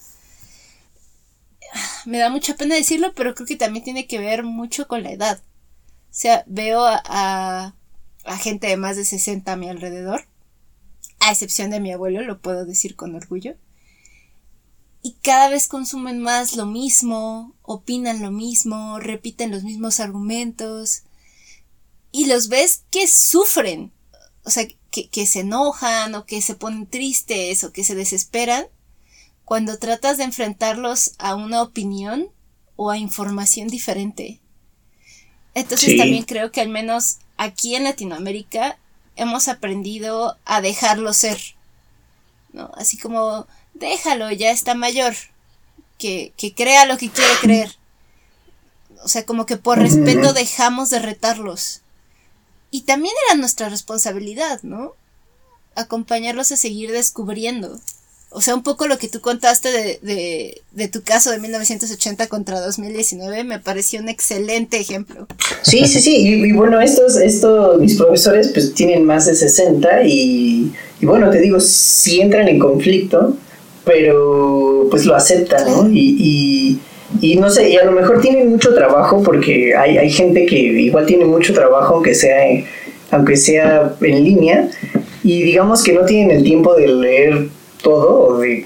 Me 2.06 2.18
da 2.18 2.30
mucha 2.30 2.56
pena 2.56 2.76
decirlo, 2.76 3.14
pero 3.16 3.34
creo 3.34 3.48
que 3.48 3.56
también 3.56 3.86
tiene 3.86 4.08
que 4.08 4.20
ver 4.20 4.44
mucho 4.44 4.88
con 4.88 5.04
la 5.04 5.12
edad. 5.12 5.40
Sea, 6.12 6.44
veo 6.46 6.86
a, 6.86 7.74
a, 8.26 8.38
gente 8.38 8.68
de 8.68 8.78
más 8.78 8.98
de 8.98 9.06
60 9.06 9.52
a 9.52 9.56
mi 9.56 9.70
alrededor, 9.70 10.28
a 11.20 11.32
excepción 11.32 11.72
de 11.72 11.80
mi 11.80 11.92
abuelo, 11.92 12.22
lo 12.22 12.40
puedo 12.40 12.66
decir 12.66 12.96
con 12.96 13.16
orgullo. 13.16 13.56
Y 15.02 15.14
cada 15.24 15.50
vez 15.50 15.68
consumen 15.68 16.20
más 16.20 16.56
lo 16.56 16.66
mismo, 16.66 17.56
opinan 17.64 18.22
lo 18.22 18.30
mismo, 18.30 19.00
repiten 19.00 19.50
los 19.50 19.64
mismos 19.64 20.00
argumentos. 20.00 21.04
Y 22.12 22.26
los 22.26 22.50
ves 22.50 22.84
que 22.92 23.08
sufren. 23.08 23.92
o 24.44 24.50
sea, 24.50 24.68
que, 24.92 25.10
que 25.10 25.26
se 25.26 25.40
enojan 25.40 26.14
o 26.16 26.26
que 26.26 26.42
se 26.42 26.56
ponen 26.56 26.86
tristes 26.86 27.64
o 27.64 27.72
que 27.72 27.86
se 27.86 27.96
desesperan 27.96 28.66
cuando 29.46 29.80
tratas 29.80 30.18
de 30.18 30.26
enfrentarlos 30.26 31.14
a 31.18 31.36
una 31.36 31.62
opinión 31.62 32.30
o 32.76 32.90
a 32.90 32.98
información 32.98 33.70
diferente. 33.70 34.42
Entonces 35.54 35.98
también 35.98 36.24
creo 36.24 36.52
que 36.52 36.62
al 36.62 36.70
menos 36.70 37.18
aquí 37.38 37.76
en 37.76 37.84
Latinoamérica 37.84 38.78
hemos 39.16 39.48
aprendido 39.48 40.38
a 40.46 40.62
dejarlo 40.62 41.14
ser. 41.14 41.40
¿no? 42.54 42.72
Así 42.76 42.98
como, 42.98 43.48
déjalo, 43.74 44.32
ya 44.32 44.52
está 44.52 44.76
mayor. 44.76 45.14
Que, 45.98 46.34
que 46.36 46.56
crea 46.56 46.86
lo 46.86 46.98
que 46.98 47.10
quiere 47.10 47.34
creer. 47.42 47.78
O 49.04 49.08
sea, 49.08 49.26
como 49.26 49.46
que 49.46 49.58
por 49.58 49.78
respeto 49.78 50.34
dejamos 50.34 50.90
de 50.90 51.00
retarlos. 51.00 51.82
Y 52.72 52.82
también 52.82 53.14
era 53.28 53.38
nuestra 53.38 53.70
responsabilidad, 53.70 54.62
¿no? 54.64 54.94
Acompañarlos 55.76 56.52
a 56.52 56.58
seguir 56.58 56.92
descubriendo. 56.92 57.80
O 58.34 58.40
sea, 58.40 58.56
un 58.56 58.64
poco 58.64 58.88
lo 58.88 58.98
que 58.98 59.10
tú 59.10 59.20
contaste 59.20 59.70
de, 60.02 60.62
de, 60.72 60.88
tu 60.88 61.04
caso 61.04 61.32
de 61.32 61.40
1980 61.40 62.28
contra 62.28 62.62
2019 62.62 63.44
me 63.44 63.60
pareció 63.60 64.00
un 64.00 64.08
excelente 64.08 64.78
ejemplo. 64.78 65.28
Sí, 65.64 65.86
sí, 65.86 66.00
sí. 66.00 66.16
Y, 66.16 66.52
bueno, 66.54 66.80
estos, 66.80 67.18
estos, 67.18 67.78
mis 67.82 67.98
profesores 67.98 68.48
pues 68.54 68.74
tienen 68.74 69.04
más 69.04 69.26
de 69.26 69.36
60 69.36 70.04
y, 70.06 70.72
y 71.02 71.06
bueno, 71.06 71.30
te 71.30 71.42
digo, 71.42 71.60
sí 71.60 72.22
entran 72.22 72.48
en 72.48 72.58
conflicto, 72.58 73.36
pero 73.84 74.88
pues 74.90 75.06
lo 75.06 75.14
aceptan, 75.14 75.66
¿no? 75.66 75.90
Y, 75.92 76.80
y, 77.20 77.36
no 77.36 77.50
sé, 77.50 77.70
y 77.70 77.76
a 77.76 77.84
lo 77.84 77.92
mejor 77.92 78.22
tienen 78.22 78.50
mucho 78.50 78.74
trabajo 78.74 79.22
porque 79.22 79.76
hay, 79.76 79.98
hay 79.98 80.10
gente 80.10 80.46
que 80.46 80.58
igual 80.58 81.06
tiene 81.06 81.26
mucho 81.26 81.54
trabajo, 81.54 81.96
aunque 81.96 82.16
sea, 82.16 82.38
aunque 83.12 83.36
sea 83.36 83.94
en 84.00 84.24
línea, 84.24 84.70
y 85.22 85.44
digamos 85.44 85.84
que 85.84 85.92
no 85.92 86.06
tienen 86.06 86.38
el 86.38 86.44
tiempo 86.46 86.74
de 86.76 86.88
leer 86.88 87.50
todo 87.82 88.28
o 88.28 88.38
de, 88.40 88.66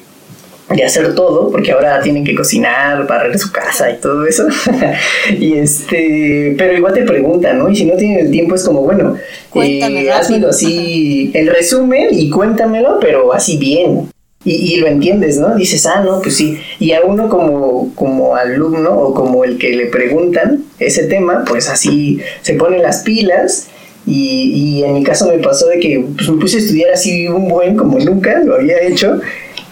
hacer 0.84 1.14
todo, 1.16 1.52
porque 1.52 1.72
ahora 1.72 2.02
tienen 2.02 2.24
que 2.24 2.36
cocinar, 2.36 3.06
barrer 3.08 3.38
su 3.38 3.52
casa 3.52 3.92
y 3.92 3.98
todo 3.98 4.26
eso. 4.26 4.48
y 5.40 5.54
este, 5.54 6.56
pero 6.58 6.74
igual 6.74 6.94
te 6.94 7.04
preguntan, 7.04 7.60
¿no? 7.60 7.70
Y 7.70 7.76
si 7.76 7.86
no 7.86 7.96
tienen 7.96 8.26
el 8.26 8.32
tiempo 8.32 8.56
es 8.56 8.64
como, 8.64 8.82
bueno, 8.82 9.16
eh, 9.56 10.12
hazlo 10.12 10.50
así, 10.50 11.32
el 11.34 11.48
resumen 11.48 12.08
y 12.12 12.30
cuéntamelo, 12.30 13.00
pero 13.00 13.34
así 13.34 13.58
bien. 13.58 14.10
Y, 14.48 14.78
lo 14.78 14.86
entiendes, 14.86 15.40
¿no? 15.40 15.56
Dices, 15.56 15.88
ah, 15.88 16.04
no, 16.06 16.22
pues 16.22 16.36
sí. 16.36 16.60
Y 16.80 16.92
a 16.92 17.02
uno 17.02 17.30
como, 17.30 17.92
como 17.96 18.36
alumno 18.36 18.92
o 18.92 19.14
como 19.16 19.44
el 19.44 19.58
que 19.58 19.76
le 19.76 19.88
preguntan 19.88 20.64
ese 20.78 21.06
tema, 21.08 21.44
pues 21.48 21.68
así 21.68 22.20
se 22.44 22.54
ponen 22.54 22.84
las 22.84 23.02
pilas 23.02 23.70
y, 24.06 24.80
y, 24.80 24.84
en 24.84 24.94
mi 24.94 25.04
caso 25.04 25.28
me 25.28 25.40
pasó 25.40 25.68
de 25.68 25.80
que 25.80 26.06
pues, 26.16 26.30
me 26.30 26.40
puse 26.40 26.58
a 26.58 26.60
estudiar 26.60 26.94
así 26.94 27.28
un 27.28 27.48
buen 27.48 27.76
como 27.76 27.98
nunca 28.00 28.40
lo 28.44 28.56
había 28.56 28.82
hecho. 28.82 29.20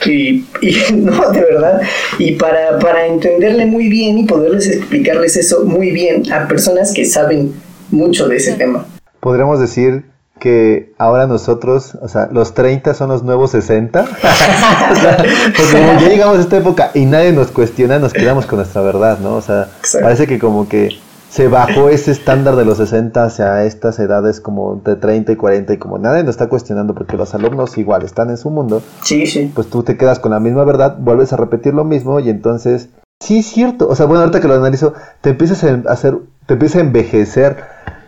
Y, 0.05 0.45
y 0.61 0.75
no, 0.93 1.31
de 1.31 1.41
verdad. 1.41 1.81
Y 2.17 2.33
para, 2.33 2.79
para 2.79 3.05
entenderle 3.05 3.65
muy 3.65 3.89
bien 3.89 4.17
y 4.17 4.25
poderles 4.25 4.67
explicarles 4.67 5.37
eso 5.37 5.65
muy 5.65 5.91
bien 5.91 6.31
a 6.31 6.47
personas 6.47 6.93
que 6.93 7.05
saben 7.05 7.53
mucho 7.91 8.27
de 8.27 8.37
ese 8.37 8.53
tema. 8.53 8.85
Podríamos 9.19 9.59
decir 9.59 10.05
que 10.39 10.93
ahora 10.97 11.25
nosotros, 11.25 11.95
o 12.01 12.07
sea, 12.09 12.27
los 12.31 12.53
30 12.53 12.93
son 12.95 13.09
los 13.09 13.23
nuevos 13.23 13.51
60. 13.51 14.03
porque 15.55 15.71
como 15.71 15.99
ya 15.99 16.09
llegamos 16.09 16.37
a 16.37 16.41
esta 16.41 16.57
época 16.57 16.91
y 16.93 17.05
nadie 17.05 17.31
nos 17.31 17.47
cuestiona, 17.51 17.99
nos 17.99 18.11
quedamos 18.11 18.45
con 18.45 18.57
nuestra 18.57 18.81
verdad, 18.81 19.19
¿no? 19.19 19.35
O 19.35 19.41
sea, 19.41 19.69
parece 20.01 20.27
que 20.27 20.39
como 20.39 20.67
que 20.67 20.97
se 21.33 21.47
bajó 21.47 21.89
ese 21.89 22.11
estándar 22.11 22.55
de 22.55 22.63
los 22.63 22.77
60 22.77 23.23
hacia 23.23 23.63
estas 23.63 23.97
edades 23.97 24.39
como 24.39 24.79
de 24.85 24.95
30 24.95 25.31
y 25.31 25.35
40 25.35 25.73
y 25.73 25.77
como 25.77 25.97
nadie 25.97 26.23
nos 26.23 26.35
está 26.35 26.47
cuestionando 26.47 26.93
porque 26.93 27.17
los 27.17 27.33
alumnos 27.33 27.75
igual 27.79 28.03
están 28.03 28.29
en 28.29 28.37
su 28.37 28.51
mundo. 28.51 28.83
Sí, 29.01 29.25
sí. 29.25 29.51
Pues 29.55 29.67
tú 29.67 29.81
te 29.81 29.97
quedas 29.97 30.19
con 30.19 30.29
la 30.29 30.39
misma 30.39 30.63
verdad, 30.63 30.95
vuelves 30.99 31.33
a 31.33 31.37
repetir 31.37 31.73
lo 31.73 31.85
mismo 31.85 32.19
y 32.19 32.29
entonces 32.29 32.89
sí 33.19 33.39
es 33.39 33.47
cierto, 33.47 33.87
o 33.87 33.95
sea, 33.95 34.05
bueno, 34.05 34.21
ahorita 34.21 34.41
que 34.41 34.47
lo 34.47 34.53
analizo, 34.53 34.93
te 35.21 35.31
empiezas 35.31 35.63
a 35.63 35.81
hacer 35.91 36.19
te 36.45 36.53
empieza 36.53 36.77
a 36.77 36.81
envejecer 36.81 37.57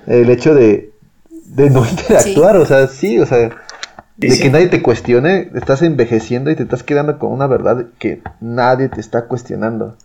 el 0.06 0.30
hecho 0.30 0.54
de 0.54 0.92
de 1.46 1.72
no 1.72 1.84
interactuar, 1.84 2.58
o 2.58 2.66
sea, 2.68 2.88
sí, 2.88 3.18
o 3.18 3.26
sea, 3.26 3.50
de 4.18 4.40
que 4.40 4.50
nadie 4.50 4.68
te 4.68 4.82
cuestione, 4.82 5.50
estás 5.56 5.82
envejeciendo 5.82 6.50
y 6.50 6.56
te 6.56 6.64
estás 6.64 6.84
quedando 6.84 7.20
con 7.20 7.32
una 7.32 7.48
verdad 7.48 7.88
que 8.00 8.22
nadie 8.40 8.90
te 8.90 9.02
está 9.02 9.28
cuestionando. 9.28 9.98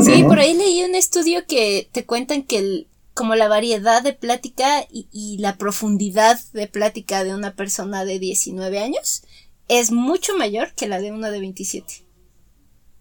sí, 0.00 0.24
por 0.24 0.38
ahí 0.38 0.54
leí 0.54 0.82
un 0.84 0.94
estudio 0.94 1.44
que 1.46 1.88
te 1.92 2.06
cuentan 2.06 2.42
que 2.44 2.58
el, 2.58 2.88
como 3.14 3.34
la 3.34 3.48
variedad 3.48 4.02
de 4.02 4.14
plática 4.14 4.86
y, 4.90 5.36
la 5.38 5.56
profundidad 5.56 6.40
de 6.52 6.66
plática 6.66 7.24
de 7.24 7.34
una 7.34 7.54
persona 7.54 8.04
de 8.04 8.18
19 8.18 8.78
años 8.78 9.22
es 9.68 9.92
mucho 9.92 10.36
mayor 10.36 10.72
que 10.74 10.88
la 10.88 11.00
de 11.00 11.12
una 11.12 11.30
de 11.30 11.40
27. 11.40 12.04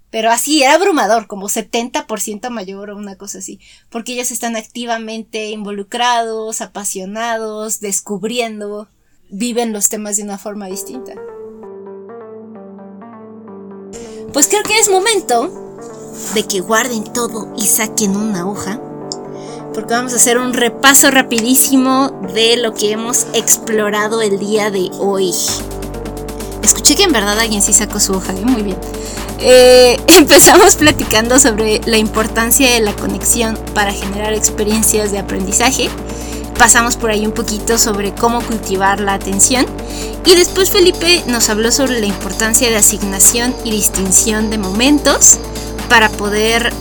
Pero 0.10 0.32
así 0.32 0.64
era 0.64 0.76
abrumador, 0.76 1.28
como 1.28 1.48
70% 1.48 2.50
mayor 2.50 2.90
o 2.90 2.98
una 2.98 3.16
cosa 3.16 3.40
así, 3.40 3.60
porque 3.90 4.14
ellos 4.14 4.32
están 4.32 4.56
activamente 4.56 5.50
involucrados, 5.50 6.62
apasionados, 6.62 7.80
descubriendo 7.80 8.90
viven 9.30 9.74
los 9.74 9.90
temas 9.90 10.18
de 10.18 10.24
una 10.24 10.38
forma 10.38 10.68
distinta. 10.68 11.14
Pues 14.34 14.48
creo 14.48 14.64
que 14.64 14.80
es 14.80 14.90
momento 14.90 15.52
de 16.34 16.44
que 16.44 16.60
guarden 16.60 17.04
todo 17.04 17.54
y 17.58 17.66
saquen 17.66 18.16
una 18.16 18.48
hoja, 18.50 18.80
porque 19.74 19.94
vamos 19.94 20.14
a 20.14 20.18
hacer 20.18 20.38
un 20.38 20.54
repaso 20.54 21.12
rapidísimo 21.12 22.12
de 22.34 22.58
lo 22.58 22.74
que 22.74 22.92
hemos 22.92 23.28
explorado 23.34 24.22
el 24.22 24.40
día 24.40 24.70
de 24.72 24.90
hoy. 25.00 25.32
Escuché 26.64 26.96
que 26.96 27.04
en 27.04 27.14
verdad 27.14 27.40
alguien 27.40 27.62
sí 27.62 27.74
sacó 27.74 28.00
su 28.00 28.14
hoja, 28.14 28.34
¿eh? 28.34 28.44
muy 28.44 28.62
bien. 28.62 28.78
Eh, 29.40 29.98
empezamos 30.18 30.76
platicando 30.76 31.40
sobre 31.40 31.82
la 31.86 31.98
importancia 31.98 32.72
de 32.72 32.82
la 32.82 32.94
conexión 32.96 33.58
para 33.74 33.94
generar 33.94 34.34
experiencias 34.34 35.12
de 35.12 35.20
aprendizaje 35.20 35.90
pasamos 36.58 36.96
por 36.96 37.12
ahí 37.12 37.26
un 37.26 37.32
poquito 37.32 37.78
sobre 37.78 38.14
cómo 38.14 38.42
cultivar 38.42 39.00
la 39.00 39.14
atención 39.14 39.66
y 40.26 40.36
después 40.36 40.72
Felipe 40.72 41.24
nos 41.28 41.50
habló 41.50 41.72
sobre 41.72 42.02
la 42.02 42.06
importancia 42.06 42.70
de 42.70 42.76
asignación 42.76 43.56
y 43.64 43.72
distinción 43.72 44.50
de 44.50 44.58
momentos 44.58 45.38
para 45.90 46.10
poder 46.10 46.74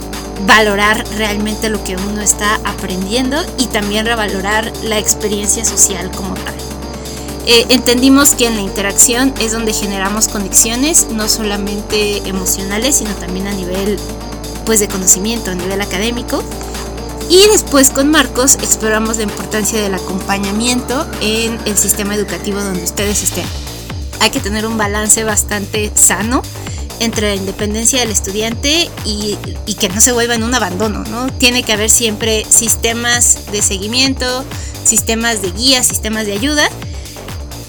valorar 0.47 1.05
realmente 1.16 1.68
lo 1.68 1.83
que 1.85 1.97
uno 1.97 2.20
está 2.20 2.57
aprendiendo 2.64 3.37
y 3.59 3.66
también 3.66 4.05
revalorar 4.05 4.72
la 4.83 4.99
experiencia 4.99 5.64
social 5.64 6.11
como 6.11 6.35
tal. 6.35 6.55
Eh, 7.47 7.64
entendimos 7.68 8.35
que 8.35 8.49
en 8.49 8.57
la 8.57 8.62
interacción 8.62 9.33
es 9.41 9.53
donde 9.53 9.72
generamos 9.72 10.27
conexiones, 10.27 11.07
no 11.12 11.29
solamente 11.29 12.18
emocionales, 12.29 12.97
sino 12.97 13.14
también 13.14 13.47
a 13.47 13.53
nivel 13.53 13.97
pues, 14.64 14.81
de 14.81 14.89
conocimiento, 14.89 15.53
a 15.53 15.55
nivel 15.55 15.81
académico. 15.81 16.43
Y 17.29 17.47
después 17.49 17.91
con 17.91 18.11
Marcos 18.11 18.55
exploramos 18.55 19.16
la 19.16 19.24
importancia 19.24 19.81
del 19.81 19.95
acompañamiento 19.95 21.07
en 21.20 21.59
el 21.66 21.77
sistema 21.77 22.14
educativo 22.14 22.62
donde 22.62 22.85
ustedes 22.85 23.22
estén. 23.22 23.47
Hay 24.20 24.31
que 24.31 24.41
tener 24.41 24.66
un 24.66 24.79
balance 24.79 25.24
bastante 25.24 25.91
sano 25.95 26.43
entre 27.01 27.29
la 27.29 27.35
independencia 27.35 28.01
del 28.01 28.11
estudiante 28.11 28.89
y, 29.05 29.37
que 29.79 29.89
no 29.89 30.01
se 30.01 30.12
vuelva 30.12 30.35
en 30.35 30.43
un 30.43 30.55
abandono, 30.55 31.05
¿no? 31.05 31.27
Tiene 31.33 31.62
que 31.62 31.72
haber 31.72 31.91
siempre 31.91 32.47
sistemas 32.49 33.51
de 33.53 33.61
seguimiento, 33.61 34.45
sistemas 34.85 35.43
de 35.43 35.51
guía, 35.51 35.83
sistemas 35.83 36.27
de 36.27 36.33
ayuda 36.33 36.68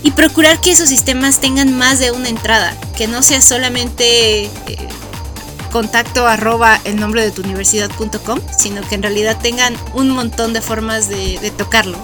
y 0.03 0.11
procurar 0.11 0.61
que 0.61 0.71
esos 0.71 0.87
sistemas 0.87 1.41
tengan 1.41 1.77
más 1.77 1.99
de 1.99 2.11
una 2.11 2.29
entrada, 2.29 2.77
que 2.95 3.07
no 3.07 3.23
sea 3.23 3.41
solamente 3.41 4.45
eh, 4.45 4.49
contacto 5.71 6.27
arroba 6.27 6.79
el 6.83 6.97
nombre 6.97 7.23
de 7.23 7.31
tu 7.31 7.41
universidad.com, 7.41 8.39
sino 8.57 8.81
que 8.87 8.95
en 8.95 9.03
realidad 9.03 9.37
tengan 9.41 9.75
un 9.93 10.09
montón 10.09 10.53
de 10.53 10.61
formas 10.61 11.09
de, 11.09 11.39
de 11.39 11.51
tocarlo. 11.51 11.97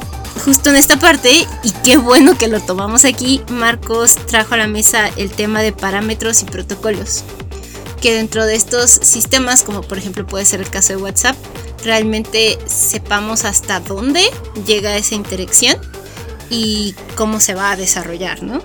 Justo 0.46 0.70
en 0.72 0.76
esta 0.76 1.00
parte, 1.00 1.48
y 1.64 1.72
qué 1.84 1.98
bueno 1.98 2.38
que 2.38 2.48
lo 2.48 2.60
tomamos 2.60 3.06
aquí, 3.06 3.42
Marcos 3.50 4.16
trajo 4.28 4.56
a 4.56 4.58
la 4.58 4.68
mesa 4.68 5.10
el 5.16 5.32
tema 5.32 5.62
de 5.62 5.72
parámetros 5.72 6.42
y 6.42 6.46
protocolos. 6.46 7.24
Que 8.02 8.14
dentro 8.14 8.46
de 8.46 8.56
estos 8.56 8.90
sistemas, 8.90 9.64
como 9.64 9.82
por 9.82 9.98
ejemplo 9.98 10.28
puede 10.28 10.44
ser 10.44 10.60
el 10.60 10.70
caso 10.70 10.94
de 10.94 11.02
WhatsApp, 11.02 11.38
realmente 11.84 12.58
sepamos 12.66 13.46
hasta 13.46 13.80
dónde 13.80 14.24
llega 14.66 14.98
esa 14.98 15.16
interacción 15.16 15.78
y 16.50 16.94
cómo 17.16 17.40
se 17.40 17.54
va 17.54 17.72
a 17.72 17.76
desarrollar, 17.76 18.44
¿no? 18.44 18.62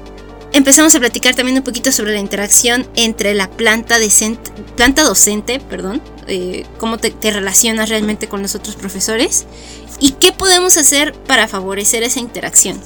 Empezamos 0.52 0.94
a 0.94 1.00
platicar 1.00 1.34
también 1.34 1.58
un 1.58 1.64
poquito 1.64 1.92
sobre 1.92 2.12
la 2.12 2.20
interacción 2.20 2.88
entre 2.96 3.34
la 3.34 3.50
planta, 3.50 3.96
planta 4.76 5.04
docente, 5.04 5.60
perdón, 5.60 6.02
eh, 6.26 6.66
cómo 6.78 6.98
te, 6.98 7.14
relacionas 7.30 7.88
realmente 7.88 8.28
con 8.28 8.42
los 8.42 8.54
otros 8.54 8.76
profesores 8.76 9.46
y 10.00 10.12
qué 10.12 10.32
podemos 10.32 10.76
hacer 10.76 11.12
para 11.12 11.48
favorecer 11.48 12.02
esa 12.02 12.20
interacción. 12.20 12.80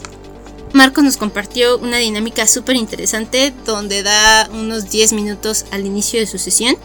Marcos 0.73 1.05
nos 1.05 1.19
compartió 1.19 1.77
una 1.79 1.99
dinámica 1.99 2.47
súper 2.47 2.77
interesante 2.77 3.53
donde 3.67 4.03
da 4.03 4.49
unos 4.53 4.91
10 4.91 5.13
minutos 5.13 5.67
al 5.71 5.85
inicio 5.85 6.19
de 6.19 6.27
su 6.27 6.39
sesión. 6.39 6.77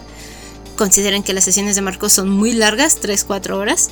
Consideren 0.75 1.23
que 1.23 1.33
las 1.33 1.45
sesiones 1.45 1.75
de 1.75 1.81
Marcos 1.81 2.11
son 2.11 2.29
muy 2.29 2.51
largas, 2.51 3.01
3-4 3.01 3.51
horas. 3.51 3.89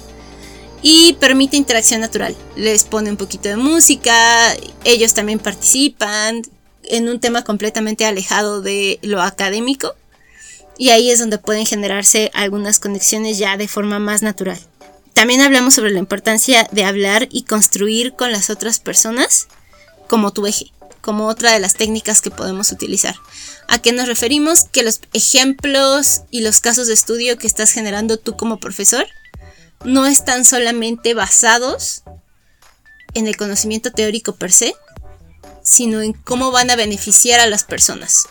y 0.81 1.13
permite 1.13 1.57
interacción 1.57 2.01
natural. 2.01 2.35
Les 2.55 2.83
pone 2.83 3.09
un 3.09 3.17
poquito 3.17 3.49
de 3.49 3.55
música, 3.55 4.53
ellos 4.83 5.15
también 5.15 5.39
participan 5.39 6.43
en 6.89 7.09
un 7.09 7.19
tema 7.19 7.43
completamente 7.43 8.05
alejado 8.05 8.61
de 8.61 8.99
lo 9.01 9.21
académico 9.21 9.95
y 10.77 10.89
ahí 10.89 11.09
es 11.09 11.19
donde 11.19 11.37
pueden 11.37 11.65
generarse 11.65 12.31
algunas 12.33 12.79
conexiones 12.79 13.37
ya 13.37 13.57
de 13.57 13.67
forma 13.67 13.99
más 13.99 14.21
natural. 14.21 14.59
También 15.13 15.41
hablamos 15.41 15.73
sobre 15.73 15.91
la 15.91 15.99
importancia 15.99 16.67
de 16.71 16.83
hablar 16.83 17.29
y 17.31 17.43
construir 17.43 18.13
con 18.13 18.31
las 18.31 18.49
otras 18.49 18.79
personas 18.79 19.47
como 20.07 20.33
tu 20.33 20.45
eje, 20.45 20.73
como 21.01 21.27
otra 21.27 21.53
de 21.53 21.59
las 21.59 21.75
técnicas 21.75 22.21
que 22.21 22.31
podemos 22.31 22.71
utilizar. 22.71 23.15
¿A 23.69 23.79
qué 23.79 23.93
nos 23.93 24.07
referimos? 24.07 24.65
Que 24.65 24.83
los 24.83 24.99
ejemplos 25.13 26.23
y 26.31 26.41
los 26.41 26.59
casos 26.59 26.87
de 26.87 26.93
estudio 26.93 27.37
que 27.37 27.47
estás 27.47 27.71
generando 27.71 28.17
tú 28.17 28.35
como 28.35 28.59
profesor 28.59 29.05
no 29.85 30.05
están 30.05 30.45
solamente 30.45 31.13
basados 31.13 32.03
en 33.13 33.27
el 33.27 33.37
conocimiento 33.37 33.91
teórico 33.91 34.35
per 34.35 34.51
se, 34.51 34.75
sino 35.65 36.01
en 36.01 36.13
cómo 36.13 36.51
van 36.51 36.69
a 36.69 36.77
beneficiar 36.77 37.41
a 37.41 37.47
las 37.47 37.65
personas. 37.65 38.29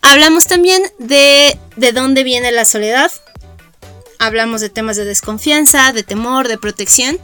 Hablamos 0.00 0.44
también 0.44 0.82
de 0.98 1.58
de 1.76 1.92
dónde 1.92 2.24
viene 2.24 2.52
la 2.52 2.64
soledad. 2.64 3.10
Hablamos 4.18 4.60
de 4.60 4.70
temas 4.70 4.96
de 4.96 5.04
desconfianza, 5.04 5.92
de 5.92 6.02
temor, 6.02 6.48
de 6.48 6.58
protección 6.58 7.18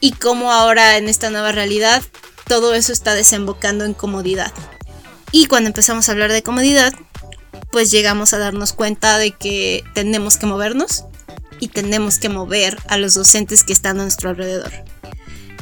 y 0.00 0.12
cómo 0.12 0.52
ahora 0.52 0.96
en 0.96 1.08
esta 1.08 1.30
nueva 1.30 1.52
realidad 1.52 2.02
todo 2.46 2.74
eso 2.74 2.92
está 2.92 3.14
desembocando 3.14 3.84
en 3.84 3.94
comodidad. 3.94 4.52
Y 5.30 5.46
cuando 5.46 5.68
empezamos 5.68 6.08
a 6.08 6.12
hablar 6.12 6.32
de 6.32 6.42
comodidad, 6.42 6.94
pues 7.70 7.90
llegamos 7.90 8.32
a 8.32 8.38
darnos 8.38 8.72
cuenta 8.72 9.18
de 9.18 9.32
que 9.32 9.84
tenemos 9.94 10.36
que 10.36 10.46
movernos 10.46 11.04
y 11.58 11.68
tenemos 11.68 12.18
que 12.18 12.28
mover 12.28 12.78
a 12.88 12.98
los 12.98 13.14
docentes 13.14 13.64
que 13.64 13.72
están 13.72 13.98
a 13.98 14.02
nuestro 14.02 14.30
alrededor. 14.30 14.72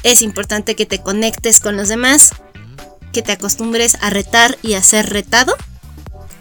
Es 0.03 0.22
importante 0.22 0.74
que 0.74 0.86
te 0.86 1.03
conectes 1.03 1.61
con 1.61 1.76
los 1.76 1.88
demás, 1.88 2.32
que 3.12 3.22
te 3.22 3.32
acostumbres 3.32 3.96
a 4.00 4.11
retar 4.11 4.58
y 4.62 4.74
a 4.74 4.82
ser 4.82 5.11
retado, 5.11 5.54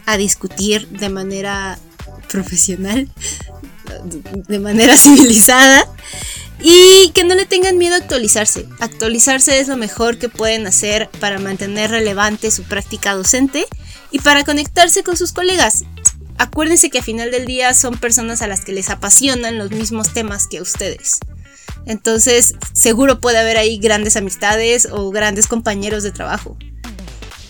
a 0.06 0.18
discutir 0.18 0.88
de 0.90 1.10
manera 1.10 1.80
profesional, 2.30 3.10
de 4.48 4.60
manera 4.60 4.98
civilizada 4.98 5.88
y 6.62 7.12
que 7.14 7.24
no 7.24 7.36
le 7.36 7.46
tengan 7.46 7.78
miedo 7.78 7.96
a 7.96 8.00
actualizarse. 8.00 8.68
Actualizarse 8.80 9.60
es 9.60 9.68
lo 9.68 9.78
mejor 9.78 10.18
que 10.18 10.30
pueden 10.30 10.68
hacer 10.68 11.10
para 11.20 11.40
mantener 11.40 11.92
relevante 11.92 12.52
su 12.52 12.64
práctica 12.64 13.14
docente 13.14 13.66
y 14.12 14.20
para 14.20 14.44
conectarse 14.44 15.04
con 15.04 15.18
sus 15.18 15.32
colegas. 15.32 15.84
Acuérdense 16.38 16.90
que 16.90 17.00
a 17.00 17.04
final 17.04 17.32
del 17.32 17.46
día 17.46 17.74
son 17.74 17.98
personas 17.98 18.42
a 18.42 18.48
las 18.48 18.62
que 18.62 18.72
les 18.72 18.90
apasionan 18.90 19.58
los 19.58 19.72
mismos 19.72 20.14
temas 20.14 20.48
que 20.48 20.60
a 20.60 20.62
ustedes. 20.62 21.20
Entonces, 21.90 22.54
seguro 22.72 23.20
puede 23.20 23.40
haber 23.40 23.58
ahí 23.58 23.80
grandes 23.80 24.16
amistades 24.16 24.88
o 24.92 25.10
grandes 25.10 25.48
compañeros 25.48 26.04
de 26.04 26.12
trabajo. 26.12 26.56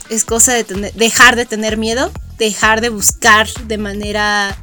Es 0.10 0.24
cosa 0.24 0.54
de 0.54 0.64
dejar 0.96 1.36
de 1.36 1.46
tener 1.46 1.76
miedo, 1.76 2.10
dejar 2.38 2.80
de 2.80 2.88
buscar 2.88 3.48
de 3.68 3.78
manera 3.78 4.56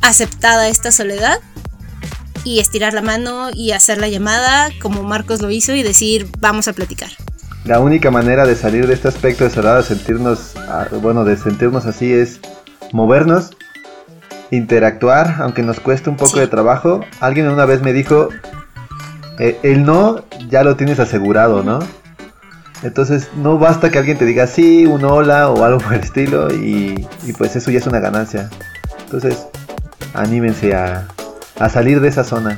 aceptada 0.00 0.68
esta 0.68 0.90
soledad 0.90 1.38
y 2.44 2.60
estirar 2.60 2.94
la 2.94 3.02
mano 3.02 3.50
y 3.52 3.72
hacer 3.72 3.98
la 3.98 4.08
llamada 4.08 4.70
como 4.80 5.02
Marcos 5.02 5.42
lo 5.42 5.50
hizo 5.50 5.74
y 5.74 5.82
decir 5.82 6.26
vamos 6.38 6.66
a 6.66 6.72
platicar. 6.72 7.10
La 7.66 7.78
única 7.78 8.10
manera 8.10 8.46
de 8.46 8.56
salir 8.56 8.86
de 8.86 8.94
este 8.94 9.08
aspecto 9.08 9.44
de 9.44 9.50
soledad, 9.50 9.76
de 9.76 9.82
sentirnos, 9.82 10.54
ah, 10.56 10.88
bueno, 11.02 11.26
de 11.26 11.36
sentirnos 11.36 11.84
así 11.84 12.10
es 12.10 12.40
movernos, 12.94 13.50
interactuar, 14.50 15.36
aunque 15.40 15.62
nos 15.62 15.78
cueste 15.78 16.08
un 16.08 16.16
poco 16.16 16.40
de 16.40 16.46
trabajo. 16.46 17.04
Alguien 17.20 17.50
una 17.50 17.66
vez 17.66 17.82
me 17.82 17.92
dijo, 17.92 18.30
eh, 19.40 19.58
el 19.62 19.84
no 19.84 20.22
ya 20.50 20.62
lo 20.62 20.76
tienes 20.76 21.00
asegurado, 21.00 21.62
¿no? 21.62 21.78
Entonces 22.82 23.28
no 23.36 23.58
basta 23.58 23.90
que 23.90 23.98
alguien 23.98 24.18
te 24.18 24.26
diga 24.26 24.46
sí, 24.46 24.86
un 24.86 25.04
hola 25.04 25.48
o 25.48 25.64
algo 25.64 25.78
por 25.80 25.94
el 25.94 26.00
estilo 26.00 26.54
y, 26.54 27.06
y 27.24 27.32
pues 27.32 27.56
eso 27.56 27.70
ya 27.70 27.78
es 27.78 27.86
una 27.86 28.00
ganancia. 28.00 28.50
Entonces 29.04 29.46
anímense 30.14 30.74
a, 30.74 31.08
a 31.58 31.68
salir 31.70 32.00
de 32.00 32.08
esa 32.08 32.22
zona. 32.22 32.56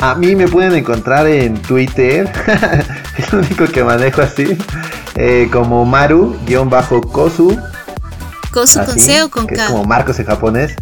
A 0.00 0.16
mí 0.16 0.34
me 0.34 0.48
pueden 0.48 0.74
encontrar 0.74 1.26
en 1.28 1.54
Twitter, 1.62 2.30
es 3.18 3.32
lo 3.32 3.38
único 3.38 3.66
que 3.66 3.84
manejo 3.84 4.22
así, 4.22 4.58
eh, 5.14 5.48
como 5.52 5.84
Maru-Kosu. 5.86 7.58
¿Kosu 8.52 8.84
con 8.84 8.98
C 8.98 9.22
o 9.22 9.30
con 9.30 9.46
K? 9.46 9.54
Es 9.54 9.70
como 9.70 9.84
Marcos 9.84 10.18
en 10.18 10.26
japonés, 10.26 10.74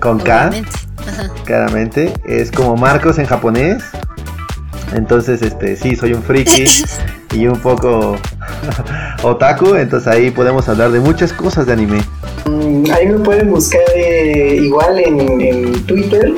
con 0.00 0.18
K. 0.18 0.50
Claramente, 1.44 2.12
es 2.24 2.50
como 2.50 2.76
Marcos 2.76 3.18
en 3.18 3.26
japonés. 3.26 3.82
Entonces, 4.94 5.42
este, 5.42 5.76
sí, 5.76 5.96
soy 5.96 6.12
un 6.12 6.22
friki 6.22 6.64
y 7.34 7.46
un 7.46 7.58
poco 7.58 8.16
otaku, 9.22 9.74
entonces 9.74 10.08
ahí 10.08 10.30
podemos 10.30 10.68
hablar 10.68 10.90
de 10.90 11.00
muchas 11.00 11.32
cosas 11.32 11.66
de 11.66 11.72
anime. 11.72 12.00
Mm, 12.46 12.90
ahí 12.92 13.06
me 13.06 13.18
pueden 13.18 13.50
buscar 13.50 13.80
eh, 13.94 14.56
igual 14.62 14.98
en, 14.98 15.40
en 15.40 15.86
Twitter 15.86 16.34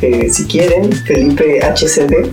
eh, 0.00 0.28
si 0.30 0.44
quieren, 0.44 0.92
Felipe 0.92 1.60
HCD. 1.60 2.30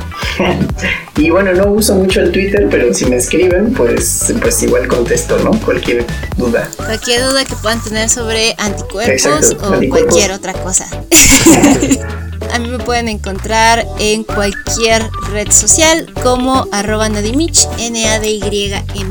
y 1.18 1.30
bueno, 1.30 1.54
no 1.54 1.72
uso 1.72 1.96
mucho 1.96 2.22
el 2.22 2.32
Twitter, 2.32 2.68
pero 2.70 2.94
si 2.94 3.06
me 3.06 3.18
escriben, 3.18 3.74
pues, 3.74 4.34
pues 4.42 4.62
igual 4.64 4.88
contesto, 4.88 5.38
¿no? 5.40 5.52
Cualquier 5.62 6.06
duda. 6.38 6.70
Cualquier 6.78 7.24
duda 7.24 7.46
que 7.46 7.56
puedan 7.56 7.82
tener 7.84 8.10
sobre 8.10 8.56
anticuerpos 8.58 9.56
o 9.62 9.80
cualquier 9.90 10.32
otra 10.32 10.54
cosa. 10.54 10.86
A 12.52 12.60
mí 12.60 12.68
me 12.70 12.78
pueden 12.78 13.08
encontrar 13.10 13.86
en 14.00 14.24
cualquier 14.24 15.10
red 15.32 15.50
social 15.52 16.14
como 16.22 16.68
arroba 16.72 17.10
nadimich, 17.10 17.68
N-A-D-Y-M-I-C-H. 17.80 19.10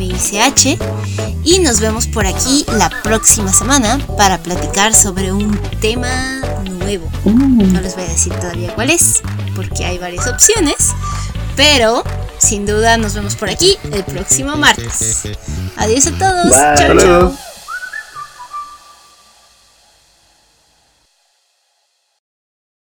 Y 1.44 1.58
nos 1.58 1.80
vemos 1.80 2.06
por 2.06 2.26
aquí 2.26 2.64
la 2.68 2.88
próxima 3.02 3.52
semana 3.52 3.98
para 4.16 4.38
platicar 4.38 4.94
sobre 4.94 5.32
un 5.32 5.58
tema 5.80 6.41
nuevo. 6.82 7.10
No 7.24 7.80
les 7.80 7.94
voy 7.94 8.04
a 8.04 8.08
decir 8.08 8.32
todavía 8.34 8.74
cuál 8.74 8.90
es, 8.90 9.22
porque 9.54 9.84
hay 9.84 9.98
varias 9.98 10.26
opciones, 10.26 10.92
pero 11.56 12.02
sin 12.38 12.66
duda 12.66 12.96
nos 12.96 13.14
vemos 13.14 13.36
por 13.36 13.50
aquí 13.50 13.76
el 13.92 14.04
próximo 14.04 14.56
martes. 14.56 15.22
Adiós 15.76 16.06
a 16.06 16.18
todos. 16.18 16.52
Chao, 16.78 16.98
chao. 16.98 17.51